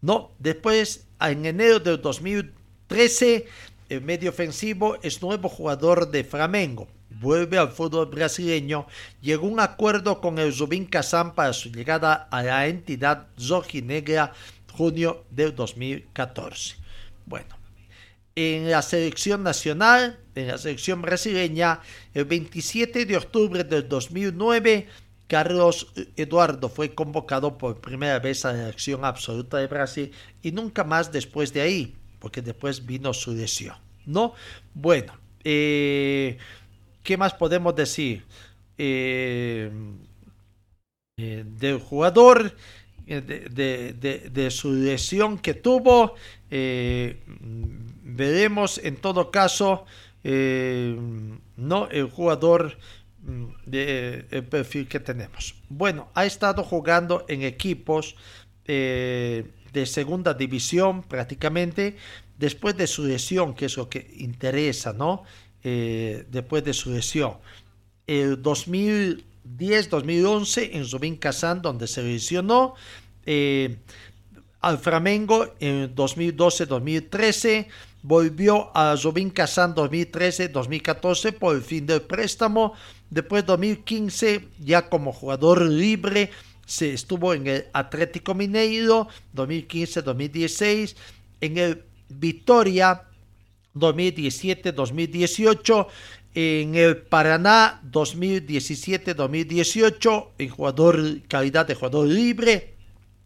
No, 0.00 0.30
después, 0.38 1.06
en 1.20 1.44
enero 1.44 1.78
del 1.80 2.00
2013, 2.00 3.44
el 3.90 4.00
medio 4.00 4.30
ofensivo 4.30 4.96
es 5.02 5.20
nuevo 5.20 5.50
jugador 5.50 6.10
de 6.10 6.24
Flamengo. 6.24 6.88
Vuelve 7.10 7.58
al 7.58 7.68
fútbol 7.68 8.06
brasileño, 8.06 8.86
llegó 9.20 9.46
un 9.46 9.60
acuerdo 9.60 10.22
con 10.22 10.38
el 10.38 10.54
Zubin 10.54 10.86
Kazan 10.86 11.34
para 11.34 11.52
su 11.52 11.70
llegada 11.70 12.26
a 12.30 12.42
la 12.42 12.68
entidad 12.68 13.26
rojinegra 13.36 14.32
junio 14.76 15.24
del 15.30 15.54
2014. 15.54 16.76
Bueno, 17.26 17.56
en 18.34 18.70
la 18.70 18.82
selección 18.82 19.42
nacional, 19.42 20.18
en 20.34 20.48
la 20.48 20.58
selección 20.58 21.00
brasileña, 21.00 21.80
el 22.12 22.24
27 22.24 23.06
de 23.06 23.16
octubre 23.16 23.62
del 23.62 23.88
2009, 23.88 24.88
Carlos 25.28 25.92
Eduardo 26.16 26.68
fue 26.68 26.94
convocado 26.94 27.56
por 27.56 27.80
primera 27.80 28.18
vez 28.18 28.44
a 28.44 28.52
la 28.52 28.58
selección 28.58 29.04
absoluta 29.04 29.58
de 29.58 29.68
Brasil 29.68 30.12
y 30.42 30.52
nunca 30.52 30.84
más 30.84 31.12
después 31.12 31.52
de 31.52 31.60
ahí, 31.60 31.94
porque 32.18 32.42
después 32.42 32.84
vino 32.84 33.14
su 33.14 33.32
lesión. 33.32 33.76
¿No? 34.06 34.34
Bueno, 34.74 35.14
eh, 35.44 36.36
¿qué 37.02 37.16
más 37.16 37.32
podemos 37.34 37.74
decir? 37.74 38.24
Eh, 38.76 39.70
eh, 41.16 41.44
del 41.46 41.78
jugador 41.78 42.56
eh, 43.06 44.30
de, 44.32 44.50
su 44.50 44.72
lesión 44.72 45.38
que 45.38 45.54
tuvo. 45.54 46.14
Eh, 46.50 47.20
veremos 48.02 48.78
en 48.78 48.96
todo 48.96 49.30
caso 49.30 49.84
eh, 50.22 50.96
no 51.56 51.88
el 51.90 52.08
jugador 52.08 52.78
mm, 53.22 53.44
de 53.66 54.26
el 54.30 54.44
perfil 54.44 54.88
que 54.88 55.00
tenemos. 55.00 55.54
Bueno, 55.68 56.08
ha 56.14 56.24
estado 56.24 56.62
jugando 56.62 57.26
en 57.28 57.42
equipos 57.42 58.16
de 58.66 59.84
segunda 59.84 60.32
división 60.32 61.02
prácticamente 61.02 61.96
después 62.38 62.74
de 62.78 62.86
su 62.86 63.04
lesión, 63.04 63.52
que 63.52 63.66
es 63.66 63.76
lo 63.76 63.90
que 63.90 64.10
interesa, 64.16 64.94
¿no? 64.94 65.24
después 65.62 66.64
de 66.64 66.72
su 66.72 66.90
lesión. 66.90 67.34
El 68.06 68.40
2000 68.40 69.33
2010-2011 69.44 70.70
en 70.72 70.84
Zubin 70.84 71.16
Kazan, 71.16 71.62
donde 71.62 71.86
se 71.86 72.02
lesionó. 72.02 72.74
Eh, 73.26 73.78
al 74.60 74.78
Flamengo 74.78 75.54
en 75.60 75.94
2012-2013. 75.94 77.66
Volvió 78.02 78.76
a 78.76 78.96
Zubin 78.96 79.30
Kazan 79.30 79.74
2013-2014 79.74 81.34
por 81.34 81.54
el 81.54 81.62
fin 81.62 81.86
del 81.86 82.02
préstamo. 82.02 82.74
Después 83.10 83.46
2015 83.46 84.48
ya 84.60 84.88
como 84.88 85.12
jugador 85.12 85.62
libre 85.62 86.30
se 86.66 86.94
estuvo 86.94 87.34
en 87.34 87.46
el 87.46 87.66
Atlético 87.72 88.34
Mineiro 88.34 89.06
2015-2016, 89.34 90.96
en 91.40 91.58
el 91.58 91.84
Vitoria 92.08 93.02
2017-2018, 93.74 95.86
en 96.34 96.74
el 96.74 96.98
Paraná 96.98 97.80
2017-2018 97.90 100.28
en 100.38 100.48
jugador 100.48 101.22
calidad 101.28 101.66
de 101.66 101.76
jugador 101.76 102.08
libre. 102.08 102.74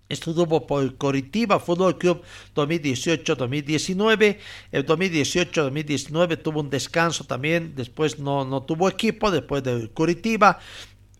Estuvo 0.08 0.66
por 0.66 0.96
Coritiba 0.96 1.60
Fútbol 1.60 1.98
Club 1.98 2.22
2018-2019. 2.54 4.38
El 4.72 4.86
2018-2019 4.86 6.42
tuvo 6.42 6.60
un 6.60 6.70
descanso 6.70 7.24
también. 7.24 7.74
Después 7.74 8.18
no, 8.18 8.46
no 8.46 8.62
tuvo 8.62 8.88
equipo. 8.88 9.30
Después 9.30 9.62
del 9.62 9.90
Coritiba. 9.90 10.58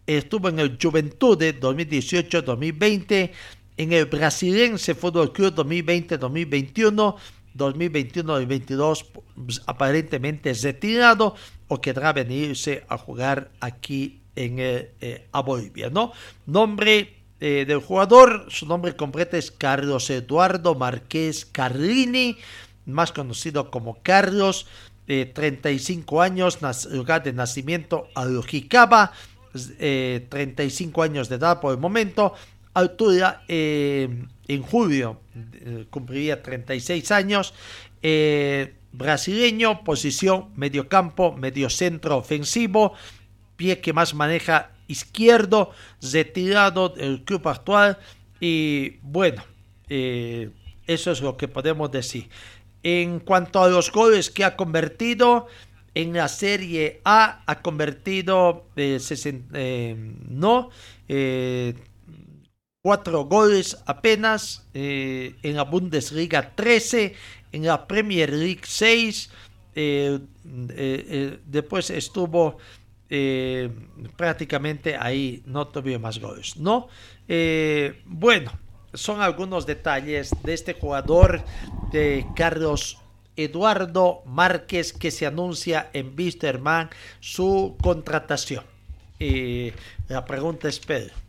Estuvo 0.07 0.49
en 0.49 0.59
el 0.59 0.79
Juventude 0.81 1.61
2018-2020. 1.61 3.31
En 3.77 3.93
el 3.93 4.07
Brasilense 4.07 4.95
Fútbol 4.95 5.33
Club 5.33 5.55
2020-2021. 5.55 7.17
2021-2022 7.59 9.07
pues, 9.45 9.63
aparentemente 9.67 10.53
retirado 10.55 11.35
o 11.67 11.81
querrá 11.81 12.13
venirse 12.13 12.85
a 12.89 12.97
jugar 12.97 13.51
aquí 13.61 14.21
en 14.37 14.57
eh, 14.59 15.27
a 15.33 15.43
Bolivia, 15.43 15.91
¿no? 15.91 16.13
Nombre 16.47 17.15
eh, 17.41 17.65
del 17.67 17.81
jugador, 17.81 18.47
su 18.49 18.67
nombre 18.67 18.97
completo 18.97 19.37
es 19.37 19.51
Carlos 19.51 20.09
Eduardo 20.11 20.75
Marqués 20.75 21.45
Carlini, 21.45 22.39
más 22.87 23.13
conocido 23.13 23.71
como 23.71 23.99
Carlos, 24.03 24.67
35 25.07 26.21
años, 26.21 26.59
lugar 26.91 27.23
de 27.23 27.33
nacimiento 27.33 28.09
Alojicaba, 28.15 29.13
35 29.55 31.03
años 31.03 31.31
de 31.31 31.37
edad 31.37 31.61
por 31.61 31.73
el 31.73 31.81
momento, 31.81 32.35
altura 32.75 33.43
en 33.49 34.63
julio 34.63 35.21
cumpliría 35.91 36.43
36 36.43 37.11
años, 37.11 37.55
brasileño, 38.93 39.85
posición 39.85 40.49
mediocampo, 40.57 41.33
mediocentro 41.33 42.17
ofensivo, 42.17 42.95
pie 43.57 43.81
que 43.81 43.93
más 43.93 44.15
maneja 44.15 44.71
izquierdo, 44.89 45.71
retirado 46.01 46.89
del 46.89 47.25
club 47.25 47.47
actual 47.49 47.99
y 48.41 48.99
bueno, 49.03 49.45
eh, 49.89 50.51
eso 50.87 51.13
es 51.13 51.21
lo 51.21 51.37
que 51.37 51.49
podemos 51.49 51.91
decir. 51.91 52.29
En 52.83 53.21
cuanto 53.21 53.63
a 53.63 53.69
los 53.69 53.93
goles 53.93 54.31
que 54.31 54.45
ha 54.45 54.57
convertido, 54.57 55.47
en 55.95 56.13
la 56.13 56.29
Serie 56.29 57.01
A 57.05 57.43
ha 57.47 57.61
convertido 57.61 58.67
eh, 58.77 58.99
eh, 59.53 59.97
no 60.29 60.71
cuatro 62.89 63.27
goles 63.27 63.77
apenas, 63.85 64.67
en 64.73 65.57
la 65.57 65.65
Bundesliga 65.65 66.55
13, 66.55 67.15
en 67.53 67.67
la 67.67 67.87
Premier 67.87 68.33
League 68.33 68.63
6, 68.65 69.31
eh, 69.75 70.19
eh, 70.21 70.21
eh, 70.71 71.39
después 71.45 71.91
estuvo 71.91 72.57
prácticamente 74.17 74.97
ahí, 74.97 75.43
no 75.45 75.69
tuvo 75.69 75.99
más 75.99 76.19
goles, 76.19 76.57
¿no? 76.57 76.89
bueno, 78.07 78.53
son 78.95 79.21
algunos 79.21 79.67
detalles 79.67 80.31
de 80.43 80.55
este 80.55 80.73
jugador 80.73 81.43
de 81.93 82.25
Carlos 82.35 82.97
Eduardo 83.37 84.23
Márquez 84.25 84.95
que 84.95 85.11
se 85.11 85.27
anuncia 85.27 85.91
en 85.93 86.17
Bisterman 86.17 86.89
su 87.21 87.77
contratación. 87.83 88.65
la 90.09 90.25
pregunta 90.25 90.69
es, 90.69 90.81
Pedro, 90.81 91.28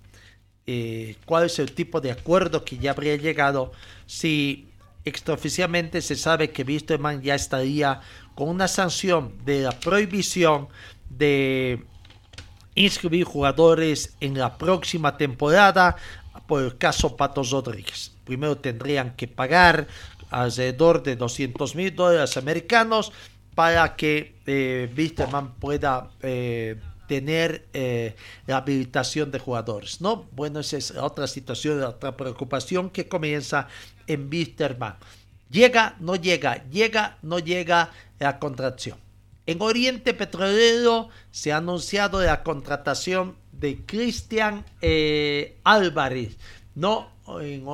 ¿cuál 1.25 1.45
es 1.45 1.57
el 1.59 1.71
tipo 1.71 1.99
de 1.99 2.11
acuerdo 2.11 2.63
que 2.63 2.77
ya 2.77 2.91
habría 2.91 3.15
llegado 3.15 3.71
si 4.05 4.69
extraoficialmente 5.03 6.01
se 6.01 6.15
sabe 6.15 6.51
que 6.51 6.63
Wisterman 6.63 7.21
ya 7.21 7.35
estaría 7.35 8.01
con 8.35 8.49
una 8.49 8.67
sanción 8.67 9.33
de 9.45 9.61
la 9.61 9.71
prohibición 9.71 10.67
de 11.09 11.83
inscribir 12.75 13.25
jugadores 13.25 14.15
en 14.21 14.37
la 14.37 14.57
próxima 14.57 15.17
temporada 15.17 15.95
por 16.47 16.63
el 16.63 16.77
caso 16.77 17.15
Patos 17.17 17.51
Rodríguez. 17.51 18.11
Primero 18.23 18.57
tendrían 18.57 19.15
que 19.15 19.27
pagar 19.27 19.87
alrededor 20.29 21.03
de 21.03 21.15
200 21.15 21.75
mil 21.75 21.95
dólares 21.95 22.37
americanos 22.37 23.11
para 23.55 23.95
que 23.95 24.35
eh, 24.45 25.13
pueda 25.59 26.09
eh, 26.21 26.77
tener 27.09 27.67
eh, 27.73 28.15
la 28.45 28.57
habilitación 28.57 29.31
de 29.31 29.39
jugadores, 29.39 29.99
¿no? 29.99 30.29
Bueno, 30.31 30.59
esa 30.59 30.77
es 30.77 30.91
otra 30.91 31.25
situación, 31.25 31.81
otra 31.83 32.15
preocupación 32.15 32.91
que 32.91 33.07
comienza 33.07 33.67
en 34.05 34.29
Wisterman. 34.31 34.95
Llega, 35.49 35.97
no 35.99 36.15
llega, 36.15 36.63
llega, 36.69 37.17
no 37.23 37.39
llega 37.39 37.89
la 38.19 38.37
contratación. 38.37 38.99
En 39.47 39.59
Oriente 39.63 40.13
Petrolero 40.13 41.09
se 41.31 41.51
ha 41.51 41.57
anunciado 41.57 42.21
la 42.21 42.43
contratación 42.43 43.35
de 43.51 43.83
Cristian 43.87 44.63
eh, 44.79 45.57
Álvarez, 45.63 46.37
¿no? 46.75 47.09
En 47.41 47.65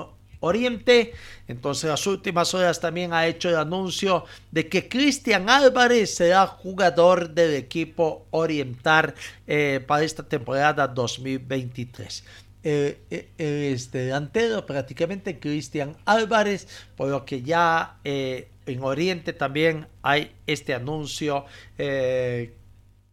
Oriente. 0.46 1.14
Entonces, 1.48 1.90
las 1.90 2.06
últimas 2.08 2.54
horas 2.54 2.80
también 2.80 3.14
ha 3.14 3.28
hecho 3.28 3.50
el 3.50 3.56
anuncio 3.56 4.26
de 4.52 4.68
que 4.68 4.88
Cristian 4.88 5.50
Álvarez 5.50 6.16
será 6.16 6.48
jugador 6.48 7.30
del 7.32 7.56
equipo 7.56 8.26
Oriental 8.32 9.14
eh, 9.48 9.84
para 9.86 10.04
esta 10.04 10.24
temporada 10.24 10.88
2023. 10.88 12.24
Eh, 12.68 13.00
eh, 13.12 13.72
este 13.74 14.00
delantero 14.00 14.66
prácticamente 14.66 15.40
Cristian 15.40 15.96
Álvarez, 16.06 16.68
por 16.96 17.10
lo 17.10 17.24
que 17.24 17.44
ya 17.44 18.00
en 18.04 18.82
Oriente 18.82 19.34
también 19.34 19.88
hay 20.02 20.32
este 20.48 20.74
anuncio 20.74 21.46
que, 21.78 22.56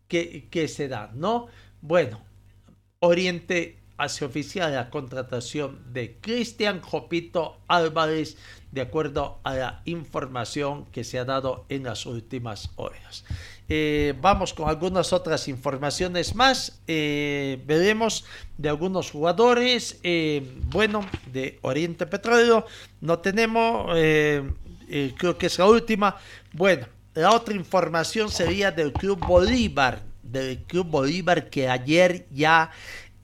que 0.08 0.68
se 0.68 0.88
da, 0.88 1.10
¿no? 1.14 1.48
Bueno, 1.82 2.22
Oriente 3.00 3.81
hace 4.02 4.24
oficial 4.24 4.74
la 4.74 4.90
contratación 4.90 5.80
de 5.92 6.16
Cristian 6.20 6.80
Jopito 6.80 7.58
Álvarez 7.68 8.36
de 8.72 8.80
acuerdo 8.80 9.38
a 9.44 9.54
la 9.54 9.82
información 9.84 10.86
que 10.86 11.04
se 11.04 11.18
ha 11.18 11.24
dado 11.24 11.66
en 11.68 11.84
las 11.84 12.04
últimas 12.06 12.70
horas. 12.76 13.24
Eh, 13.68 14.14
vamos 14.20 14.54
con 14.54 14.68
algunas 14.68 15.12
otras 15.12 15.46
informaciones 15.46 16.34
más. 16.34 16.80
Eh, 16.86 17.62
veremos 17.64 18.24
de 18.58 18.68
algunos 18.68 19.10
jugadores. 19.10 20.00
Eh, 20.02 20.42
bueno, 20.66 21.06
de 21.32 21.58
Oriente 21.62 22.06
Petróleo 22.06 22.66
no 23.00 23.20
tenemos. 23.20 23.86
creo 23.94 25.38
que 25.38 25.46
es 25.46 25.58
la 25.58 25.66
última. 25.66 26.16
Bueno, 26.52 26.86
la 27.14 27.30
otra 27.30 27.54
información 27.54 28.30
sería 28.30 28.70
del 28.70 28.92
Club 28.92 29.24
Bolívar. 29.24 30.02
Del 30.22 30.62
Club 30.64 30.86
Bolívar 30.88 31.50
que 31.50 31.68
ayer 31.68 32.26
ya 32.30 32.70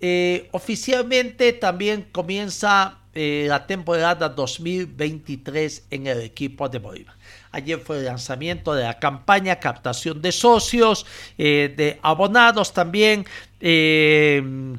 eh, 0.01 0.49
oficialmente 0.53 1.53
también 1.55 2.07
comienza 2.12 2.99
eh, 3.14 3.46
la 3.49 3.66
temporada 3.66 4.28
2023 4.28 5.86
en 5.90 6.07
el 6.07 6.20
equipo 6.20 6.68
de 6.68 6.78
Bolívar. 6.78 7.16
Ayer 7.51 7.80
fue 7.80 7.99
el 7.99 8.05
lanzamiento 8.05 8.74
de 8.74 8.84
la 8.84 8.99
campaña 9.01 9.59
captación 9.59 10.22
de 10.22 10.30
socios, 10.30 11.05
eh, 11.36 11.74
de 11.76 11.99
abonados 12.03 12.72
también 12.72 13.26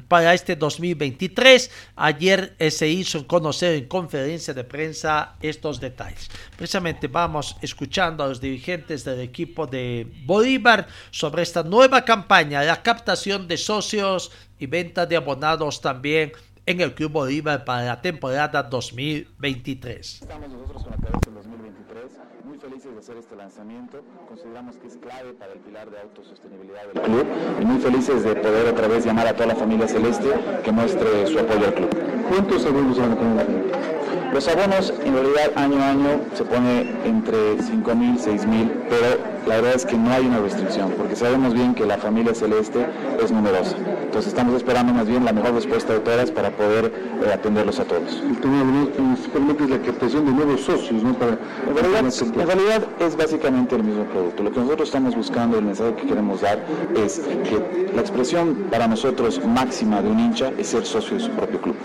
para 0.08 0.32
este 0.32 0.56
2023. 0.56 1.70
Ayer 1.96 2.56
se 2.70 2.88
hizo 2.88 3.26
conocer 3.26 3.74
en 3.74 3.86
conferencia 3.86 4.54
de 4.54 4.64
prensa 4.64 5.34
estos 5.42 5.80
detalles. 5.80 6.30
Precisamente 6.56 7.06
vamos 7.06 7.56
escuchando 7.60 8.24
a 8.24 8.28
los 8.28 8.40
dirigentes 8.40 9.04
del 9.04 9.20
equipo 9.20 9.66
de 9.66 10.06
Bolívar 10.24 10.86
sobre 11.10 11.42
esta 11.42 11.62
nueva 11.62 12.06
campaña, 12.06 12.62
la 12.62 12.82
captación 12.82 13.46
de 13.46 13.58
socios 13.58 14.30
y 14.60 14.66
venta 14.66 15.06
de 15.06 15.16
abonados 15.16 15.80
también 15.80 16.32
en 16.66 16.80
el 16.80 16.94
Club 16.94 17.12
Bolívar 17.12 17.64
para 17.64 17.84
la 17.84 18.00
temporada 18.00 18.62
2023. 18.62 20.20
Estamos 20.22 20.50
nosotros 20.50 20.82
con 20.84 20.90
la 20.92 20.98
cabeza 20.98 21.20
del 21.24 21.34
2023, 21.34 22.04
muy 22.44 22.58
felices 22.58 22.92
de 22.92 22.98
hacer 23.00 23.16
este 23.16 23.36
lanzamiento. 23.36 24.04
Consideramos 24.28 24.76
que 24.76 24.86
es 24.86 24.96
clave 24.98 25.32
para 25.32 25.54
el 25.54 25.60
pilar 25.60 25.90
de 25.90 26.00
autosostenibilidad 26.00 26.82
del 26.92 27.02
club 27.02 27.26
y 27.60 27.64
muy 27.64 27.80
felices 27.80 28.22
de 28.22 28.36
poder 28.36 28.68
otra 28.68 28.86
vez 28.86 29.04
llamar 29.04 29.26
a 29.26 29.32
toda 29.34 29.46
la 29.46 29.56
familia 29.56 29.88
celeste 29.88 30.28
que 30.62 30.70
muestre 30.70 31.26
su 31.26 31.38
apoyo 31.38 31.66
al 31.66 31.74
club. 31.74 31.90
¿Cuántos 32.28 32.64
abonos 32.66 32.98
van 32.98 33.12
a 33.12 33.16
tener? 33.16 33.90
Los 34.32 34.46
abonos 34.46 34.94
en 35.04 35.12
realidad 35.12 35.50
año 35.56 35.82
a 35.82 35.90
año 35.90 36.20
se 36.34 36.44
pone 36.44 36.82
entre 37.04 37.60
5 37.60 37.94
mil, 37.96 38.16
6 38.16 38.46
mil, 38.46 38.70
pero 38.88 39.18
la 39.46 39.56
verdad 39.56 39.74
es 39.74 39.84
que 39.84 39.96
no 39.96 40.12
hay 40.12 40.24
una 40.24 40.38
restricción, 40.38 40.92
porque 40.92 41.16
sabemos 41.16 41.52
bien 41.52 41.74
que 41.74 41.84
la 41.84 41.98
familia 41.98 42.32
celeste 42.32 42.86
es 43.20 43.32
numerosa. 43.32 43.76
Entonces 44.10 44.32
estamos 44.32 44.56
esperando 44.56 44.92
más 44.92 45.06
bien 45.06 45.24
la 45.24 45.32
mejor 45.32 45.54
respuesta 45.54 45.92
de 45.92 46.00
todas 46.00 46.32
para 46.32 46.50
poder 46.50 46.86
eh, 47.24 47.32
atenderlos 47.32 47.78
a 47.78 47.84
todos. 47.84 48.20
El 48.28 48.40
tema 48.40 48.88
principalmente 48.92 49.62
es 49.62 49.70
la 49.70 49.78
captación 49.78 50.26
de 50.26 50.32
nuevos 50.32 50.62
socios, 50.62 51.00
¿no? 51.00 51.14
Para, 51.14 51.38
en, 51.68 51.76
realidad, 51.76 52.12
en 52.20 52.46
realidad 52.48 52.88
es 52.98 53.16
básicamente 53.16 53.76
el 53.76 53.84
mismo 53.84 54.02
producto. 54.06 54.42
Lo 54.42 54.50
que 54.50 54.58
nosotros 54.58 54.88
estamos 54.88 55.14
buscando, 55.14 55.58
el 55.58 55.64
mensaje 55.64 55.94
que 55.94 56.08
queremos 56.08 56.40
dar 56.40 56.58
es 56.96 57.20
que 57.20 57.88
la 57.94 58.00
expresión 58.00 58.66
para 58.68 58.88
nosotros 58.88 59.40
máxima 59.46 60.02
de 60.02 60.10
un 60.10 60.18
hincha 60.18 60.50
es 60.58 60.66
ser 60.66 60.84
socio 60.84 61.16
de 61.16 61.22
su 61.22 61.30
propio 61.30 61.60
club. 61.60 61.76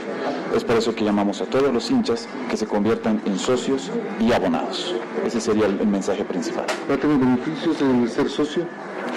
Es 0.56 0.64
por 0.64 0.78
eso 0.78 0.96
que 0.96 1.06
llamamos 1.06 1.42
a 1.42 1.46
todos 1.46 1.72
los 1.72 1.92
hinchas 1.92 2.28
que 2.50 2.58
se 2.58 2.66
conviertan 2.66 3.22
en 3.28 3.38
socios 3.38 3.92
y 4.20 4.34
abonados. 4.34 4.96
Ese 5.24 5.40
sería 5.40 5.68
el, 5.68 5.86
mensaje 5.86 6.26
principal. 6.26 6.66
¿Va 6.90 6.96
a 6.96 6.98
tener 6.98 7.20
beneficios 7.20 7.80
el 7.82 8.10
ser 8.10 8.30
socio? 8.32 8.66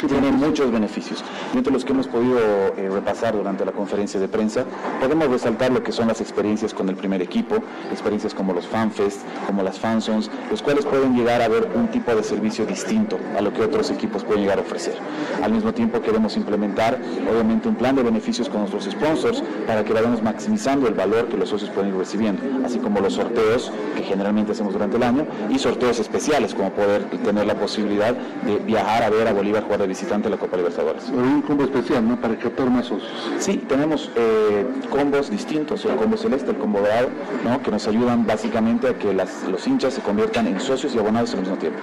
Tiene 0.06 0.30
muchos 0.30 0.70
beneficios. 0.70 1.24
Entre 1.54 1.72
los 1.72 1.84
que 1.84 1.92
hemos 1.92 2.06
podido 2.06 2.38
eh, 2.38 2.88
repasar 2.90 3.36
durante 3.36 3.64
la 3.64 3.72
conferencia 3.72 4.20
de 4.20 4.28
prensa, 4.28 4.64
podemos 5.00 5.28
resaltar 5.28 5.72
lo 5.72 5.82
que 5.82 5.92
son 5.92 6.08
las 6.08 6.20
experiencias 6.20 6.72
con 6.74 6.88
el 6.88 6.96
primer 6.96 7.22
equipo, 7.22 7.56
experiencias 7.90 8.34
como 8.34 8.52
los 8.52 8.66
FanFest, 8.66 9.20
como 9.46 9.62
las 9.62 9.78
Fansons, 9.78 10.30
los 10.50 10.62
cuales 10.62 10.84
pueden 10.86 11.16
llegar 11.16 11.42
a 11.42 11.48
ver 11.48 11.68
un 11.74 11.88
tipo 11.88 12.14
de 12.14 12.22
servicio 12.22 12.66
distinto 12.66 13.18
a 13.36 13.40
lo 13.40 13.52
que 13.52 13.62
otros 13.62 13.90
equipos 13.90 14.24
pueden 14.24 14.42
llegar 14.42 14.58
a 14.58 14.62
ofrecer. 14.62 14.94
Al 15.42 15.52
mismo 15.52 15.72
tiempo 15.72 16.00
queremos 16.00 16.36
implementar, 16.36 16.98
obviamente, 17.30 17.68
un 17.68 17.74
plan 17.74 17.96
de 17.96 18.02
beneficios 18.02 18.48
con 18.48 18.60
nuestros 18.60 18.84
sponsors 18.84 19.42
para 19.66 19.84
que 19.84 19.92
vayamos 19.92 20.22
maximizando 20.22 20.86
el 20.88 20.94
valor 20.94 21.28
que 21.28 21.36
los 21.36 21.48
socios 21.48 21.70
pueden 21.70 21.90
ir 21.90 21.96
recibiendo, 21.96 22.42
así 22.64 22.78
como 22.78 23.00
los 23.00 23.14
sorteos 23.14 23.72
que 23.96 24.02
generalmente 24.02 24.52
hacemos 24.52 24.72
durante 24.72 24.96
el 24.96 25.02
año 25.02 25.26
y 25.48 25.58
sorteos 25.58 25.98
especiales 25.98 26.54
como 26.54 26.70
poder 26.72 27.04
tener 27.24 27.46
la 27.46 27.54
posibilidad 27.54 28.14
de 28.14 28.58
viajar 28.58 29.02
a 29.02 29.10
ver 29.10 29.26
a 29.26 29.32
Bolívar 29.32 29.64
jugar 29.64 29.87
visitante 29.88 30.28
de 30.28 30.36
la 30.36 30.40
Copa 30.40 30.56
Libertadores. 30.56 31.08
Un 31.08 31.42
combo 31.42 31.64
especial, 31.64 32.06
¿no? 32.06 32.20
Para 32.20 32.38
captar 32.38 32.70
más 32.70 32.86
socios. 32.86 33.10
Sí, 33.38 33.56
tenemos 33.68 34.10
eh, 34.16 34.66
combos 34.90 35.30
distintos, 35.30 35.84
el 35.84 35.96
combo 35.96 36.16
celeste, 36.16 36.50
el 36.50 36.58
combo 36.58 36.80
dorado, 36.80 37.08
¿no? 37.44 37.60
Que 37.62 37.70
nos 37.70 37.86
ayudan 37.88 38.26
básicamente 38.26 38.88
a 38.88 38.98
que 38.98 39.12
los 39.12 39.66
hinchas 39.66 39.94
se 39.94 40.02
conviertan 40.02 40.46
en 40.46 40.60
socios 40.60 40.94
y 40.94 40.98
abonados 40.98 41.32
al 41.34 41.40
mismo 41.40 41.56
tiempo. 41.56 41.80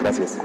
Gracias. 0.00 0.38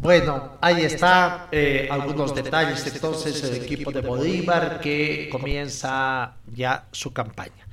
Bueno, 0.00 0.52
ahí 0.60 0.84
está 0.84 1.48
eh, 1.50 1.88
algunos 1.90 2.32
detalles 2.32 2.86
entonces 2.94 3.42
el 3.42 3.64
equipo 3.64 3.90
de 3.90 4.02
Bolívar 4.02 4.78
que 4.80 5.28
comienza 5.32 6.36
ya 6.54 6.86
su 6.92 7.12
campaña. 7.12 7.65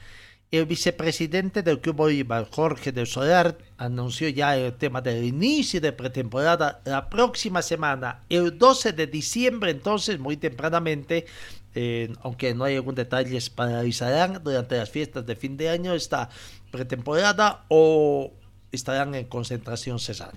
El 0.53 0.67
vicepresidente 0.67 1.63
del 1.63 1.81
Club 1.81 1.95
Bolívar, 1.95 2.47
Jorge 2.51 2.91
del 2.91 3.07
Solar, 3.07 3.57
anunció 3.75 4.29
ya 4.29 4.55
el 4.55 4.75
tema 4.75 5.01
del 5.01 5.23
inicio 5.23 5.81
de 5.81 5.91
pretemporada 5.93 6.79
la 6.85 7.09
próxima 7.09 7.63
semana, 7.63 8.21
el 8.29 8.59
12 8.59 8.93
de 8.93 9.07
diciembre, 9.07 9.71
entonces 9.71 10.19
muy 10.19 10.37
tempranamente, 10.37 11.25
eh, 11.73 12.13
aunque 12.21 12.53
no 12.53 12.65
hay 12.65 12.75
algún 12.75 12.93
detalle, 12.93 13.39
paralizarán 13.55 14.43
durante 14.43 14.77
las 14.77 14.91
fiestas 14.91 15.25
de 15.25 15.35
fin 15.35 15.57
de 15.57 15.69
año 15.69 15.95
esta 15.95 16.29
pretemporada 16.69 17.65
o 17.69 18.31
estarán 18.71 19.15
en 19.15 19.25
concentración 19.25 19.97
cesar. 19.97 20.33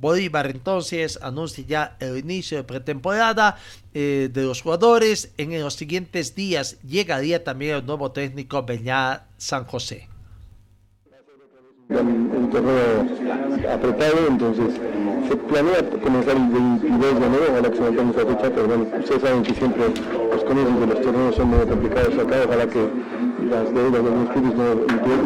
Bolívar 0.00 0.46
entonces 0.46 1.18
anuncia 1.22 1.64
ya 1.66 1.96
el 2.00 2.16
inicio 2.16 2.56
de 2.56 2.64
pretemporada 2.64 3.56
eh, 3.92 4.30
de 4.32 4.42
los 4.42 4.62
jugadores. 4.62 5.32
En 5.36 5.58
los 5.60 5.74
siguientes 5.74 6.34
días 6.34 6.80
llegaría 6.82 7.44
también 7.44 7.76
el 7.76 7.86
nuevo 7.86 8.10
técnico 8.10 8.62
Beñá 8.62 9.26
San 9.36 9.64
José. 9.64 10.08
Un, 11.90 12.48
torneo 12.50 13.72
apretado, 13.72 14.28
entonces 14.28 14.74
se 15.28 15.36
planea 15.36 15.82
comenzar 16.02 16.36
el 16.36 16.48
22 16.48 17.20
de 17.20 17.26
enero, 17.26 17.44
ojalá 17.50 17.70
que 17.70 17.76
se 17.76 17.82
mantenga 17.82 18.10
esa 18.10 18.26
fecha, 18.26 18.54
pero 18.54 18.66
bueno, 18.68 18.86
ustedes 18.98 19.22
saben 19.22 19.42
que 19.42 19.54
siempre 19.54 19.84
los 20.32 20.44
comienzos 20.44 20.80
de 20.80 20.86
los 20.86 21.00
torneos 21.02 21.34
son 21.34 21.48
muy 21.48 21.66
complicados 21.66 22.14
acá, 22.16 22.36
ojalá 22.46 22.66
que 22.68 22.88
las 23.48 23.72
deudas 23.72 24.04
de 24.04 24.10
los 24.10 24.28
clubes 24.30 24.54
no 24.54 24.66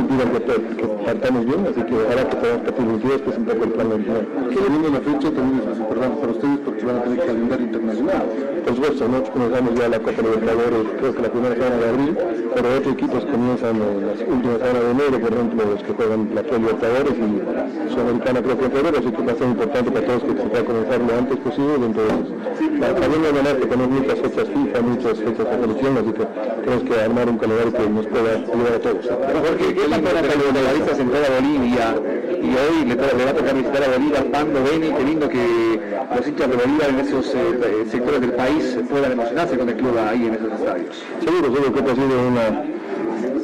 impidan 0.00 0.30
que, 0.32 0.84
partamos 1.04 1.44
bien, 1.44 1.66
así 1.68 1.82
que 1.82 1.94
ojalá 1.94 2.28
que 2.28 2.36
partir 2.36 2.86
los 2.86 3.02
días, 3.02 3.20
pues 3.24 3.36
un 3.36 3.44
poco 3.44 3.64
el 3.64 3.72
plan 3.72 3.92
original. 3.92 4.28
Viendo 4.48 4.88
la 4.90 5.00
fecha 5.00 5.30
también 5.30 5.62
es 5.70 5.78
importante 5.78 6.16
para 6.20 6.32
ustedes 6.32 6.58
porque 6.64 6.84
van 6.84 6.96
a 6.96 7.02
tener 7.02 7.26
calendario 7.26 7.66
internacional. 7.66 8.22
Por 8.64 8.74
supuesto, 8.74 9.08
nosotros 9.08 9.30
comenzamos 9.30 9.74
ya 9.74 9.88
la 9.88 9.98
Copa 9.98 10.22
Libertadores, 10.22 10.84
creo 10.98 11.14
que 11.14 11.22
la 11.22 11.30
primera 11.30 11.54
semana 11.54 11.76
de 11.76 11.88
abril, 11.88 12.18
pero 12.54 12.76
otros 12.76 12.94
equipos 12.94 13.24
comienzan 13.26 13.76
en 13.76 14.06
las 14.06 14.18
últimas 14.20 14.58
semanas 14.58 14.82
de 14.84 14.90
enero, 14.90 15.20
por 15.20 15.32
ejemplo, 15.32 15.64
los 15.64 15.82
que 15.82 15.92
juegan 15.92 16.34
la 16.34 16.42
Pro 16.42 16.58
Libertadores 16.58 17.14
y 17.14 17.90
Sudamericana 17.92 18.42
creo 18.42 18.58
que 18.58 18.64
en 18.64 18.72
febrero, 18.72 18.96
así 18.98 19.10
que 19.12 19.22
va 19.22 19.32
a 19.32 19.36
ser 19.36 19.48
importante 19.48 19.90
para 19.90 20.06
todos 20.06 20.22
que 20.24 20.32
se 20.32 20.48
pueda 20.48 20.64
comenzar 20.64 21.00
lo 21.00 21.12
antes 21.18 21.36
posible 21.38 21.78
dentro 21.78 22.02
de 22.02 22.08
eso. 22.08 22.34
También 22.80 23.22
de 23.22 23.32
manera 23.32 23.58
que 23.58 23.66
tenemos 23.66 23.90
muchas 23.90 24.18
fechas 24.20 24.48
fijas, 24.48 24.82
muchas 24.82 25.18
fechas 25.18 25.44
de 25.44 25.56
selección, 25.60 25.92
así 25.98 26.12
que 26.12 26.24
tenemos 26.64 26.84
que 26.84 26.94
armar 27.00 27.28
un 27.28 27.38
calendario 27.38 27.72
que 27.72 27.90
nos 27.90 28.03
pueda 28.06 28.34
ayudar 28.34 28.74
a 28.74 28.80
todos. 28.80 29.06
Porque 29.06 29.74
¿qué 29.74 29.88
los 29.88 30.52
legalistas 30.52 30.98
en 30.98 31.08
toda 31.10 31.28
Bolivia 31.40 31.94
y 32.42 32.48
hoy 32.48 32.84
le, 32.86 32.94
le 32.94 33.24
va 33.24 33.30
a 33.30 33.34
tocar 33.34 33.54
visitar 33.54 33.84
a 33.84 33.88
Bolivia, 33.88 34.24
Pando, 34.30 34.62
Beni, 34.64 34.90
teniendo 34.90 35.28
que 35.28 35.80
los 36.14 36.26
hinchas 36.26 36.50
de 36.50 36.56
Bolivia 36.56 36.88
en 36.88 37.00
esos 37.00 37.34
eh, 37.34 37.86
sectores 37.90 38.20
del 38.20 38.32
país 38.32 38.78
puedan 38.88 39.12
emocionarse 39.12 39.58
con 39.58 39.68
el 39.68 39.76
club 39.76 39.98
ahí 39.98 40.26
en 40.26 40.34
esos 40.34 40.52
estadios? 40.52 41.02
Seguro, 41.20 41.54
seguro 41.54 41.72
que 41.72 41.90
ha 41.90 41.94
sido 41.94 42.28
una 42.28 42.64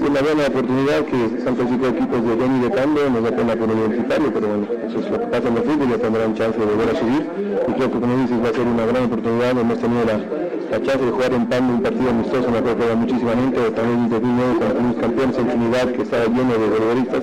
una 0.01 0.23
buena 0.23 0.47
oportunidad 0.47 1.05
que 1.05 1.43
tanto 1.45 1.65
cinco 1.69 1.87
equipos 1.89 2.25
de 2.25 2.35
Beni 2.35 2.59
y 2.59 2.63
de 2.63 2.71
Pando 2.71 3.11
nos 3.11 3.23
da 3.23 3.31
pena 3.37 3.55
por 3.55 3.71
universitario, 3.71 4.33
pero 4.33 4.49
bueno, 4.49 4.67
eso 4.89 4.99
es 4.99 5.11
lo 5.11 5.21
que 5.21 5.27
pasa 5.27 5.49
en 5.49 5.57
el 5.57 5.63
fútbol, 5.63 5.89
ya 5.91 5.99
tendrán 5.99 6.35
chance 6.35 6.59
de 6.59 6.65
volver 6.65 6.89
a 6.89 6.99
subir 6.99 7.27
y 7.69 7.73
creo 7.73 7.93
que 7.93 8.01
como 8.01 8.17
dices 8.17 8.39
va 8.43 8.49
a 8.49 8.53
ser 8.53 8.67
una 8.67 8.87
gran 8.87 9.05
oportunidad, 9.05 9.59
hemos 9.59 9.79
tenido 9.79 10.05
la, 10.07 10.50
la 10.71 10.81
chance 10.83 11.05
de 11.05 11.11
jugar 11.11 11.33
en 11.33 11.47
Pando 11.47 11.75
un 11.75 11.83
partido 11.83 12.11
amistoso, 12.11 12.49
me 12.49 12.59
acuerdo 12.59 12.85
gente, 12.87 13.71
también 13.73 13.99
en 14.05 14.09
2009 14.09 14.59
con 14.59 14.89
los 14.89 14.97
campeones 14.97 15.39
en 15.39 15.49
Trinidad 15.49 15.87
que 15.89 16.03
estaba 16.03 16.25
lleno 16.27 16.53
de 16.53 16.69
futbolistas, 16.77 17.23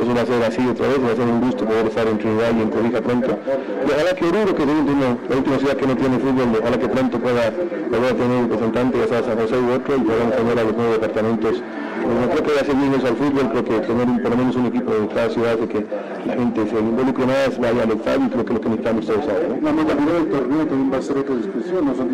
eso 0.00 0.14
va 0.14 0.22
a 0.22 0.26
ser 0.26 0.42
así 0.44 0.66
otra 0.68 0.88
vez, 0.88 0.98
va 1.02 1.12
a 1.12 1.16
ser 1.16 1.26
un 1.26 1.40
gusto 1.40 1.64
poder 1.64 1.86
estar 1.86 2.06
en 2.06 2.18
Trinidad 2.18 2.50
y 2.56 2.62
en 2.62 2.70
Cobija 2.70 3.00
pronto. 3.00 3.38
Y 3.86 3.90
ojalá 3.90 4.14
que 4.14 4.24
Oruro, 4.26 4.54
que 4.54 4.62
es 4.62 4.68
la 4.68 5.36
última, 5.36 5.58
ciudad 5.58 5.76
que 5.76 5.86
no 5.86 5.96
tiene 5.96 6.18
fútbol, 6.18 6.58
ojalá 6.60 6.78
que 6.78 6.88
pronto 6.88 7.18
pueda 7.18 7.50
volver 7.90 8.12
a 8.12 8.16
tener 8.16 8.36
un 8.38 8.50
representante, 8.50 8.98
ya 8.98 9.08
sea 9.08 9.22
San 9.24 9.38
José 9.38 9.56
u 9.58 9.72
otro, 9.72 9.96
y 9.96 10.00
puedan 10.00 10.30
tener 10.30 10.58
a 10.58 10.64
los 10.64 10.76
nuevos 10.76 11.00
departamentos. 11.00 11.62
No 12.08 12.30
creo 12.30 12.42
que 12.42 12.54
va 12.54 12.60
a 12.60 12.64
ser 12.64 12.76
bien 12.76 12.94
eso 12.94 13.06
al 13.08 13.16
fútbol, 13.16 13.50
creo 13.50 13.64
que 13.64 13.86
tener 13.86 14.06
un, 14.08 14.22
por 14.22 14.30
lo 14.30 14.36
menos 14.36 14.56
un 14.56 14.66
equipo 14.66 14.94
de 14.94 15.08
cada 15.08 15.28
ciudad 15.30 15.54
hace 15.54 15.66
que 15.66 15.86
la 16.26 16.34
gente 16.34 16.70
se 16.70 16.78
involucre 16.78 17.26
más, 17.26 17.58
vaya 17.58 17.82
al 17.82 17.90
estadio 17.90 18.26
y 18.26 18.30
creo 18.30 18.44
que 18.44 18.54
lo 18.54 18.60
que 18.60 18.68
necesitamos 18.68 19.06
todos 19.06 19.28
ahora. 19.28 19.48
¿no? 19.48 19.60
La 19.60 19.72
modalidad 19.72 20.12
del 20.14 20.28
torneo 20.28 20.66
también 20.66 20.92
va 20.92 20.98
a 20.98 21.02
ser 21.02 21.18
otra 21.18 21.34
discusión, 21.34 21.86
¿no? 21.86 21.94
Son, 21.96 22.08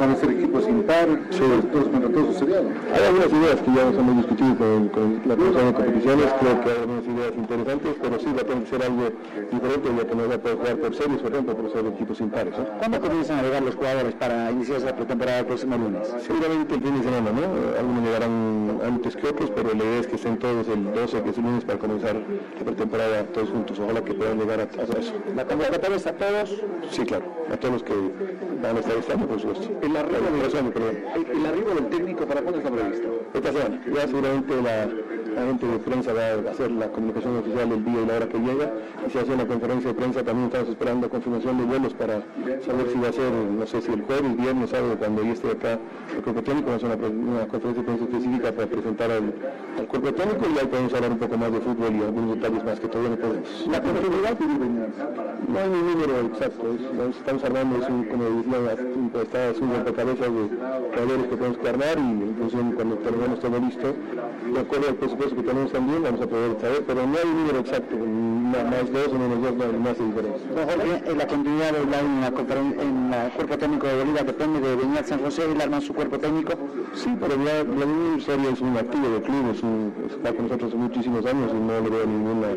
van 0.00 0.10
a 0.10 0.16
ser 0.16 0.30
equipos 0.30 0.68
impar, 0.68 1.08
sí. 1.30 1.42
todos 1.70 1.88
contra 1.88 2.10
todos 2.10 2.36
sería. 2.36 2.58
Hay 2.58 3.02
algunas 3.06 3.30
ideas 3.30 3.56
que 3.60 3.70
ya 3.70 3.84
nos 3.84 3.94
hemos 3.94 4.16
discutido 4.16 4.56
con, 4.56 4.88
con 4.88 5.22
la 5.26 5.36
Comisión 5.36 5.66
de 5.66 5.72
Competiciones, 5.74 6.26
creo 6.40 6.60
que 6.62 6.70
algunas 6.80 7.06
ideas 7.16 7.32
interesantes, 7.36 7.96
pero 8.00 8.18
sí 8.18 8.26
va 8.26 8.40
a 8.42 8.44
tener 8.44 8.64
que 8.64 8.70
ser 8.70 8.82
algo 8.82 9.08
diferente, 9.50 9.88
ya 9.96 10.06
que 10.06 10.14
no 10.14 10.28
va 10.28 10.34
a 10.34 10.38
poder 10.38 10.56
jugar 10.58 10.76
por 10.78 10.94
series, 10.94 11.20
por 11.20 11.32
ejemplo, 11.32 11.56
por 11.56 11.72
ser 11.72 11.86
equipos 11.86 12.20
impares. 12.20 12.58
¿no? 12.58 12.64
¿Cuándo 12.78 13.00
comienzan 13.00 13.38
a 13.38 13.42
llegar 13.42 13.62
los 13.62 13.74
jugadores 13.74 14.14
para 14.14 14.50
iniciar 14.50 14.78
esa 14.78 14.94
pretemporada 14.96 15.38
el 15.40 15.46
próximo 15.46 15.76
lunes? 15.76 16.08
Seguramente 16.26 16.74
el 16.74 16.82
fin 16.82 16.96
de 16.98 17.02
semana, 17.04 17.30
¿no? 17.32 17.78
Algunos 17.78 18.04
llegarán 18.04 18.80
antes 18.84 19.16
que 19.16 19.26
otros, 19.28 19.50
pero 19.50 19.68
la 19.74 19.84
idea 19.84 20.00
es 20.00 20.06
que 20.06 20.16
estén 20.16 20.38
todos 20.38 20.68
el 20.68 20.92
12, 20.92 21.22
que 21.22 21.30
es 21.30 21.38
el 21.38 21.44
lunes, 21.44 21.64
para 21.64 21.78
comenzar 21.78 22.14
la 22.14 22.64
pretemporada 22.64 23.24
todos 23.32 23.50
juntos. 23.50 23.78
Ojalá 23.78 24.02
que 24.04 24.14
puedan 24.14 24.38
llegar 24.38 24.60
a, 24.60 24.62
a 24.64 24.98
eso. 24.98 25.12
¿La 25.34 25.44
convocatoria 25.44 25.96
es 25.96 26.06
a 26.06 26.12
todos? 26.12 26.62
Sí, 26.90 27.04
claro, 27.04 27.24
a 27.52 27.56
todos 27.56 27.72
los 27.74 27.82
que 27.82 27.94
van 28.62 28.76
a 28.76 28.80
estar 28.80 28.96
año, 29.16 29.26
por 29.26 29.40
supuesto. 29.40 29.68
El 29.82 29.96
arribo, 29.96 30.18
el, 30.18 31.38
el 31.38 31.46
arribo 31.46 31.70
del 31.74 31.86
técnico, 31.88 32.26
¿para 32.26 32.42
cuándo 32.42 32.58
está 32.58 32.70
previsto? 32.70 33.08
Esta 33.34 33.52
semana. 33.52 33.80
Ya 33.94 34.06
seguramente 34.06 34.54
la, 34.62 34.86
la 35.34 35.46
gente 35.46 35.66
de 35.66 35.78
prensa 35.78 36.12
va 36.12 36.48
a 36.48 36.52
hacer 36.52 36.70
la 36.70 36.88
comunicación 37.00 37.38
oficial 37.38 37.72
el 37.72 37.84
día 37.84 38.02
y 38.02 38.06
la 38.06 38.14
hora 38.16 38.28
que 38.28 38.38
llega 38.38 38.72
y 39.06 39.10
se 39.10 39.18
hace 39.20 39.32
una 39.32 39.46
conferencia 39.46 39.88
de 39.88 39.94
prensa. 39.94 40.22
También 40.22 40.46
estamos 40.46 40.68
esperando 40.68 41.08
confirmación 41.08 41.58
de 41.58 41.64
vuelos 41.64 41.94
para 41.94 42.22
saber 42.64 42.86
si 42.92 42.98
va 43.00 43.08
a 43.08 43.12
ser, 43.12 43.32
no 43.32 43.66
sé 43.66 43.80
si 43.80 43.92
el 43.92 44.02
jueves, 44.02 44.36
viernes, 44.36 44.70
sábado, 44.70 44.96
cuando 44.98 45.22
ya 45.22 45.32
esté 45.32 45.50
acá 45.50 45.78
el 46.14 46.22
cuerpo 46.22 46.42
técnico, 46.42 46.66
vamos 46.68 46.84
a 46.84 46.92
hacer 46.92 47.10
una, 47.10 47.30
una, 47.30 47.48
conferencia 47.48 47.82
de 47.82 47.86
prensa 47.86 48.04
específica 48.04 48.52
para 48.52 48.66
presentar 48.68 49.10
al, 49.10 49.34
al 49.78 49.86
cuerpo 49.86 50.12
técnico 50.12 50.44
y 50.54 50.58
ahí 50.58 50.66
podemos 50.66 50.94
hablar 50.94 51.10
un 51.12 51.18
poco 51.18 51.38
más 51.38 51.52
de 51.52 51.60
fútbol 51.60 51.96
y 51.96 52.02
algunos 52.02 52.36
detalles 52.36 52.64
más 52.64 52.80
que 52.80 52.88
todavía 52.88 53.10
no 53.10 53.16
podemos. 53.16 53.66
¿La 53.70 53.80
continuidad 53.80 54.38
No 55.48 55.58
hay 55.58 55.68
ni 55.70 55.80
número 55.80 56.20
exacto, 56.28 56.62
es, 56.74 57.16
estamos 57.16 57.44
hablando, 57.44 57.76
es 57.82 57.88
un, 57.88 58.04
como 58.04 58.24
decía, 58.24 59.22
está, 59.22 59.48
es 59.48 59.60
un 59.60 59.72
rompecabezas 59.72 60.28
de 60.28 60.42
jugadores 60.92 61.26
que 61.26 61.36
tenemos 61.36 61.58
que 61.58 61.68
armar 61.68 61.96
y 61.98 62.22
en 62.28 62.36
función 62.38 62.72
cuando 62.72 62.96
tengamos 62.96 63.40
todo 63.40 63.58
listo, 63.58 63.94
de 64.52 64.60
acuerdo 64.60 64.88
al 64.88 64.94
presupuesto 64.96 65.36
que 65.36 65.42
tenemos 65.42 65.72
también, 65.72 66.02
vamos 66.02 66.20
a 66.20 66.26
poder 66.26 66.60
saber, 66.60 66.82
pero 66.92 67.06
no 67.06 67.16
hay 67.18 67.24
un 67.24 67.36
número 67.36 67.60
exacto, 67.60 67.94
más 68.50 68.92
dos 68.92 69.12
menos 69.12 69.42
dos, 69.42 69.54
no, 69.54 69.78
más 69.78 69.98
diferencia. 69.98 70.48
Jorge, 70.54 71.14
la 71.14 71.26
continuidad 71.26 71.72
de 71.72 71.86
la, 71.86 72.00
en, 72.00 73.14
el 73.14 73.32
cuerpo 73.32 73.58
técnico 73.58 73.86
de 73.86 73.98
Bolivia 73.98 74.22
depende 74.24 74.60
de 74.60 74.76
Beñat 74.76 75.06
San 75.06 75.20
José, 75.20 75.44
él 75.50 75.60
arma 75.60 75.80
su 75.80 75.94
cuerpo 75.94 76.18
técnico. 76.18 76.52
Sí, 76.94 77.16
pero 77.20 77.34
ya 77.44 77.62
Vladimir 77.62 78.22
Soria 78.22 78.50
es 78.50 78.60
un 78.60 78.76
activo 78.76 79.08
del 79.08 79.22
club, 79.22 79.50
es 79.54 79.62
un, 79.62 79.94
está 80.10 80.32
con 80.32 80.44
nosotros 80.44 80.74
muchísimos 80.74 81.24
años 81.26 81.50
y 81.52 81.60
no 81.60 81.80
le 81.80 81.90
veo 81.90 82.06
ninguna 82.06 82.48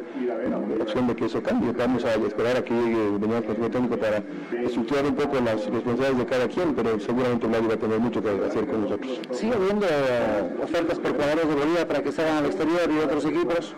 opción 0.81 1.07
de 1.07 1.15
que 1.15 1.25
eso 1.25 1.41
cambie. 1.41 1.71
Vamos 1.71 2.03
a 2.05 2.15
esperar 2.15 2.57
a 2.57 2.63
que 2.63 2.73
llegue 2.73 3.17
Beñat 3.19 3.45
como 3.45 3.69
técnico 3.69 3.97
para 3.97 4.23
estructurar 4.63 5.05
un 5.05 5.15
poco 5.15 5.39
las 5.39 5.65
responsabilidades 5.65 6.17
de 6.17 6.25
cada 6.25 6.47
quien, 6.47 6.73
pero 6.73 6.99
seguramente 6.99 7.47
Vladimir 7.47 7.71
va 7.71 7.75
a 7.75 7.79
tener 7.79 7.99
mucho 7.99 8.21
que 8.21 8.29
hacer 8.29 8.65
con 8.65 8.81
nosotros. 8.81 9.19
¿Sigue 9.31 9.53
habiendo 9.53 9.85
ofertas 10.63 10.99
por 10.99 11.11
jugadores 11.13 11.47
de 11.47 11.55
Bolivia 11.55 11.87
para 11.87 12.01
que 12.01 12.11
salgan 12.11 12.37
al 12.37 12.45
exterior 12.47 12.89
y 12.89 12.99
otros 12.99 13.25
equipos? 13.25 13.75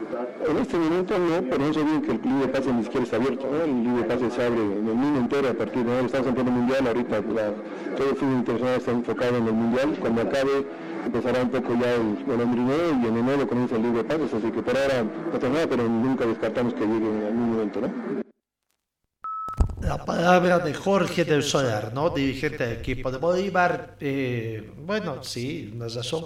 En 0.48 0.58
este 0.58 0.78
momento 0.78 1.18
no, 1.18 1.50
pero 1.50 1.74
sé 1.74 1.84
bien 1.84 2.02
el 2.12 2.20
club 2.20 2.42
de 2.42 2.48
pase 2.48 2.72
ni 2.74 2.84
siquiera 2.84 3.04
está 3.04 3.16
abierto. 3.18 3.48
El 3.64 3.72
club 3.84 3.98
de 3.98 4.04
pase 4.04 4.32
se 4.32 4.44
abre 4.44 4.62
en 4.62 4.88
el 4.88 4.96
mundo 4.96 5.20
entero 5.20 5.50
a 5.50 5.54
partir 5.54 5.84
de 5.84 5.92
ahora. 5.92 6.06
Estamos 6.06 6.28
en 6.28 6.36
pleno 6.36 6.52
mundial, 6.52 6.88
ahorita 6.88 7.22
la, 7.22 7.52
todo 7.96 8.10
el 8.10 8.16
fútbol 8.16 8.34
internacional 8.34 8.78
está 8.78 8.92
enfocado 8.92 9.38
en 9.38 9.48
el 9.48 9.54
mundial. 9.54 9.98
Cuando 10.00 10.22
acabe 10.22 10.66
empezará 11.06 11.44
un 11.44 11.50
poco 11.50 11.76
ya 11.80 11.96
el 11.96 12.26
golondrineo 12.26 12.90
y 13.02 13.06
en 13.08 13.18
enero 13.18 13.48
comienza 13.48 13.76
el 13.76 13.84
libro 13.84 14.04
de 14.04 14.04
pases, 14.06 14.34
así 14.34 14.52
que 14.52 14.62
por 14.62 14.78
ahora 14.78 15.04
no 15.04 15.40
tengo 15.40 15.54
nada, 15.54 15.68
pero 15.70 15.84
nunca 15.88 16.26
descartamos 16.26 16.74
que 16.74 16.82
llegue 16.82 17.10
en 17.10 17.24
algún 17.26 17.52
momento, 17.52 17.82
¿no? 17.82 18.26
La 19.82 20.04
palabra 20.04 20.60
de 20.60 20.74
Jorge 20.74 21.26
del 21.26 21.44
Solar, 21.44 21.94
¿no? 21.94 22.10
Dirigente 22.10 22.66
del 22.66 22.80
equipo 22.80 23.12
de 23.12 23.18
Bolívar. 23.20 23.96
Eh, 24.00 24.72
bueno, 24.78 25.24
sí, 25.24 25.78
es 25.86 25.96
razón. 25.96 26.26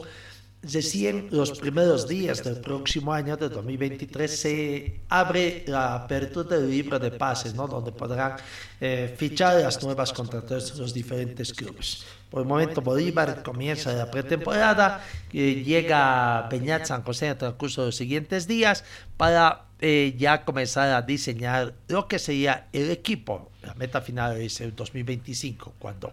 Recién 0.61 1.29
los 1.31 1.57
primeros 1.57 2.05
días 2.05 2.43
del 2.43 2.59
próximo 2.59 3.13
año 3.13 3.37
de 3.37 3.47
2023 3.47 4.39
se 4.39 5.01
abre 5.07 5.63
la 5.67 5.95
apertura 5.95 6.57
del 6.57 6.69
libro 6.69 6.99
de 6.99 7.11
pases, 7.11 7.55
¿no? 7.55 7.65
donde 7.65 7.93
podrán 7.93 8.35
eh, 8.81 9.15
fichar 9.17 9.61
las 9.61 9.81
nuevas 9.81 10.11
contrataciones 10.11 10.73
de 10.73 10.81
los 10.81 10.93
diferentes 10.93 11.53
clubes. 11.53 12.03
Por 12.29 12.41
el 12.41 12.47
momento 12.47 12.81
Bolívar 12.81 13.41
comienza 13.41 13.93
la 13.93 14.11
pretemporada, 14.11 15.01
eh, 15.31 15.63
llega 15.63 16.49
Peñat 16.49 16.85
San 16.85 17.03
José 17.03 17.27
en 17.27 17.31
el 17.31 17.37
transcurso 17.37 17.81
de 17.83 17.87
los 17.87 17.95
siguientes 17.95 18.45
días 18.45 18.83
para 19.15 19.67
eh, 19.79 20.13
ya 20.17 20.43
comenzar 20.43 20.89
a 20.89 21.03
diseñar 21.03 21.73
lo 21.87 22.09
que 22.09 22.19
sería 22.19 22.67
el 22.73 22.91
equipo. 22.91 23.49
La 23.61 23.75
meta 23.75 24.01
final 24.01 24.35
es 24.35 24.59
el 24.59 24.75
2025, 24.75 25.75
cuando 25.79 26.11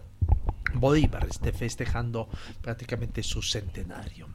Bolívar 0.81 1.27
esté 1.31 1.53
festejando 1.53 2.29
prácticamente 2.61 3.23
su 3.23 3.43
centenario. 3.43 4.29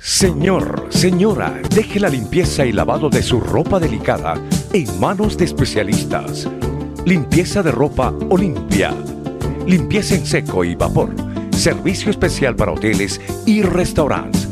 Señor, 0.00 0.86
señora, 0.90 1.60
deje 1.74 1.98
la 1.98 2.08
limpieza 2.08 2.64
y 2.64 2.70
lavado 2.70 3.10
de 3.10 3.20
su 3.20 3.40
ropa 3.40 3.80
delicada 3.80 4.34
en 4.72 5.00
manos 5.00 5.36
de 5.36 5.44
especialistas. 5.44 6.48
Limpieza 7.04 7.64
de 7.64 7.72
ropa 7.72 8.14
Olimpia. 8.30 8.94
Limpieza 9.66 10.14
en 10.14 10.24
seco 10.24 10.64
y 10.64 10.76
vapor. 10.76 11.14
Servicio 11.50 12.10
especial 12.10 12.54
para 12.54 12.72
hoteles 12.72 13.20
y 13.44 13.62
restaurantes. 13.62 14.48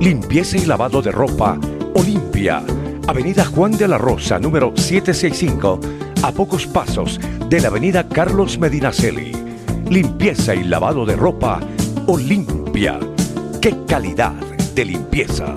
Limpieza 0.00 0.56
y 0.56 0.66
lavado 0.66 1.00
de 1.00 1.12
ropa 1.12 1.60
Olimpia. 1.94 2.64
Avenida 3.06 3.44
Juan 3.44 3.72
de 3.72 3.86
la 3.86 3.98
Rosa, 3.98 4.40
número 4.40 4.72
765, 4.74 5.78
a 6.24 6.32
pocos 6.32 6.66
pasos 6.66 7.20
de 7.48 7.60
la 7.60 7.68
Avenida 7.68 8.08
Carlos 8.08 8.58
Medinaceli. 8.58 9.51
Limpieza 9.92 10.54
y 10.54 10.64
lavado 10.64 11.04
de 11.04 11.16
ropa 11.16 11.60
Olimpia. 12.06 12.98
¡Qué 13.60 13.76
calidad! 13.86 14.32
de 14.74 14.86
limpieza. 14.86 15.54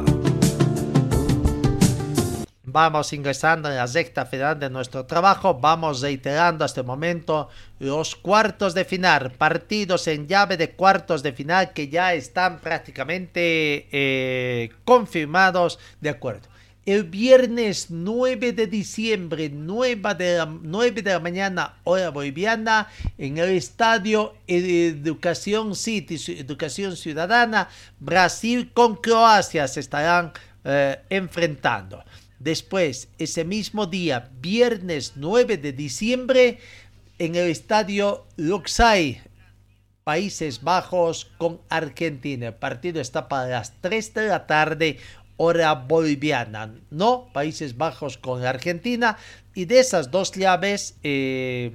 Vamos 2.64 3.14
ingresando 3.14 3.70
en 3.70 3.78
la 3.78 3.86
recta 3.86 4.26
final 4.26 4.60
de 4.60 4.70
nuestro 4.70 5.06
trabajo. 5.06 5.54
Vamos 5.54 6.02
reiterando 6.02 6.66
hasta 6.66 6.82
el 6.82 6.86
momento 6.86 7.48
los 7.80 8.18
cuartos 8.18 8.74
de 8.74 8.84
final. 8.84 9.32
Partidos 9.32 10.06
en 10.10 10.28
llave 10.28 10.58
de 10.58 10.72
cuartos 10.72 11.24
de 11.24 11.32
final 11.32 11.72
que 11.72 11.88
ya 11.88 12.14
están 12.14 12.60
prácticamente 12.60 13.88
eh, 13.90 14.70
confirmados 14.84 15.80
de 16.02 16.10
acuerdo. 16.10 16.50
El 16.86 17.04
viernes 17.04 17.88
9 17.90 18.54
de 18.54 18.68
diciembre, 18.68 19.50
9 19.50 20.14
de 20.16 20.38
la, 20.38 20.46
9 20.46 21.02
de 21.02 21.12
la 21.12 21.20
mañana, 21.20 21.78
hora 21.84 22.10
boliviana, 22.10 22.90
en 23.18 23.38
el 23.38 23.50
estadio 23.50 24.36
Educación 24.48 25.76
City, 25.76 26.18
Educación 26.38 26.96
Ciudadana, 26.96 27.70
Brasil 28.00 28.72
con 28.74 28.96
Croacia 28.96 29.68
se 29.68 29.80
estarán 29.80 30.32
eh, 30.64 31.00
enfrentando. 31.10 32.04
Después, 32.38 33.08
ese 33.18 33.44
mismo 33.46 33.88
día, 33.88 34.30
viernes 34.40 35.14
9 35.16 35.58
de 35.58 35.74
diciembre, 35.74 36.60
en 37.18 37.36
el 37.36 37.50
estadio 37.50 38.26
Luxay, 38.36 39.22
Países 40.04 40.62
Bajos 40.62 41.32
con 41.40 41.62
Argentina. 41.68 42.48
El 42.48 42.54
partido 42.54 43.02
está 43.02 43.28
para 43.28 43.48
las 43.48 43.74
3 43.82 44.14
de 44.14 44.28
la 44.28 44.46
tarde, 44.46 45.00
hora 45.38 45.74
boliviana, 45.74 46.74
¿no? 46.90 47.30
Países 47.34 47.78
Bajos 47.78 48.18
con 48.18 48.46
Argentina. 48.46 49.18
Y 49.54 49.66
de 49.66 49.80
esas 49.80 50.12
dos 50.12 50.32
llaves, 50.32 50.98
eh, 51.04 51.72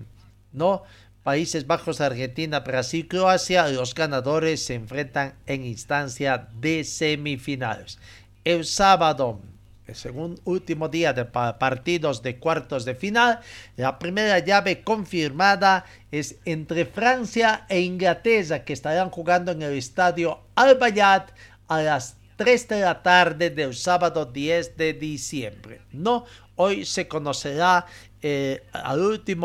¿no? 0.53 0.83
Países 1.23 1.67
Bajos, 1.67 2.01
Argentina, 2.01 2.61
Brasil, 2.61 3.07
Croacia, 3.07 3.69
los 3.69 3.95
ganadores 3.95 4.65
se 4.65 4.75
enfrentan 4.75 5.35
en 5.47 5.65
instancia 5.65 6.49
de 6.61 6.83
semifinales. 6.83 7.99
El 8.43 8.65
sábado, 8.65 9.41
el 9.87 9.95
segundo 9.95 10.41
último 10.45 10.89
día 10.89 11.13
de 11.13 11.27
partidos 11.27 12.23
de 12.23 12.39
cuartos 12.39 12.87
de 12.87 12.95
final, 12.95 13.41
la 13.77 13.99
primera 13.99 14.39
llave 14.39 14.83
confirmada 14.83 15.85
es 16.11 16.37
entre 16.47 16.87
Francia 16.87 17.67
e 17.69 17.81
Inglaterra, 17.81 18.65
que 18.65 18.73
estarán 18.73 19.11
jugando 19.11 19.53
en 19.53 19.61
el 19.61 19.75
estadio 19.75 20.41
Al 20.55 20.79
Bayat 20.79 21.33
a 21.69 21.83
las 21.83 22.17
3 22.41 22.69
de 22.69 22.81
la 22.81 23.03
tarde 23.03 23.51
del 23.51 23.75
sábado 23.75 24.25
10 24.25 24.79
de 24.79 24.95
diciembre. 24.95 25.83
No, 25.93 26.25
hoy 26.57 26.87
se 26.87 27.07
conocerá 27.07 27.85
eh, 28.23 28.63
al 28.73 29.01
último, 29.01 29.45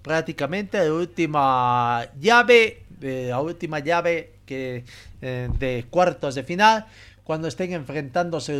prácticamente 0.00 0.82
la 0.82 0.90
última 0.90 2.08
llave, 2.18 2.86
eh, 3.02 3.26
la 3.28 3.42
última 3.42 3.78
llave 3.80 4.36
que, 4.46 4.86
eh, 5.20 5.50
de 5.58 5.84
cuartos 5.90 6.34
de 6.34 6.44
final 6.44 6.86
cuando 7.24 7.46
estén 7.46 7.74
enfrentándose 7.74 8.54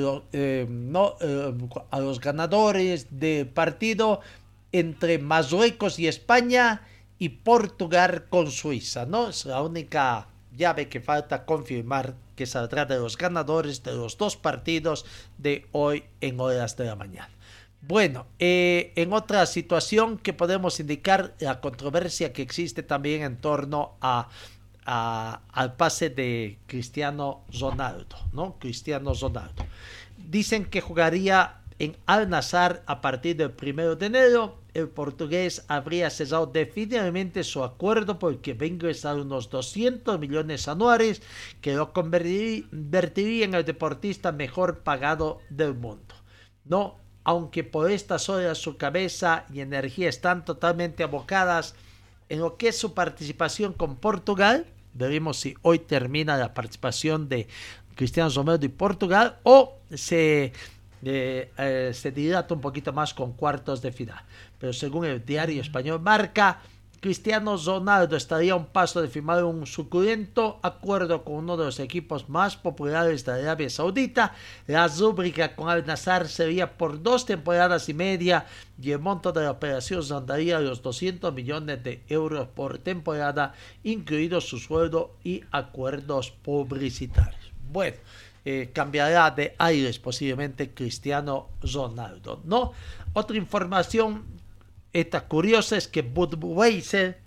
no, 0.69 1.17
a 1.91 2.01
los 2.01 2.21
ganadores 2.21 3.07
del 3.19 3.47
partido 3.47 4.21
entre 4.73 5.19
Marruecos 5.19 5.99
y 5.99 6.07
España 6.07 6.83
y 7.19 7.31
Portugal 7.31 8.27
con 8.29 8.51
Suiza, 8.51 9.07
¿no? 9.07 9.31
Es 9.31 9.47
la 9.47 9.63
única 9.63 10.29
llave 10.59 10.89
que 10.89 11.01
falta 11.01 11.47
confirmar 11.47 12.15
que 12.37 12.45
saldrá 12.45 12.85
de 12.85 12.99
los 12.99 13.17
ganadores 13.17 13.83
de 13.83 13.95
los 13.95 14.19
dos 14.19 14.37
partidos 14.37 15.07
de 15.39 15.67
hoy 15.73 16.05
en 16.21 16.39
horas 16.41 16.77
de 16.77 16.85
la 16.85 16.97
mañana. 16.97 17.31
Bueno, 17.81 18.27
eh, 18.39 18.93
en 18.97 19.13
otra 19.13 19.47
situación 19.47 20.19
que 20.19 20.33
podemos 20.33 20.81
indicar 20.81 21.35
la 21.39 21.61
controversia 21.61 22.33
que 22.33 22.43
existe 22.43 22.83
también 22.83 23.23
en 23.23 23.37
torno 23.41 23.97
a, 24.01 24.29
al 24.85 25.77
pase 25.77 26.11
de 26.11 26.59
Cristiano 26.67 27.45
Ronaldo, 27.59 28.17
¿no? 28.33 28.59
Cristiano 28.59 29.13
Ronaldo. 29.15 29.65
Dicen 30.17 30.65
que 30.65 30.81
jugaría 30.81 31.58
en 31.79 31.97
Al 32.07 32.29
Nazar 32.29 32.83
a 32.87 33.01
partir 33.01 33.37
del 33.37 33.53
primero 33.53 33.97
de 33.97 34.07
enero 34.07 34.59
el 34.75 34.89
portugués 34.89 35.65
habría 35.69 36.11
cesado 36.11 36.47
definitivamente 36.47 37.45
su 37.45 37.65
acuerdo 37.65 38.19
porque 38.19 38.55
va 38.55 38.65
a 38.65 38.69
ingresar 38.69 39.17
unos 39.17 39.51
200 39.51 40.19
millones 40.19 40.69
anuales 40.69 41.23
que 41.61 41.75
lo 41.75 41.93
convertiría 41.93 43.45
en 43.45 43.55
el 43.55 43.65
deportista 43.65 44.33
mejor 44.33 44.81
pagado 44.81 45.41
del 45.51 45.75
mundo. 45.75 46.15
No, 46.65 46.97
aunque 47.25 47.65
por 47.65 47.91
estas 47.91 48.29
horas 48.29 48.59
su 48.59 48.77
cabeza 48.77 49.47
y 49.53 49.61
energía 49.61 50.09
están 50.09 50.45
totalmente 50.45 51.03
abocadas 51.03 51.75
en 52.29 52.41
lo 52.41 52.57
que 52.57 52.69
es 52.69 52.79
su 52.79 52.95
participación 52.95 53.73
con 53.73 53.97
Portugal, 53.97 54.67
veremos 54.95 55.39
si 55.39 55.55
hoy 55.63 55.79
termina 55.79 56.37
la 56.37 56.55
participación 56.55 57.29
de 57.29 57.49
Cristiano 57.95 58.31
Ronaldo 58.31 58.67
y 58.67 58.69
Portugal 58.69 59.39
o 59.43 59.79
se 59.93 60.53
eh, 61.03 61.91
se 61.95 62.11
dilata 62.13 62.55
un 62.55 62.61
poquito 62.61 62.93
más 62.93 63.15
con 63.15 63.33
cuartos 63.33 63.83
de 63.83 63.93
final. 63.93 64.23
Pero 64.59 64.73
según 64.73 65.05
el 65.05 65.25
diario 65.25 65.61
español 65.61 66.01
Marca, 66.01 66.61
Cristiano 67.01 67.57
Ronaldo 67.57 68.17
estaría 68.17 68.55
a 68.55 68.57
un 68.57 68.67
paso 68.67 69.01
de 69.01 69.07
firmar 69.07 69.45
un 69.45 69.67
suculento 69.67 70.59
acuerdo 70.63 71.23
con 71.23 71.37
uno 71.37 71.57
de 71.57 71.67
los 71.67 71.79
equipos 71.79 72.29
más 72.29 72.57
populares 72.57 73.25
de 73.25 73.33
Arabia 73.33 73.71
Saudita. 73.71 74.35
La 74.67 74.89
rúbrica 74.89 75.55
con 75.55 75.69
Al 75.69 75.87
Nazar 75.87 76.27
sería 76.27 76.77
por 76.77 77.01
dos 77.01 77.25
temporadas 77.25 77.89
y 77.89 77.95
media 77.95 78.47
y 78.83 78.91
el 78.91 78.99
monto 78.99 79.31
de 79.31 79.43
la 79.43 79.53
operación 79.53 80.03
rondaría 80.09 80.59
los 80.59 80.83
200 80.83 81.33
millones 81.33 81.85
de 81.85 82.03
euros 82.09 82.49
por 82.49 82.79
temporada, 82.79 83.55
incluido 83.85 84.41
su 84.41 84.59
sueldo 84.59 85.15
y 85.23 85.45
acuerdos 85.53 86.33
publicitarios. 86.33 87.53
Bueno, 87.71 87.99
eh, 88.51 88.71
cambiará 88.73 89.31
de 89.31 89.55
aires 89.59 89.99
posiblemente 89.99 90.73
Cristiano 90.73 91.51
Ronaldo, 91.61 92.41
¿no? 92.47 92.73
Otra 93.13 93.37
información 93.37 94.25
esta 94.91 95.29
curiosa 95.29 95.77
es 95.77 95.87
que 95.87 96.01
Budweiser 96.01 97.21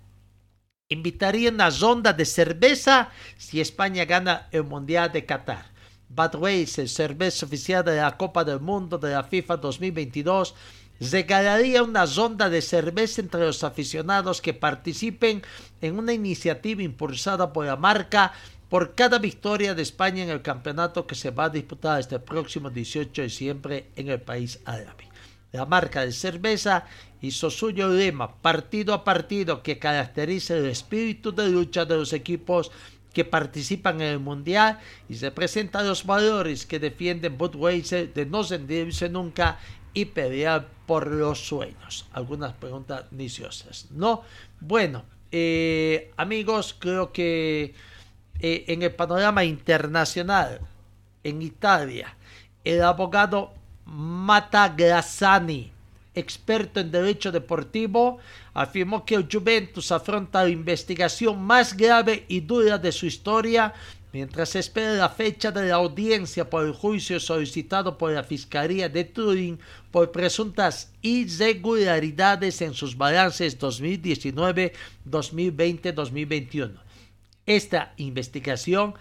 invitaría 0.88 1.50
una 1.50 1.70
ronda 1.70 2.12
de 2.12 2.24
cerveza 2.24 3.10
si 3.38 3.60
España 3.60 4.04
gana 4.04 4.48
el 4.50 4.64
Mundial 4.64 5.12
de 5.12 5.24
Qatar. 5.24 5.66
Budweiser, 6.08 6.88
cerveza 6.88 7.46
oficial 7.46 7.84
de 7.84 7.98
la 7.98 8.16
Copa 8.16 8.42
del 8.42 8.58
Mundo 8.58 8.98
de 8.98 9.12
la 9.12 9.22
FIFA 9.22 9.58
2022, 9.58 10.56
regalaría 10.98 11.84
una 11.84 12.04
ronda 12.04 12.50
de 12.50 12.62
cerveza 12.62 13.20
entre 13.20 13.46
los 13.46 13.62
aficionados 13.62 14.42
que 14.42 14.54
participen 14.54 15.40
en 15.80 16.00
una 16.00 16.12
iniciativa 16.12 16.82
impulsada 16.82 17.52
por 17.52 17.64
la 17.64 17.76
marca 17.76 18.32
por 18.72 18.94
cada 18.94 19.18
victoria 19.18 19.74
de 19.74 19.82
España 19.82 20.22
en 20.22 20.30
el 20.30 20.40
campeonato 20.40 21.06
que 21.06 21.14
se 21.14 21.30
va 21.30 21.44
a 21.44 21.50
disputar 21.50 22.00
este 22.00 22.18
próximo 22.18 22.70
18 22.70 23.20
de 23.20 23.28
diciembre 23.28 23.90
en 23.96 24.08
el 24.08 24.18
país 24.18 24.60
árabe. 24.64 25.10
La 25.52 25.66
marca 25.66 26.06
de 26.06 26.12
cerveza 26.12 26.86
hizo 27.20 27.50
suyo 27.50 27.88
el 27.88 27.98
lema 27.98 28.34
partido 28.36 28.94
a 28.94 29.04
partido 29.04 29.62
que 29.62 29.78
caracteriza 29.78 30.56
el 30.56 30.64
espíritu 30.64 31.32
de 31.32 31.50
lucha 31.50 31.84
de 31.84 31.96
los 31.96 32.14
equipos 32.14 32.70
que 33.12 33.26
participan 33.26 34.00
en 34.00 34.08
el 34.08 34.20
mundial 34.20 34.78
y 35.06 35.16
representa 35.16 35.82
los 35.82 36.06
valores 36.06 36.64
que 36.64 36.78
defienden 36.78 37.36
Budweiser 37.36 38.14
de 38.14 38.24
no 38.24 38.42
sentirse 38.42 39.10
nunca 39.10 39.58
y 39.92 40.06
pelear 40.06 40.66
por 40.86 41.08
los 41.08 41.46
sueños. 41.46 42.06
Algunas 42.14 42.54
preguntas 42.54 43.04
niciosas, 43.12 43.88
¿no? 43.90 44.22
Bueno, 44.60 45.04
eh, 45.30 46.10
amigos, 46.16 46.74
creo 46.78 47.12
que 47.12 47.74
eh, 48.42 48.64
en 48.66 48.82
el 48.82 48.92
panorama 48.92 49.44
internacional, 49.44 50.60
en 51.22 51.40
Italia, 51.42 52.16
el 52.64 52.82
abogado 52.82 53.52
Matagrassani, 53.84 55.70
experto 56.12 56.80
en 56.80 56.90
derecho 56.90 57.30
deportivo, 57.30 58.18
afirmó 58.52 59.04
que 59.04 59.14
el 59.14 59.28
Juventus 59.30 59.92
afronta 59.92 60.42
la 60.42 60.50
investigación 60.50 61.40
más 61.40 61.76
grave 61.76 62.24
y 62.26 62.40
dura 62.40 62.78
de 62.78 62.90
su 62.90 63.06
historia 63.06 63.72
mientras 64.12 64.56
espera 64.56 64.92
la 64.92 65.08
fecha 65.08 65.50
de 65.50 65.68
la 65.68 65.76
audiencia 65.76 66.50
por 66.50 66.66
el 66.66 66.72
juicio 66.72 67.18
solicitado 67.18 67.96
por 67.96 68.12
la 68.12 68.24
Fiscalía 68.24 68.88
de 68.88 69.04
Turín 69.04 69.58
por 69.90 70.12
presuntas 70.12 70.92
irregularidades 71.00 72.60
en 72.60 72.74
sus 72.74 72.96
balances 72.96 73.58
2019, 73.58 74.72
2020, 75.04 75.92
2021. 75.92 76.91
Esta 77.46 77.92
investigación 77.96 78.94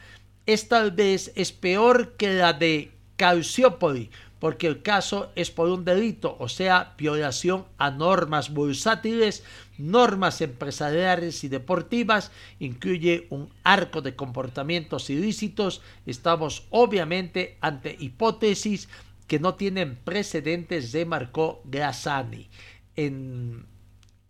es 0.45 0.67
tal 0.67 0.91
vez 0.91 1.31
es 1.35 1.51
peor 1.51 2.13
que 2.17 2.33
la 2.33 2.53
de 2.53 2.91
Calciopoli, 3.15 4.09
porque 4.39 4.65
el 4.65 4.81
caso 4.81 5.31
es 5.35 5.51
por 5.51 5.69
un 5.69 5.85
delito, 5.85 6.35
o 6.39 6.49
sea, 6.49 6.95
violación 6.97 7.65
a 7.77 7.91
normas 7.91 8.51
bursátiles, 8.51 9.43
normas 9.77 10.41
empresariales 10.41 11.43
y 11.43 11.49
deportivas, 11.49 12.31
incluye 12.59 13.27
un 13.29 13.49
arco 13.63 14.01
de 14.01 14.15
comportamientos 14.15 15.11
ilícitos. 15.11 15.83
Estamos 16.07 16.65
obviamente 16.71 17.57
ante 17.61 17.95
hipótesis 17.99 18.89
que 19.27 19.39
no 19.39 19.53
tienen 19.53 19.95
precedentes, 19.97 20.91
remarcó 20.91 21.61
Grassani. 21.65 22.49
En 22.95 23.67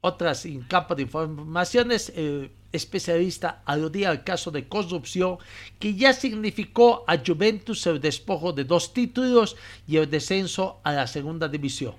otras 0.02 0.48
campo 0.68 0.96
de 0.96 1.04
informaciones, 1.04 2.12
el 2.16 2.52
especialista 2.72 3.62
aludía 3.66 4.10
al 4.10 4.24
caso 4.24 4.50
de 4.50 4.68
corrupción 4.68 5.38
que 5.80 5.94
ya 5.94 6.14
significó 6.14 7.04
a 7.08 7.18
Juventus 7.18 7.86
el 7.86 8.02
despojo 8.02 8.52
de 8.52 8.64
dos 8.64 8.94
títulos 8.94 9.56
y 9.88 9.98
el 9.98 10.10
descenso 10.10 10.80
a 10.84 10.94
la 10.94 11.08
segunda 11.08 11.48
división. 11.48 11.96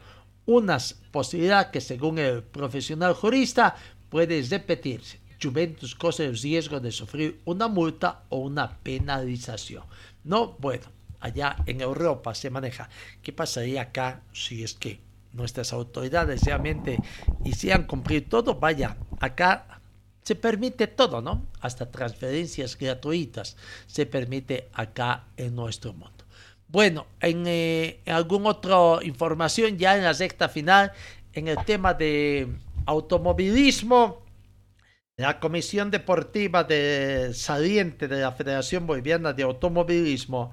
Una 0.47 0.79
posibilidad 1.13 1.71
que 1.71 1.81
según 1.81 2.19
el 2.19 2.43
profesional 2.43 3.15
jurista 3.15 3.77
puede 4.09 4.43
repetirse. 4.43 5.21
Juventus 5.41 5.95
corre 5.95 6.27
el 6.27 6.39
riesgo 6.39 6.81
de 6.81 6.93
sufrir 6.93 7.41
una 7.45 7.69
multa 7.69 8.25
o 8.29 8.39
una 8.39 8.79
penalización. 8.79 9.85
No, 10.25 10.57
bueno, 10.59 10.87
allá 11.21 11.57
en 11.67 11.81
Europa 11.81 12.35
se 12.35 12.51
maneja. 12.51 12.89
¿Qué 13.23 13.33
pasaría 13.33 13.83
acá 13.83 14.23
si 14.33 14.63
es 14.63 14.75
que 14.75 15.01
nuestras 15.33 15.73
autoridades 15.73 16.43
realmente 16.45 16.99
hicieran 17.45 17.85
cumplir 17.85 18.29
todo? 18.29 18.57
Vaya, 18.57 18.97
acá 19.21 19.81
se 20.23 20.35
permite 20.37 20.87
todo, 20.87 21.21
¿no? 21.21 21.47
Hasta 21.61 21.91
transferencias 21.91 22.79
gratuitas 22.79 23.57
se 23.87 24.07
permite 24.07 24.69
acá 24.73 25.25
en 25.37 25.55
nuestro 25.55 25.93
mundo. 25.93 26.25
Bueno, 26.69 27.07
en, 27.21 27.45
eh, 27.47 28.01
alguna 28.07 28.51
otra 28.51 29.05
información 29.05 29.77
ya 29.77 29.97
en 29.97 30.05
la 30.05 30.13
recta 30.13 30.49
final, 30.49 30.93
en 31.35 31.49
el 31.49 31.63
tema 31.65 31.93
de 31.93 32.49
automovilismo, 32.87 34.23
la 35.19 35.39
Comisión 35.39 35.91
Deportiva 35.91 36.65
de 36.65 37.35
Saliente 37.35 38.09
de 38.09 38.23
la 38.23 38.33
Federación 38.33 38.87
Boliviana 38.87 39.33
de 39.35 39.43
Automovilismo 39.43 40.53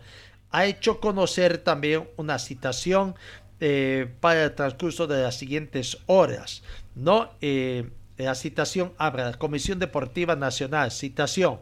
ha 0.52 0.66
hecho 0.66 1.00
conocer 1.00 1.60
también 1.60 2.10
una 2.18 2.38
citación 2.38 3.16
eh, 3.60 4.08
para 4.20 4.46
el 4.46 4.56
transcurso 4.56 5.08
de 5.08 5.22
las 5.22 5.38
siguientes 5.38 5.98
horas, 6.06 6.64
¿no? 6.96 7.32
Eh, 7.42 7.90
la 8.18 8.36
citación 8.36 8.94
abre 8.98 9.24
la 9.24 9.34
Comisión 9.34 9.80
Deportiva 9.80 10.36
Nacional. 10.36 10.92
Citación. 10.92 11.60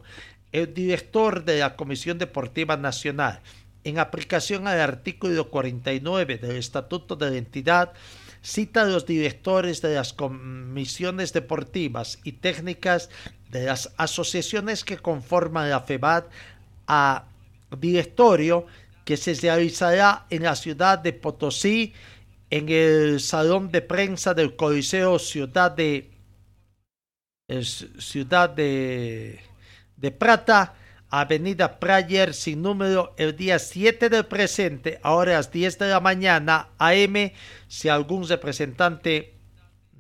El 0.52 0.74
director 0.74 1.44
de 1.44 1.60
la 1.60 1.76
Comisión 1.76 2.18
Deportiva 2.18 2.78
Nacional, 2.78 3.42
en 3.84 4.00
aplicación 4.00 4.68
al 4.68 4.80
artículo 4.80 5.50
49 5.50 6.38
del 6.38 6.56
Estatuto 6.56 7.16
de 7.16 7.32
la 7.32 7.38
entidad, 7.38 7.94
cita 8.42 8.84
a 8.84 8.86
los 8.86 9.06
directores 9.06 9.82
de 9.82 9.96
las 9.96 10.14
comisiones 10.14 11.34
deportivas 11.34 12.20
y 12.24 12.34
técnicas 12.34 13.10
de 13.50 13.66
las 13.66 13.94
asociaciones 13.98 14.84
que 14.84 14.98
conforman 14.98 15.70
la 15.70 15.82
FEBAD 15.82 16.26
a 16.88 17.26
directorio 17.80 18.66
que 19.08 19.16
se 19.16 19.34
realizará 19.36 20.26
en 20.30 20.44
la 20.44 20.54
ciudad 20.54 21.00
de 21.00 21.14
Potosí 21.14 21.94
en 22.50 22.68
el 22.68 23.22
salón 23.22 23.72
de 23.72 23.82
prensa 23.82 24.34
del 24.34 24.58
Coliseo 24.58 25.18
Ciudad 25.18 25.72
de 25.72 26.12
Ciudad 28.00 28.50
de, 28.50 29.40
de 29.96 30.12
Prata, 30.12 30.74
Avenida 31.10 31.80
Prayer 31.80 32.34
sin 32.34 32.62
número 32.62 33.16
el 33.18 33.38
día 33.38 33.60
7 33.60 34.10
del 34.10 34.26
presente, 34.26 35.00
ahora 35.02 35.32
a 35.32 35.36
las 35.36 35.54
10 35.54 35.80
de 35.80 35.88
la 35.88 36.02
mañana 36.02 36.68
AM. 36.78 37.32
Si 37.70 37.88
algún 37.88 38.28
representante 38.28 39.36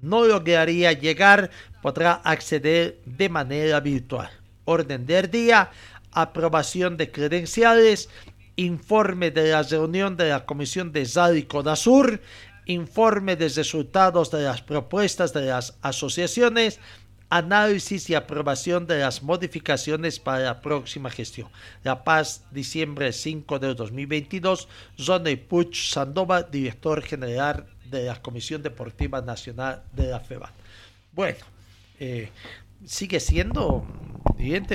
no 0.01 0.25
lograría 0.25 0.91
llegar, 0.91 1.49
podrá 1.81 2.15
acceder 2.15 2.99
de 3.05 3.29
manera 3.29 3.79
virtual. 3.79 4.29
Orden 4.65 5.05
del 5.05 5.31
día, 5.31 5.71
aprobación 6.11 6.97
de 6.97 7.09
credenciales, 7.09 8.09
informe 8.57 9.31
de 9.31 9.51
la 9.51 9.63
reunión 9.63 10.17
de 10.17 10.29
la 10.29 10.45
Comisión 10.45 10.91
de 10.91 11.05
SAD 11.05 11.35
Sur, 11.75 12.19
informe 12.65 13.35
de 13.35 13.47
resultados 13.47 14.29
de 14.31 14.43
las 14.43 14.61
propuestas 14.61 15.31
de 15.31 15.45
las 15.45 15.77
asociaciones, 15.81 16.79
análisis 17.29 18.09
y 18.09 18.15
aprobación 18.15 18.87
de 18.87 18.99
las 18.99 19.21
modificaciones 19.21 20.19
para 20.19 20.39
la 20.39 20.61
próxima 20.61 21.09
gestión. 21.09 21.49
La 21.83 22.03
Paz, 22.03 22.43
diciembre 22.51 23.13
5 23.13 23.59
de 23.59 23.73
2022, 23.75 24.67
Zone 24.99 25.37
Puch 25.37 25.91
Sandoval, 25.91 26.47
director 26.51 27.01
general 27.01 27.67
de 27.89 28.05
la 28.05 28.21
Comisión 28.21 28.63
Deportiva 28.63 29.21
Nacional 29.21 29.83
de 29.93 30.07
la 30.07 30.19
FEBA. 30.19 30.51
Bueno, 31.13 31.39
eh, 31.99 32.29
sigue 32.85 33.19
siendo 33.19 33.85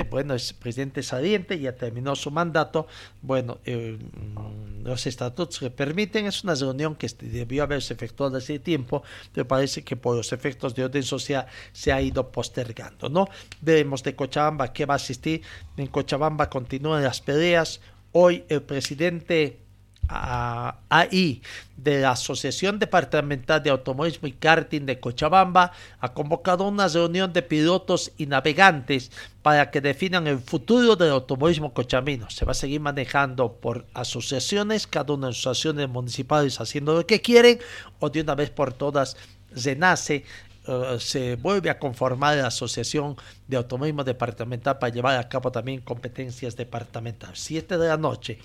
bueno, 0.09 0.33
es 0.33 0.53
presidente 0.53 1.03
saliente, 1.03 1.59
ya 1.59 1.75
terminó 1.75 2.15
su 2.15 2.31
mandato, 2.31 2.87
bueno, 3.21 3.59
eh, 3.65 3.97
mm, 3.97 4.83
los 4.85 5.07
estatutos 5.07 5.61
le 5.61 5.71
permiten, 5.71 6.25
es 6.25 6.43
una 6.43 6.55
reunión 6.55 6.95
que 6.95 7.07
debió 7.19 7.63
haberse 7.63 7.93
efectuado 7.93 8.37
hace 8.37 8.59
tiempo, 8.59 9.03
pero 9.31 9.47
parece 9.47 9.83
que 9.83 9.95
por 9.95 10.15
los 10.15 10.33
efectos 10.33 10.75
de 10.75 10.85
orden 10.85 11.03
social 11.03 11.47
se 11.71 11.91
ha 11.91 12.01
ido 12.01 12.31
postergando, 12.31 13.09
¿no? 13.09 13.27
Veremos 13.61 14.03
de 14.03 14.15
Cochabamba 14.15 14.73
que 14.73 14.85
va 14.85 14.95
a 14.95 14.97
asistir, 14.97 15.41
en 15.77 15.87
Cochabamba 15.87 16.49
continúan 16.49 17.03
las 17.03 17.21
peleas, 17.21 17.79
hoy 18.11 18.43
el 18.49 18.61
presidente 18.61 19.62
ahí 20.07 21.41
de 21.77 22.01
la 22.01 22.11
Asociación 22.11 22.79
Departamental 22.79 23.61
de 23.61 23.69
Automovilismo 23.69 24.27
y 24.27 24.33
Karting 24.33 24.85
de 24.85 24.99
Cochabamba 24.99 25.71
ha 25.99 26.13
convocado 26.13 26.67
una 26.67 26.87
reunión 26.87 27.33
de 27.33 27.41
pilotos 27.41 28.11
y 28.17 28.25
navegantes 28.25 29.11
para 29.41 29.71
que 29.71 29.81
definan 29.81 30.27
el 30.27 30.39
futuro 30.39 30.95
del 30.95 31.11
automovilismo 31.11 31.73
cochabino. 31.73 32.29
Se 32.29 32.45
va 32.45 32.51
a 32.51 32.55
seguir 32.55 32.79
manejando 32.79 33.53
por 33.53 33.85
asociaciones, 33.93 34.87
cada 34.87 35.13
una 35.13 35.27
de 35.27 35.33
las 35.33 35.39
asociaciones 35.39 35.89
municipales 35.89 36.59
haciendo 36.59 36.93
lo 36.93 37.05
que 37.05 37.21
quieren 37.21 37.59
o 37.99 38.09
de 38.09 38.21
una 38.21 38.35
vez 38.35 38.49
por 38.49 38.73
todas 38.73 39.17
renace 39.51 40.23
Uh, 40.65 40.97
se 40.97 41.35
vuelve 41.35 41.69
a 41.69 41.77
conformar 41.77 42.37
la 42.37 42.47
Asociación 42.47 43.17
de 43.49 43.57
Automovilismo 43.57 44.05
Departamental 44.05 44.79
para 44.79 44.93
llevar 44.93 45.19
a 45.19 45.27
cabo 45.27 45.51
también 45.51 45.81
competencias 45.81 46.55
departamentales. 46.55 47.37
Siete 47.37 47.77
de 47.77 47.89
la 47.89 47.97
noche 47.97 48.39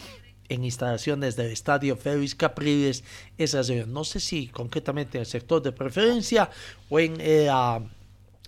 en 0.49 0.65
instalaciones 0.65 1.37
del 1.37 1.53
Estadio 1.53 1.97
Félix 1.97 2.35
Capriles 2.35 3.05
esa 3.37 3.63
No 3.87 4.05
sé 4.05 4.21
si 4.21 4.49
concretamente 4.49 5.19
en 5.19 5.23
el 5.23 5.27
sector 5.27 5.63
de 5.63 5.73
preferencia 5.73 6.51
o 6.89 6.99
en, 6.99 7.17
eh, 7.21 7.49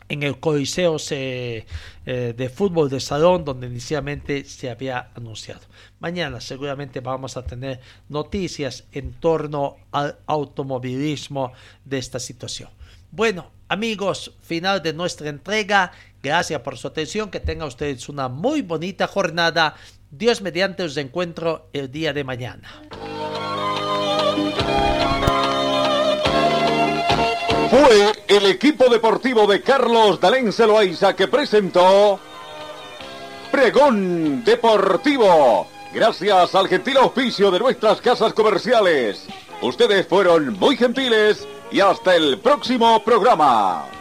el 0.09 0.41
Coliseo 0.41 0.97
eh, 1.11 1.65
de 2.05 2.49
fútbol 2.49 2.91
de 2.91 3.01
salón 3.01 3.45
donde 3.45 3.69
inicialmente 3.69 4.45
se 4.45 4.71
había 4.71 5.11
anunciado. 5.15 5.61
Mañana 6.01 6.41
seguramente 6.41 7.01
vamos 7.01 7.37
a 7.37 7.45
tener 7.45 7.81
noticias 8.09 8.85
en 8.93 9.13
torno 9.13 9.77
al 9.93 10.19
automovilismo 10.27 11.53
de 11.85 11.99
esta 11.99 12.19
situación. 12.19 12.71
Bueno, 13.13 13.51
amigos, 13.69 14.33
final 14.41 14.83
de 14.83 14.93
nuestra 14.93 15.29
entrega. 15.29 15.91
Gracias 16.23 16.61
por 16.61 16.79
su 16.79 16.87
atención. 16.87 17.31
Que 17.31 17.41
tengan 17.41 17.67
ustedes 17.67 18.09
una 18.09 18.29
muy 18.29 18.63
bonita 18.63 19.09
jornada 19.09 19.75
Dios 20.11 20.43
mediante 20.43 20.83
os 20.83 20.97
encuentro 20.97 21.69
el 21.73 21.91
día 21.91 22.13
de 22.13 22.25
mañana. 22.25 22.83
Fue 27.71 28.13
el 28.27 28.47
equipo 28.47 28.89
deportivo 28.89 29.47
de 29.47 29.63
Carlos 29.63 30.21
Dalén 30.21 30.53
Celoaiza 30.53 31.15
que 31.15 31.29
presentó 31.29 32.19
Pregón 33.53 34.45
Deportivo. 34.45 35.69
Gracias 35.95 36.55
al 36.57 36.67
gentil 36.67 36.97
auspicio 36.97 37.51
de 37.53 37.61
nuestras 37.61 38.01
casas 38.01 38.33
comerciales. 38.33 39.27
Ustedes 39.63 40.07
fueron 40.09 40.59
muy 40.59 40.77
gentiles 40.77 41.47
y 41.71 41.79
hasta 41.79 42.17
el 42.17 42.39
próximo 42.41 43.05
programa. 43.05 44.00